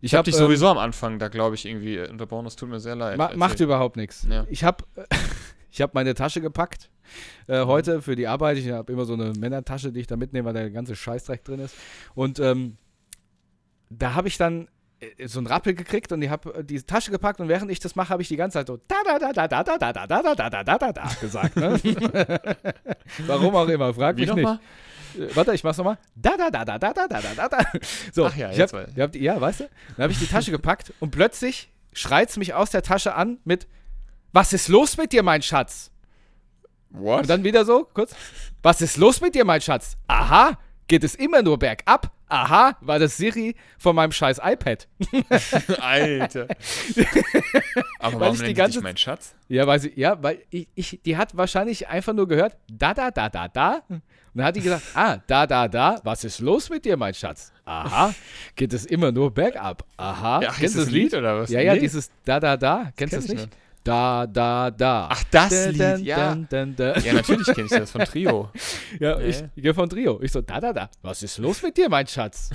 [0.00, 2.56] Ich habe hab, dich ähm, sowieso am Anfang, da glaube ich irgendwie äh, unterbrochen, das
[2.56, 3.16] tut mir sehr leid.
[3.16, 3.38] Ma Erzähl.
[3.38, 4.26] macht überhaupt nichts.
[4.28, 4.46] Ja.
[4.50, 4.84] Ich habe
[5.70, 6.90] ich hab meine Tasche gepackt
[7.46, 8.58] äh, heute für die Arbeit.
[8.58, 11.60] Ich habe immer so eine Männertasche, die ich da mitnehme, weil der ganze Scheißdreck drin
[11.60, 11.74] ist.
[12.14, 12.76] Und ähm,
[13.90, 14.68] da habe ich dann
[15.00, 17.96] äh, so einen Rappel gekriegt und ich habe die Tasche gepackt und während ich das
[17.96, 20.06] mache, habe ich die ganze Zeit so da da da da da da da da
[20.06, 21.56] da da da da da da gesagt.
[21.56, 21.78] Ne?
[23.26, 24.48] Warum auch immer, frag Wie mich nicht.
[25.16, 25.98] Äh, Warte, ich mach's nochmal.
[26.14, 27.58] Da, da, da, da, da, da, da, da, da, da.
[28.12, 28.96] So, Ach ja, ich jetzt hab, weiß ich.
[28.96, 29.68] ihr habt, ja, weißt du?
[29.96, 33.66] Dann habe ich die Tasche gepackt und plötzlich schreit's mich aus der Tasche an mit
[34.32, 35.90] Was ist los mit dir, mein Schatz?
[36.90, 37.20] What?
[37.22, 38.14] Und dann wieder so, kurz.
[38.62, 39.96] Was ist los mit dir, mein Schatz?
[40.06, 42.10] Aha, geht es immer nur bergab?
[42.30, 44.86] Aha, war das Siri von meinem scheiß iPad.
[45.80, 46.46] Alter.
[48.00, 49.34] Aber Weil warum ich die ganze- dich mein Schatz?
[49.48, 53.10] Ja, weiß ich, ja, weil ich, ich, die hat wahrscheinlich einfach nur gehört, da, da,
[53.10, 53.82] da, da, da.
[53.88, 54.02] Und
[54.34, 57.50] dann hat die gesagt, ah, da, da, da, was ist los mit dir, mein Schatz?
[57.64, 58.14] Aha,
[58.56, 59.84] geht es immer nur bergab?
[59.96, 61.50] Aha, Ja, kennst du das Lied oder was?
[61.50, 63.56] Ja, ja, Nee, dieses da, da, da, kennst du kenn das ich nicht?
[63.88, 65.08] Da, da, da.
[65.10, 66.34] Ach, das Dun, Lied, dun, ja.
[66.34, 66.92] dun, dun.
[67.04, 68.50] Ja, natürlich kenne ich das von Trio.
[69.00, 70.20] Ja, Ja, ich, ich gehe von Trio.
[70.22, 72.50] Ich so, da, da, da, was ist los mit dir, mein Schatz?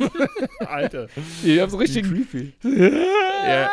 [0.66, 1.06] Alter.
[1.44, 2.52] Ich hab so richtig, creepy.
[3.46, 3.70] ja.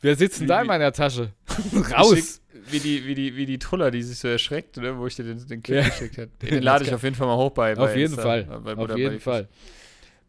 [0.00, 1.30] Wir sitzen da Wie- in meiner Tasche.
[1.70, 2.40] Schick, Raus.
[2.70, 5.22] wie, die, wie, die, wie die Truller, die sich so erschreckt, ne, wo ich dir
[5.24, 5.88] den, den Clip Ja.
[5.88, 6.28] geschickt habe.
[6.42, 8.44] Den lade ich auf jeden Fall mal hoch bei, bei Auf jeden Insta, Fall.
[8.64, 9.48] bei Auf jeden Fall.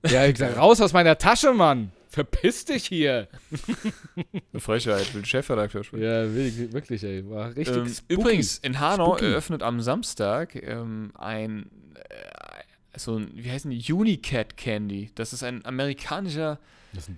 [0.07, 1.91] Ja, ich gesagt, raus aus meiner Tasche, Mann.
[2.13, 3.27] Verpiss dich hier.
[4.51, 6.03] Eine Frechheit, will Chefredakteur sprechen.
[6.03, 7.27] Ja, wirklich, wirklich ey.
[7.27, 8.13] War richtig Ähm, spooky.
[8.13, 9.31] übrigens, in Hanau Spooky.
[9.31, 15.09] eröffnet am Samstag ähm, ein, äh, so ein, wie heißen die, Unicat Candy.
[15.15, 16.59] Das ist ein amerikanischer?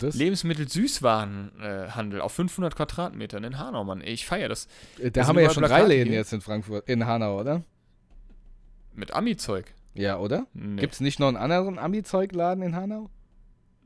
[0.00, 4.00] Lebensmittel-Süßwarenhandel auf 500 Quadratmetern in Hanau, Mann.
[4.02, 4.64] Ich feiere das.
[4.98, 7.62] Äh, da das haben wir ja schon drei Läden jetzt in Frankfurt, in Hanau, oder?
[8.94, 9.66] Mit Ami-Zeug.
[9.92, 10.46] Ja, oder?
[10.54, 13.10] Nee, Gibt es nicht noch einen anderen Ami-Zeugladen in Hanau?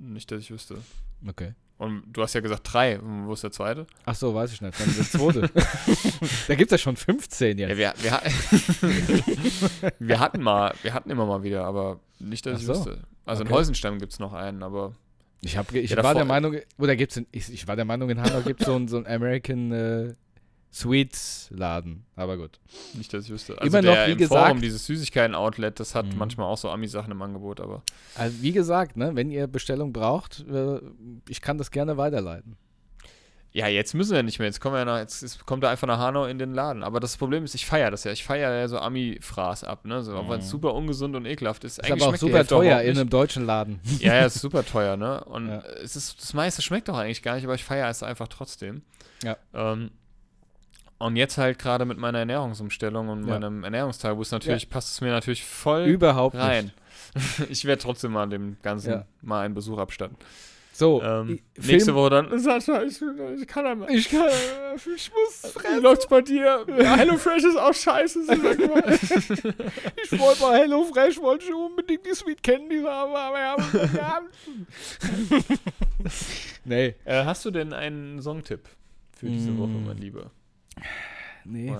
[0.00, 0.78] Nicht, dass ich wüsste.
[1.26, 1.54] Okay.
[1.78, 2.98] Und du hast ja gesagt drei.
[2.98, 3.86] Und Wo ist der zweite?
[4.04, 4.78] Ach so, weiß ich nicht.
[4.78, 5.50] Dann der zweite.
[6.48, 7.70] da gibt es ja schon 15 jetzt.
[7.70, 8.20] Ja, wir, wir,
[9.98, 12.72] wir hatten mal, wir hatten immer mal wieder, aber nicht, dass Ach ich so.
[12.74, 12.98] wüsste.
[13.24, 13.56] Also in Okay.
[13.56, 14.94] Heusenstamm gibt es noch einen, aber
[15.42, 17.84] Ich, hab, ich Ja, war davor- der Meinung, oder gibt's in, ich, ich war der
[17.84, 20.14] Meinung, in Hanau gibt es so einen so einen American äh,
[20.72, 22.04] Sweets Laden.
[22.16, 22.60] Aber gut.
[22.94, 23.54] nicht, dass ich wüsste.
[23.54, 26.18] Immer noch, der wie im gesagt- Forum, dieses Süßigkeiten-Outlet, das hat Mhm.
[26.18, 27.82] manchmal auch so Ami-Sachen im Angebot, aber
[28.14, 30.80] Also wie gesagt, ne, wenn ihr Bestellung braucht, äh,
[31.28, 32.56] ich kann das gerne weiterleiten.
[33.52, 34.46] Ja, jetzt müssen wir nicht mehr.
[34.46, 36.84] Jetzt kommen wir nach, jetzt ist, kommt er einfach nach Hanau in den Laden.
[36.84, 38.12] Aber das Problem ist, ich feiere das ja.
[38.12, 40.04] Ich feiere ja so Ami-Fraß ab, ne?
[40.04, 40.50] So, auch wenn es Mhm.
[40.50, 41.78] super ungesund und ekelhaft ist.
[41.78, 43.80] Ist Eigentlich aber auch super teuer in einem deutschen Laden.
[43.98, 45.24] Ja, ja, ist super teuer, ne?
[45.24, 45.64] Und Ja.
[45.82, 48.82] es ist, das meiste schmeckt doch eigentlich gar nicht, aber ich feiere es einfach trotzdem.
[49.24, 49.36] Ja.
[49.52, 49.90] Ähm,
[51.00, 53.38] und jetzt halt gerade mit meiner Ernährungsumstellung und Ja.
[53.38, 56.72] meinem Ernährungstagebuch natürlich passt es mir natürlich voll Überhaupt rein.
[57.14, 57.50] nicht.
[57.50, 59.04] ich werde trotzdem mal dem Ganzen Ja.
[59.22, 60.16] mal einen Besuch abstatten.
[60.72, 62.98] So, Ähm, nächste Woche dann, Sascha, ich,
[63.38, 63.90] ich kann einmal.
[63.90, 64.28] Ich kann,
[64.76, 66.64] ich muss Wie läuft's bei dir?
[66.78, 68.24] Hello Fresh ist auch scheiße.
[68.24, 68.82] Sag mal.
[70.04, 73.64] Ich wollte mal Hello Fresh, wollte ich unbedingt die Sweet Candies haben, aber wir haben
[73.74, 74.28] es gehabt.
[76.64, 76.94] Nee.
[77.04, 78.60] äh, hast du denn einen Songtipp
[79.18, 79.56] für diese.
[79.58, 80.30] Woche, mein Lieber?
[81.44, 81.72] Nee,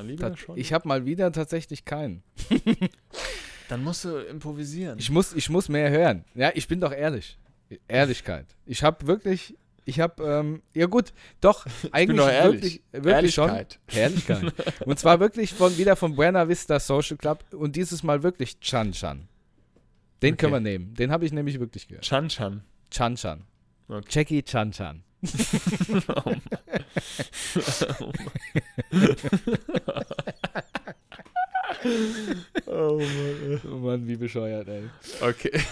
[0.57, 2.23] ich habe mal wieder tatsächlich keinen.
[3.69, 4.99] Dann musst du improvisieren.
[4.99, 6.25] Ich muss, ich muss mehr hören.
[6.35, 7.39] Ja, ich bin doch ehrlich.
[7.87, 8.47] Ehrlichkeit.
[8.67, 12.83] Ich habe wirklich, ich habe, ähm, ja gut, doch, eigentlich ehrlich.
[12.93, 13.49] wirklich, wirklich schon.
[13.49, 13.79] Ehrlichkeit.
[13.95, 14.55] Ehrlichkeit.
[14.87, 18.93] Und zwar wirklich von, wieder von Buena Vista Social Club und dieses Mal wirklich Chan
[18.93, 19.29] Chan.
[20.23, 20.65] Den können wir Okay.
[20.79, 20.95] nehmen.
[20.95, 22.05] Den habe ich nämlich wirklich gehört.
[22.05, 22.65] Chan Chan.
[22.91, 23.45] Chan Chan.
[23.89, 24.07] Okay.
[24.11, 25.03] Jackie Chan Chan.
[32.67, 33.61] Oh Mann.
[33.65, 34.91] Oh Mann, wie bescheuert, ey.
[35.21, 35.53] Okay.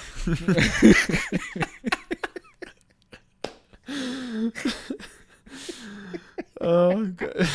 [6.60, 7.46] oh, geil.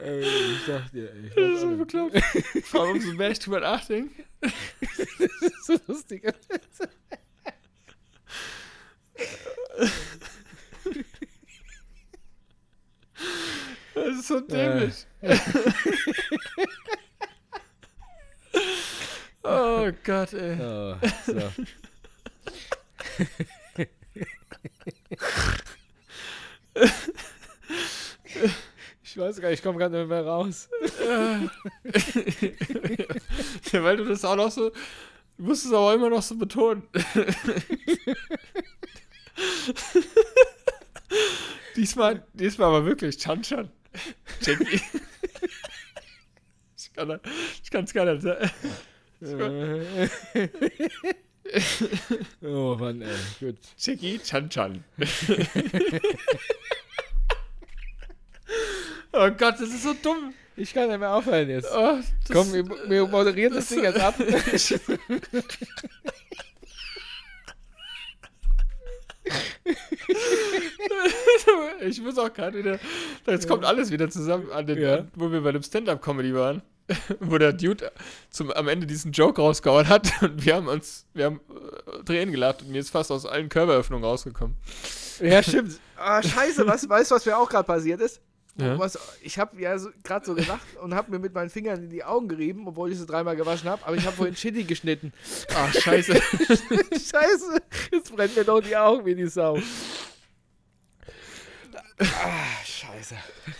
[0.00, 1.30] Ey, ich sag dir, ey.
[1.34, 2.22] Das ist so bekloppt.
[2.64, 4.24] Vor allem umso mehr ich drüber nachdenke.
[4.40, 4.52] Das
[5.40, 6.22] ist so lustig.
[13.94, 15.06] Das ist so dämlich.
[19.42, 20.60] oh Gott, ey.
[20.60, 20.96] Oh,
[21.26, 21.52] so.
[29.18, 30.68] Ich weiß gar nicht, ich komme gerade nicht mehr raus.
[33.72, 34.70] ja, weil du das auch noch so.
[35.36, 36.84] Du musst es aber immer noch so betonen.
[41.74, 43.68] diesmal, diesmal aber wirklich Chan Chan.
[44.40, 44.80] Jackie.
[46.76, 47.20] ich kann
[47.72, 48.50] kann's gar nicht sagen.
[52.42, 53.58] oh Mann, ey, gut.
[53.78, 54.84] Jackie Chan Chan.
[59.12, 60.34] Oh Gott, das ist so dumm.
[60.56, 61.68] Ich kann nicht mehr aufhören jetzt.
[61.72, 64.14] Oh, das, Komm, wir, wir moderieren das, Ding jetzt ab.
[71.80, 72.78] ich muss auch gerade wieder.
[73.26, 75.04] Jetzt kommt alles wieder zusammen, an den, Ja.
[75.14, 76.62] wo wir bei dem Stand-Up-Comedy waren.
[77.20, 77.92] Wo der Dude
[78.30, 82.32] zum, am Ende diesen Joke rausgehauen hat und wir haben uns, wir haben äh, Tränen
[82.32, 84.56] gelacht und mir ist fast aus allen Körperöffnungen rausgekommen.
[85.20, 85.78] Ja, stimmt.
[85.98, 88.22] Ah, scheiße, was, weißt du, was mir auch gerade passiert ist?
[88.58, 88.76] Ja.
[88.76, 91.90] Was, ich habe ja so, gerade so gelacht und habe mir mit meinen Fingern in
[91.90, 95.12] die Augen gerieben, obwohl ich sie dreimal gewaschen habe, aber ich habe vorhin Chili geschnitten.
[95.54, 96.14] Ach, scheiße.
[96.92, 99.58] Scheiße, jetzt brennt mir doch die Augen wie die Sau.
[102.00, 103.14] Ah, scheiße.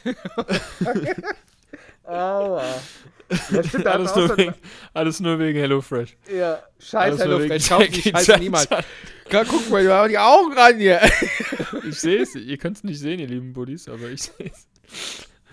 [2.04, 2.64] Aua.
[3.50, 4.54] Ja, stimmt, alles, nur wegen,
[4.94, 6.16] alles nur wegen HelloFresh.
[6.34, 8.68] Ja, scheiß HelloFresh, kauft die Scheiße Chan niemals.
[9.30, 11.00] Guck mal, du hast die Augen ran hier.
[11.86, 12.34] Ich sehe es.
[12.34, 14.67] Ihr könnt es nicht sehen, ihr lieben Buddies, aber ich sehe es.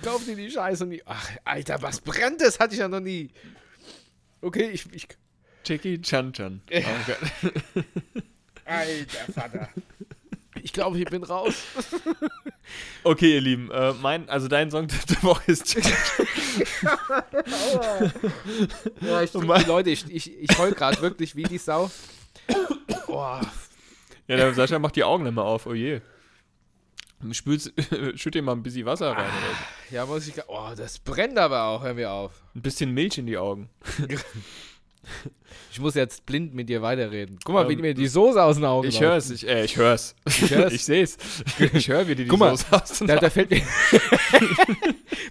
[0.03, 1.01] Kauf dir die Scheiße nie.
[1.05, 2.41] Ach, Alter, was brennt?
[2.41, 3.29] Das hatte ich ja noch nie.
[4.41, 4.85] Okay, ich.
[4.93, 5.07] ich
[5.65, 6.61] Jackie Chan Chan.
[6.71, 7.53] Oh Gott.
[8.65, 9.69] Alter Vater.
[10.61, 11.55] Ich glaube, ich bin raus.
[13.03, 15.93] Okay, ihr Lieben, äh, mein, also dein Song der Woche ist Jackie
[19.01, 21.91] Ja, ich Und mein- Leute, ich, ich, ich heul gerade wirklich wie die Sau.
[23.07, 23.41] Boah.
[24.27, 26.01] Ja, der Sascha macht die Augen immer auf, oh je.
[27.31, 27.73] Spülst,
[28.15, 29.29] schütt dir mal ein bisschen Wasser rein
[29.89, 29.95] so.
[29.95, 30.35] Ja, muss ich.
[30.47, 31.83] Oh, das brennt aber auch.
[31.83, 32.43] Hör mir auf.
[32.55, 33.69] Ein bisschen Milch in die Augen.
[35.71, 37.37] Ich muss jetzt blind mit dir weiterreden.
[37.43, 39.11] Guck mal, wie Ähm, mir die Soße aus den Augen Ich läuft.
[39.13, 40.15] hör's, ich, äh, ich hör's.
[40.25, 40.73] Ich, hör's.
[40.85, 41.17] seh's.
[41.73, 43.61] Ich höre, wie dir die Guck mal, Soße aus den Da, da, Augen- fällt mir,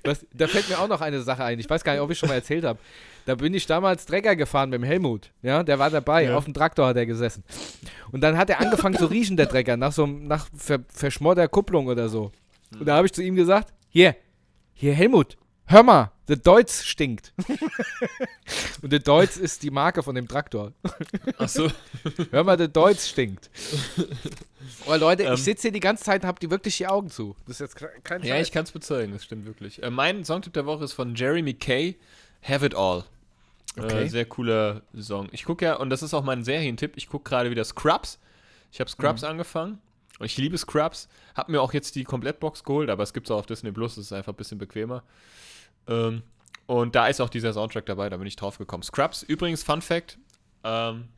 [0.05, 1.59] Was, da fällt mir auch noch eine Sache ein.
[1.59, 2.79] Ich weiß gar nicht, ob ich schon mal erzählt habe.
[3.27, 5.31] Da bin ich damals Trecker gefahren mit dem Helmut.
[5.43, 6.25] Ja, der war dabei.
[6.25, 6.37] Ja.
[6.37, 7.43] Auf dem Traktor hat er gesessen.
[8.13, 11.49] Und dann hat er angefangen zu riechen, der Trecker, nach so einem- nach ver, verschmorter
[11.49, 12.33] Kupplung oder so.
[12.79, 14.15] Und da habe ich zu ihm gesagt: Hier,
[14.75, 17.32] hier, Helmut, hör mal, der Deutz stinkt.
[18.82, 20.73] Und der Deutz ist die Marke von dem Traktor.
[21.39, 21.70] Ach so.
[22.31, 23.51] Hör mal, der Deutz stinkt.
[24.86, 25.35] Aber Leute, Ähm.
[25.35, 27.36] ich sitze hier die ganze Zeit und habe die wirklich die Augen zu.
[27.47, 29.82] Das ist jetzt ke- kein Ja, ich kann's bezeugen, das stimmt wirklich.
[29.82, 31.97] Äh, mein Songtipp der Woche ist von Jeremy Kay,
[32.43, 33.05] Have It All.
[33.77, 34.05] Okay.
[34.05, 35.28] Äh, sehr cooler Song.
[35.32, 38.19] Ich gucke ja, und das ist auch mein Serientipp, ich gucke gerade wieder Scrubs.
[38.73, 39.28] Ich habe Scrubs Mhm.
[39.28, 39.78] angefangen.
[40.20, 41.09] Und ich liebe Scrubs.
[41.35, 43.97] Hab mir auch jetzt die Komplettbox geholt, aber es gibt es auch auf Disney Plus,
[43.97, 45.03] das ist einfach ein bisschen bequemer.
[45.89, 46.23] Ähm,
[46.66, 48.82] und da ist auch dieser Soundtrack dabei, da bin ich drauf gekommen.
[48.82, 50.19] Scrubs, übrigens, Fun Fact:
[50.65, 51.09] ähm,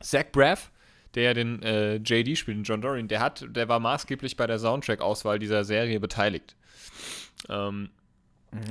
[0.00, 0.70] Zach Braff,
[1.14, 4.46] der ja den äh, JD spielt, den John Dorian, der, hat, der war maßgeblich bei
[4.46, 6.56] der Soundtrack-Auswahl dieser Serie beteiligt.
[7.48, 7.90] Ähm,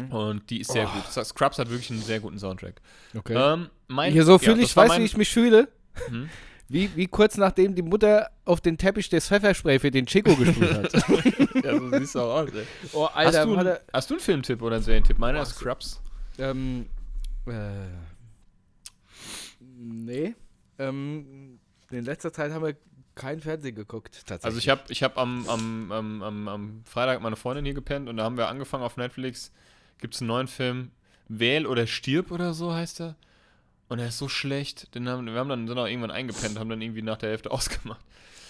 [0.10, 0.92] Und die ist sehr Oh.
[0.92, 1.26] gut.
[1.26, 2.82] Scrubs hat wirklich einen sehr guten Soundtrack.
[3.16, 3.34] Okay.
[3.36, 5.68] Ähm, mein, Hier so ja, fühle ich, du, mein- wie ich mich fühle?
[6.10, 6.30] Mhm.
[6.68, 10.74] Wie, wie kurz nachdem die Mutter auf den Teppich das Pfefferspray für den Chico gesprüht
[10.74, 10.94] hat.
[11.64, 12.66] Ja, so siehst du auch aus, ey.
[12.94, 15.18] oh, hast, du, Alter, hast du einen Filmtipp oder einen Serientipp?
[15.18, 16.02] Meiner ist Scrubs.
[16.38, 16.86] Ähm,
[17.48, 17.52] äh,
[19.78, 20.36] nee.
[20.78, 21.60] Ähm,
[21.90, 22.76] in letzter Zeit haben wir
[23.16, 24.46] kein Fernsehen geguckt, tatsächlich.
[24.46, 28.10] Also ich habe ich hab am, am, am, am, am Freitag meine Freundin hier gepennt
[28.10, 29.52] und da haben wir angefangen auf Netflix,
[30.00, 30.92] gibt es einen neuen Film,
[31.28, 33.16] Wähl oder stirb oder so heißt er.
[33.88, 36.70] Und er ist so schlecht, den haben, wir haben dann sind auch irgendwann eingepennt, haben
[36.70, 38.02] dann irgendwie nach der Hälfte ausgemacht.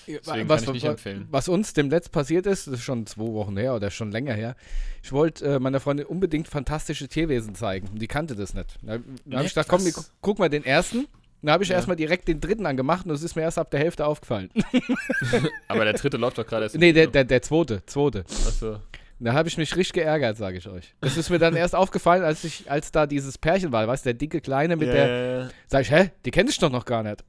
[0.07, 1.27] Deswegen was, kann ich nicht was- empfehlen.
[1.31, 4.55] Was uns demnächst passiert ist, das ist schon zwei Wochen her oder schon länger her.
[5.03, 7.89] Ich wollte äh, meiner Freundin unbedingt fantastische Tierwesen zeigen.
[7.97, 8.77] Die kannte das nicht.
[8.83, 11.07] Da, da habe ich gedacht, komm, wir guck mal den ersten.
[11.41, 11.75] Da habe ich Ja.
[11.75, 14.49] erstmal direkt den dritten angemacht und es ist mir erst ab der Hälfte aufgefallen.
[15.67, 16.75] Aber der dritte läuft doch gerade erst.
[16.77, 18.25] nee, der, der, der zweite, zweite.
[18.47, 18.77] Achso.
[19.17, 20.93] Da habe ich mich richtig geärgert, sage ich euch.
[20.99, 24.07] Das ist mir dann erst aufgefallen, als ich, als da dieses Pärchen war, weißt du,
[24.07, 25.49] der dicke Kleine mit Ja, der, ja, ja.
[25.67, 26.11] Sag ich, hä?
[26.25, 27.23] Die kenne ich doch noch gar nicht.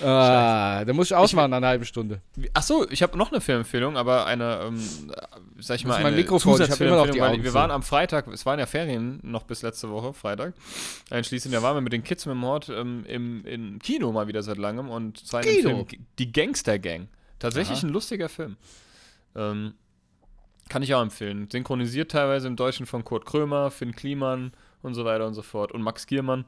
[0.04, 2.20] ah, da muss ich ausmachen nach einer halben Stunde.
[2.52, 4.80] Achso, ich habe noch eine Filmempfehlung, aber eine, ähm,
[5.58, 6.62] sag ich mal, ist eine mein Mikrofon?
[6.62, 9.42] Ich hab immer noch die Augen wir waren am Freitag, es waren ja Ferien noch
[9.42, 10.54] bis letzte Woche, Freitag.
[11.10, 14.28] Einschließlich, da waren wir mit den Kids mit dem Hort ähm, im, im Kino mal
[14.28, 15.62] wieder seit langem und zwar in?
[15.62, 15.86] Film
[16.20, 17.08] Die Gangster Gang.
[17.40, 17.86] Tatsächlich Aha.
[17.88, 18.56] ein lustiger Film.
[19.34, 19.74] Ähm,
[20.68, 21.48] kann ich auch empfehlen.
[21.50, 25.72] Synchronisiert teilweise im Deutschen von Kurt Krömer, Finn Kliman und so weiter und so fort.
[25.72, 26.44] Und Max Giermann.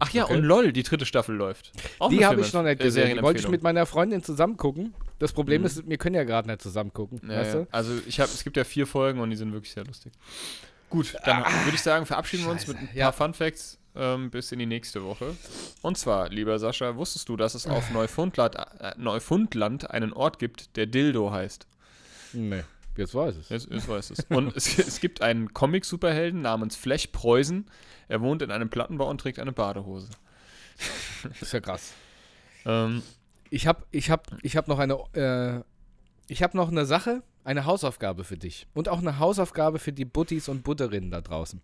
[0.00, 0.34] Ach ja, okay.
[0.34, 1.70] und LOL, die dritte Staffel läuft.
[2.00, 3.16] Auch Die habe ich noch nicht gesehen.
[3.16, 4.92] Die wollte ich mit meiner Freundin zusammen gucken.
[5.20, 5.66] Das Problem Mhm.
[5.66, 7.20] ist, wir können ja gerade nicht zusammen gucken.
[7.28, 7.60] Ja, weißt ja.
[7.62, 7.68] du?
[7.70, 10.12] Also ich habe, es gibt ja vier Folgen und die sind wirklich sehr lustig.
[10.90, 13.12] Gut, dann würde ich sagen, verabschieden wir uns mit ein paar Ah, Ja.
[13.12, 15.36] Fun Facts ähm, bis in die nächste Woche.
[15.82, 20.76] Und zwar, lieber Sascha, wusstest du, dass es auf Neufundland, äh, Neufundland einen Ort gibt,
[20.76, 21.66] der Dildo heißt?
[22.32, 22.64] Nee,
[22.98, 23.48] jetzt weiß es.
[23.48, 24.26] Jetzt, jetzt weiß es.
[24.28, 27.66] Und es, es gibt einen Comic-Superhelden namens Flech Preußen.
[28.08, 30.10] Er wohnt in einem Plattenbau und trägt eine Badehose.
[31.22, 31.94] Das ist ja krass.
[32.64, 33.02] Ähm,
[33.50, 35.62] Ich habe ich hab, ich hab noch eine äh,
[36.28, 38.66] ich habe noch eine Sache, eine Hausaufgabe für dich.
[38.74, 41.60] Und auch eine Hausaufgabe für die Buttis und Butterinnen da draußen.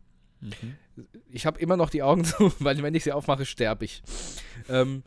[1.30, 4.02] Ich habe immer noch die Augen zu, weil wenn ich sie aufmache, sterbe ich.
[4.68, 5.02] Ähm,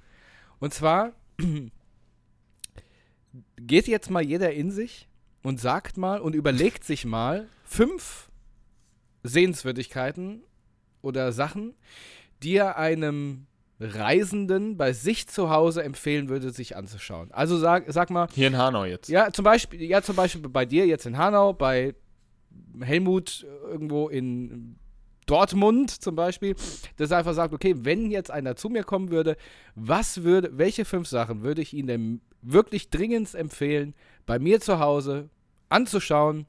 [0.60, 1.14] und zwar
[3.58, 5.07] geht jetzt mal jeder in sich
[5.48, 8.30] und sagt mal und überlegt sich mal fünf
[9.24, 10.44] Sehenswürdigkeiten
[11.02, 11.74] oder Sachen,
[12.44, 13.48] die er einem
[13.80, 17.32] Reisenden bei sich zu Hause empfehlen würde, sich anzuschauen.
[17.32, 19.08] Also sag, sag mal, hier in Hanau jetzt.
[19.08, 21.96] ja, zum Beispiel, ja, zum Beispiel bei dir jetzt in Hanau, bei
[22.82, 24.76] Helmut irgendwo in
[25.28, 26.58] Dortmund zum Beispiel,
[26.98, 29.38] dass er einfach sagt, okay, wenn jetzt einer zu mir kommen würde,
[29.76, 33.94] was würde, welche fünf Sachen würde ich Ihnen denn wirklich dringend empfehlen,
[34.26, 35.30] bei mir zu Hause
[35.70, 36.46] anzuschauen,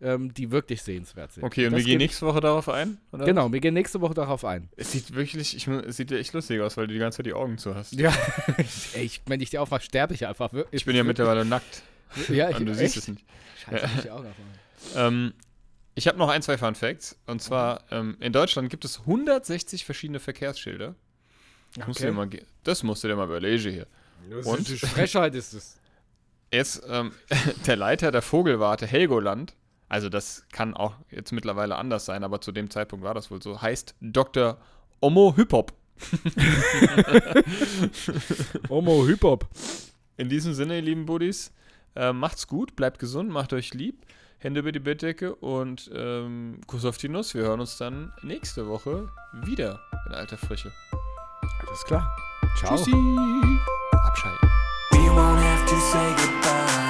[0.00, 1.42] ähm, die wirklich sehenswert sind.
[1.42, 2.98] Okay, und Das wir gehen nächste Woche darauf ein?
[3.12, 3.24] Oder?
[3.24, 4.68] Genau, wir gehen nächste Woche darauf ein.
[4.76, 7.26] Es sieht wirklich, ich, es sieht ja echt lustig aus, weil du die ganze Zeit
[7.26, 7.92] die Augen zu hast.
[7.94, 8.12] Ja,
[8.94, 10.52] ey, ich, wenn ich die aufmache, sterbe ich einfach.
[10.52, 11.82] Wir- Ich bin ja mittlerweile nackt
[12.28, 13.24] Ja, ich, und du siehst es nicht.
[13.64, 14.94] Scheiße, muss ich die Augen aufmachen.
[14.94, 15.32] Ähm,
[15.96, 17.18] ich habe noch ein, zwei Fun Facts.
[17.26, 20.94] Und zwar, ähm, in Deutschland gibt es 160 verschiedene Verkehrsschilder.
[21.74, 22.28] Das, musst du dir mal,
[22.62, 23.86] das musst du dir mal überlegen hier.
[24.30, 24.46] Und?
[24.46, 24.68] Und?
[24.68, 25.76] Frechheit ist es.
[26.52, 27.12] Jetzt ähm,
[27.66, 29.54] der Leiter der Vogelwarte Helgoland,
[29.88, 33.42] also das kann auch jetzt mittlerweile anders sein, aber zu dem Zeitpunkt war das wohl
[33.42, 34.58] so, heißt Dr.
[35.00, 35.72] Omo Hypop.
[38.68, 39.46] Homo Hip-Hop.
[40.16, 41.52] In diesem Sinne, ihr lieben Buddies,
[41.94, 44.04] äh, macht's gut, bleibt gesund, macht euch lieb,
[44.38, 47.34] Hände über die Bettdecke und ähm, Kuss auf die Nuss.
[47.34, 50.72] Wir hören uns dann nächste Woche wieder in alter Frische.
[51.66, 52.16] Alles klar.
[52.56, 52.76] Ciao.
[52.76, 52.92] Tschüssi.
[53.92, 54.48] Abschalten.
[55.16, 56.87] Won't have to say goodbye.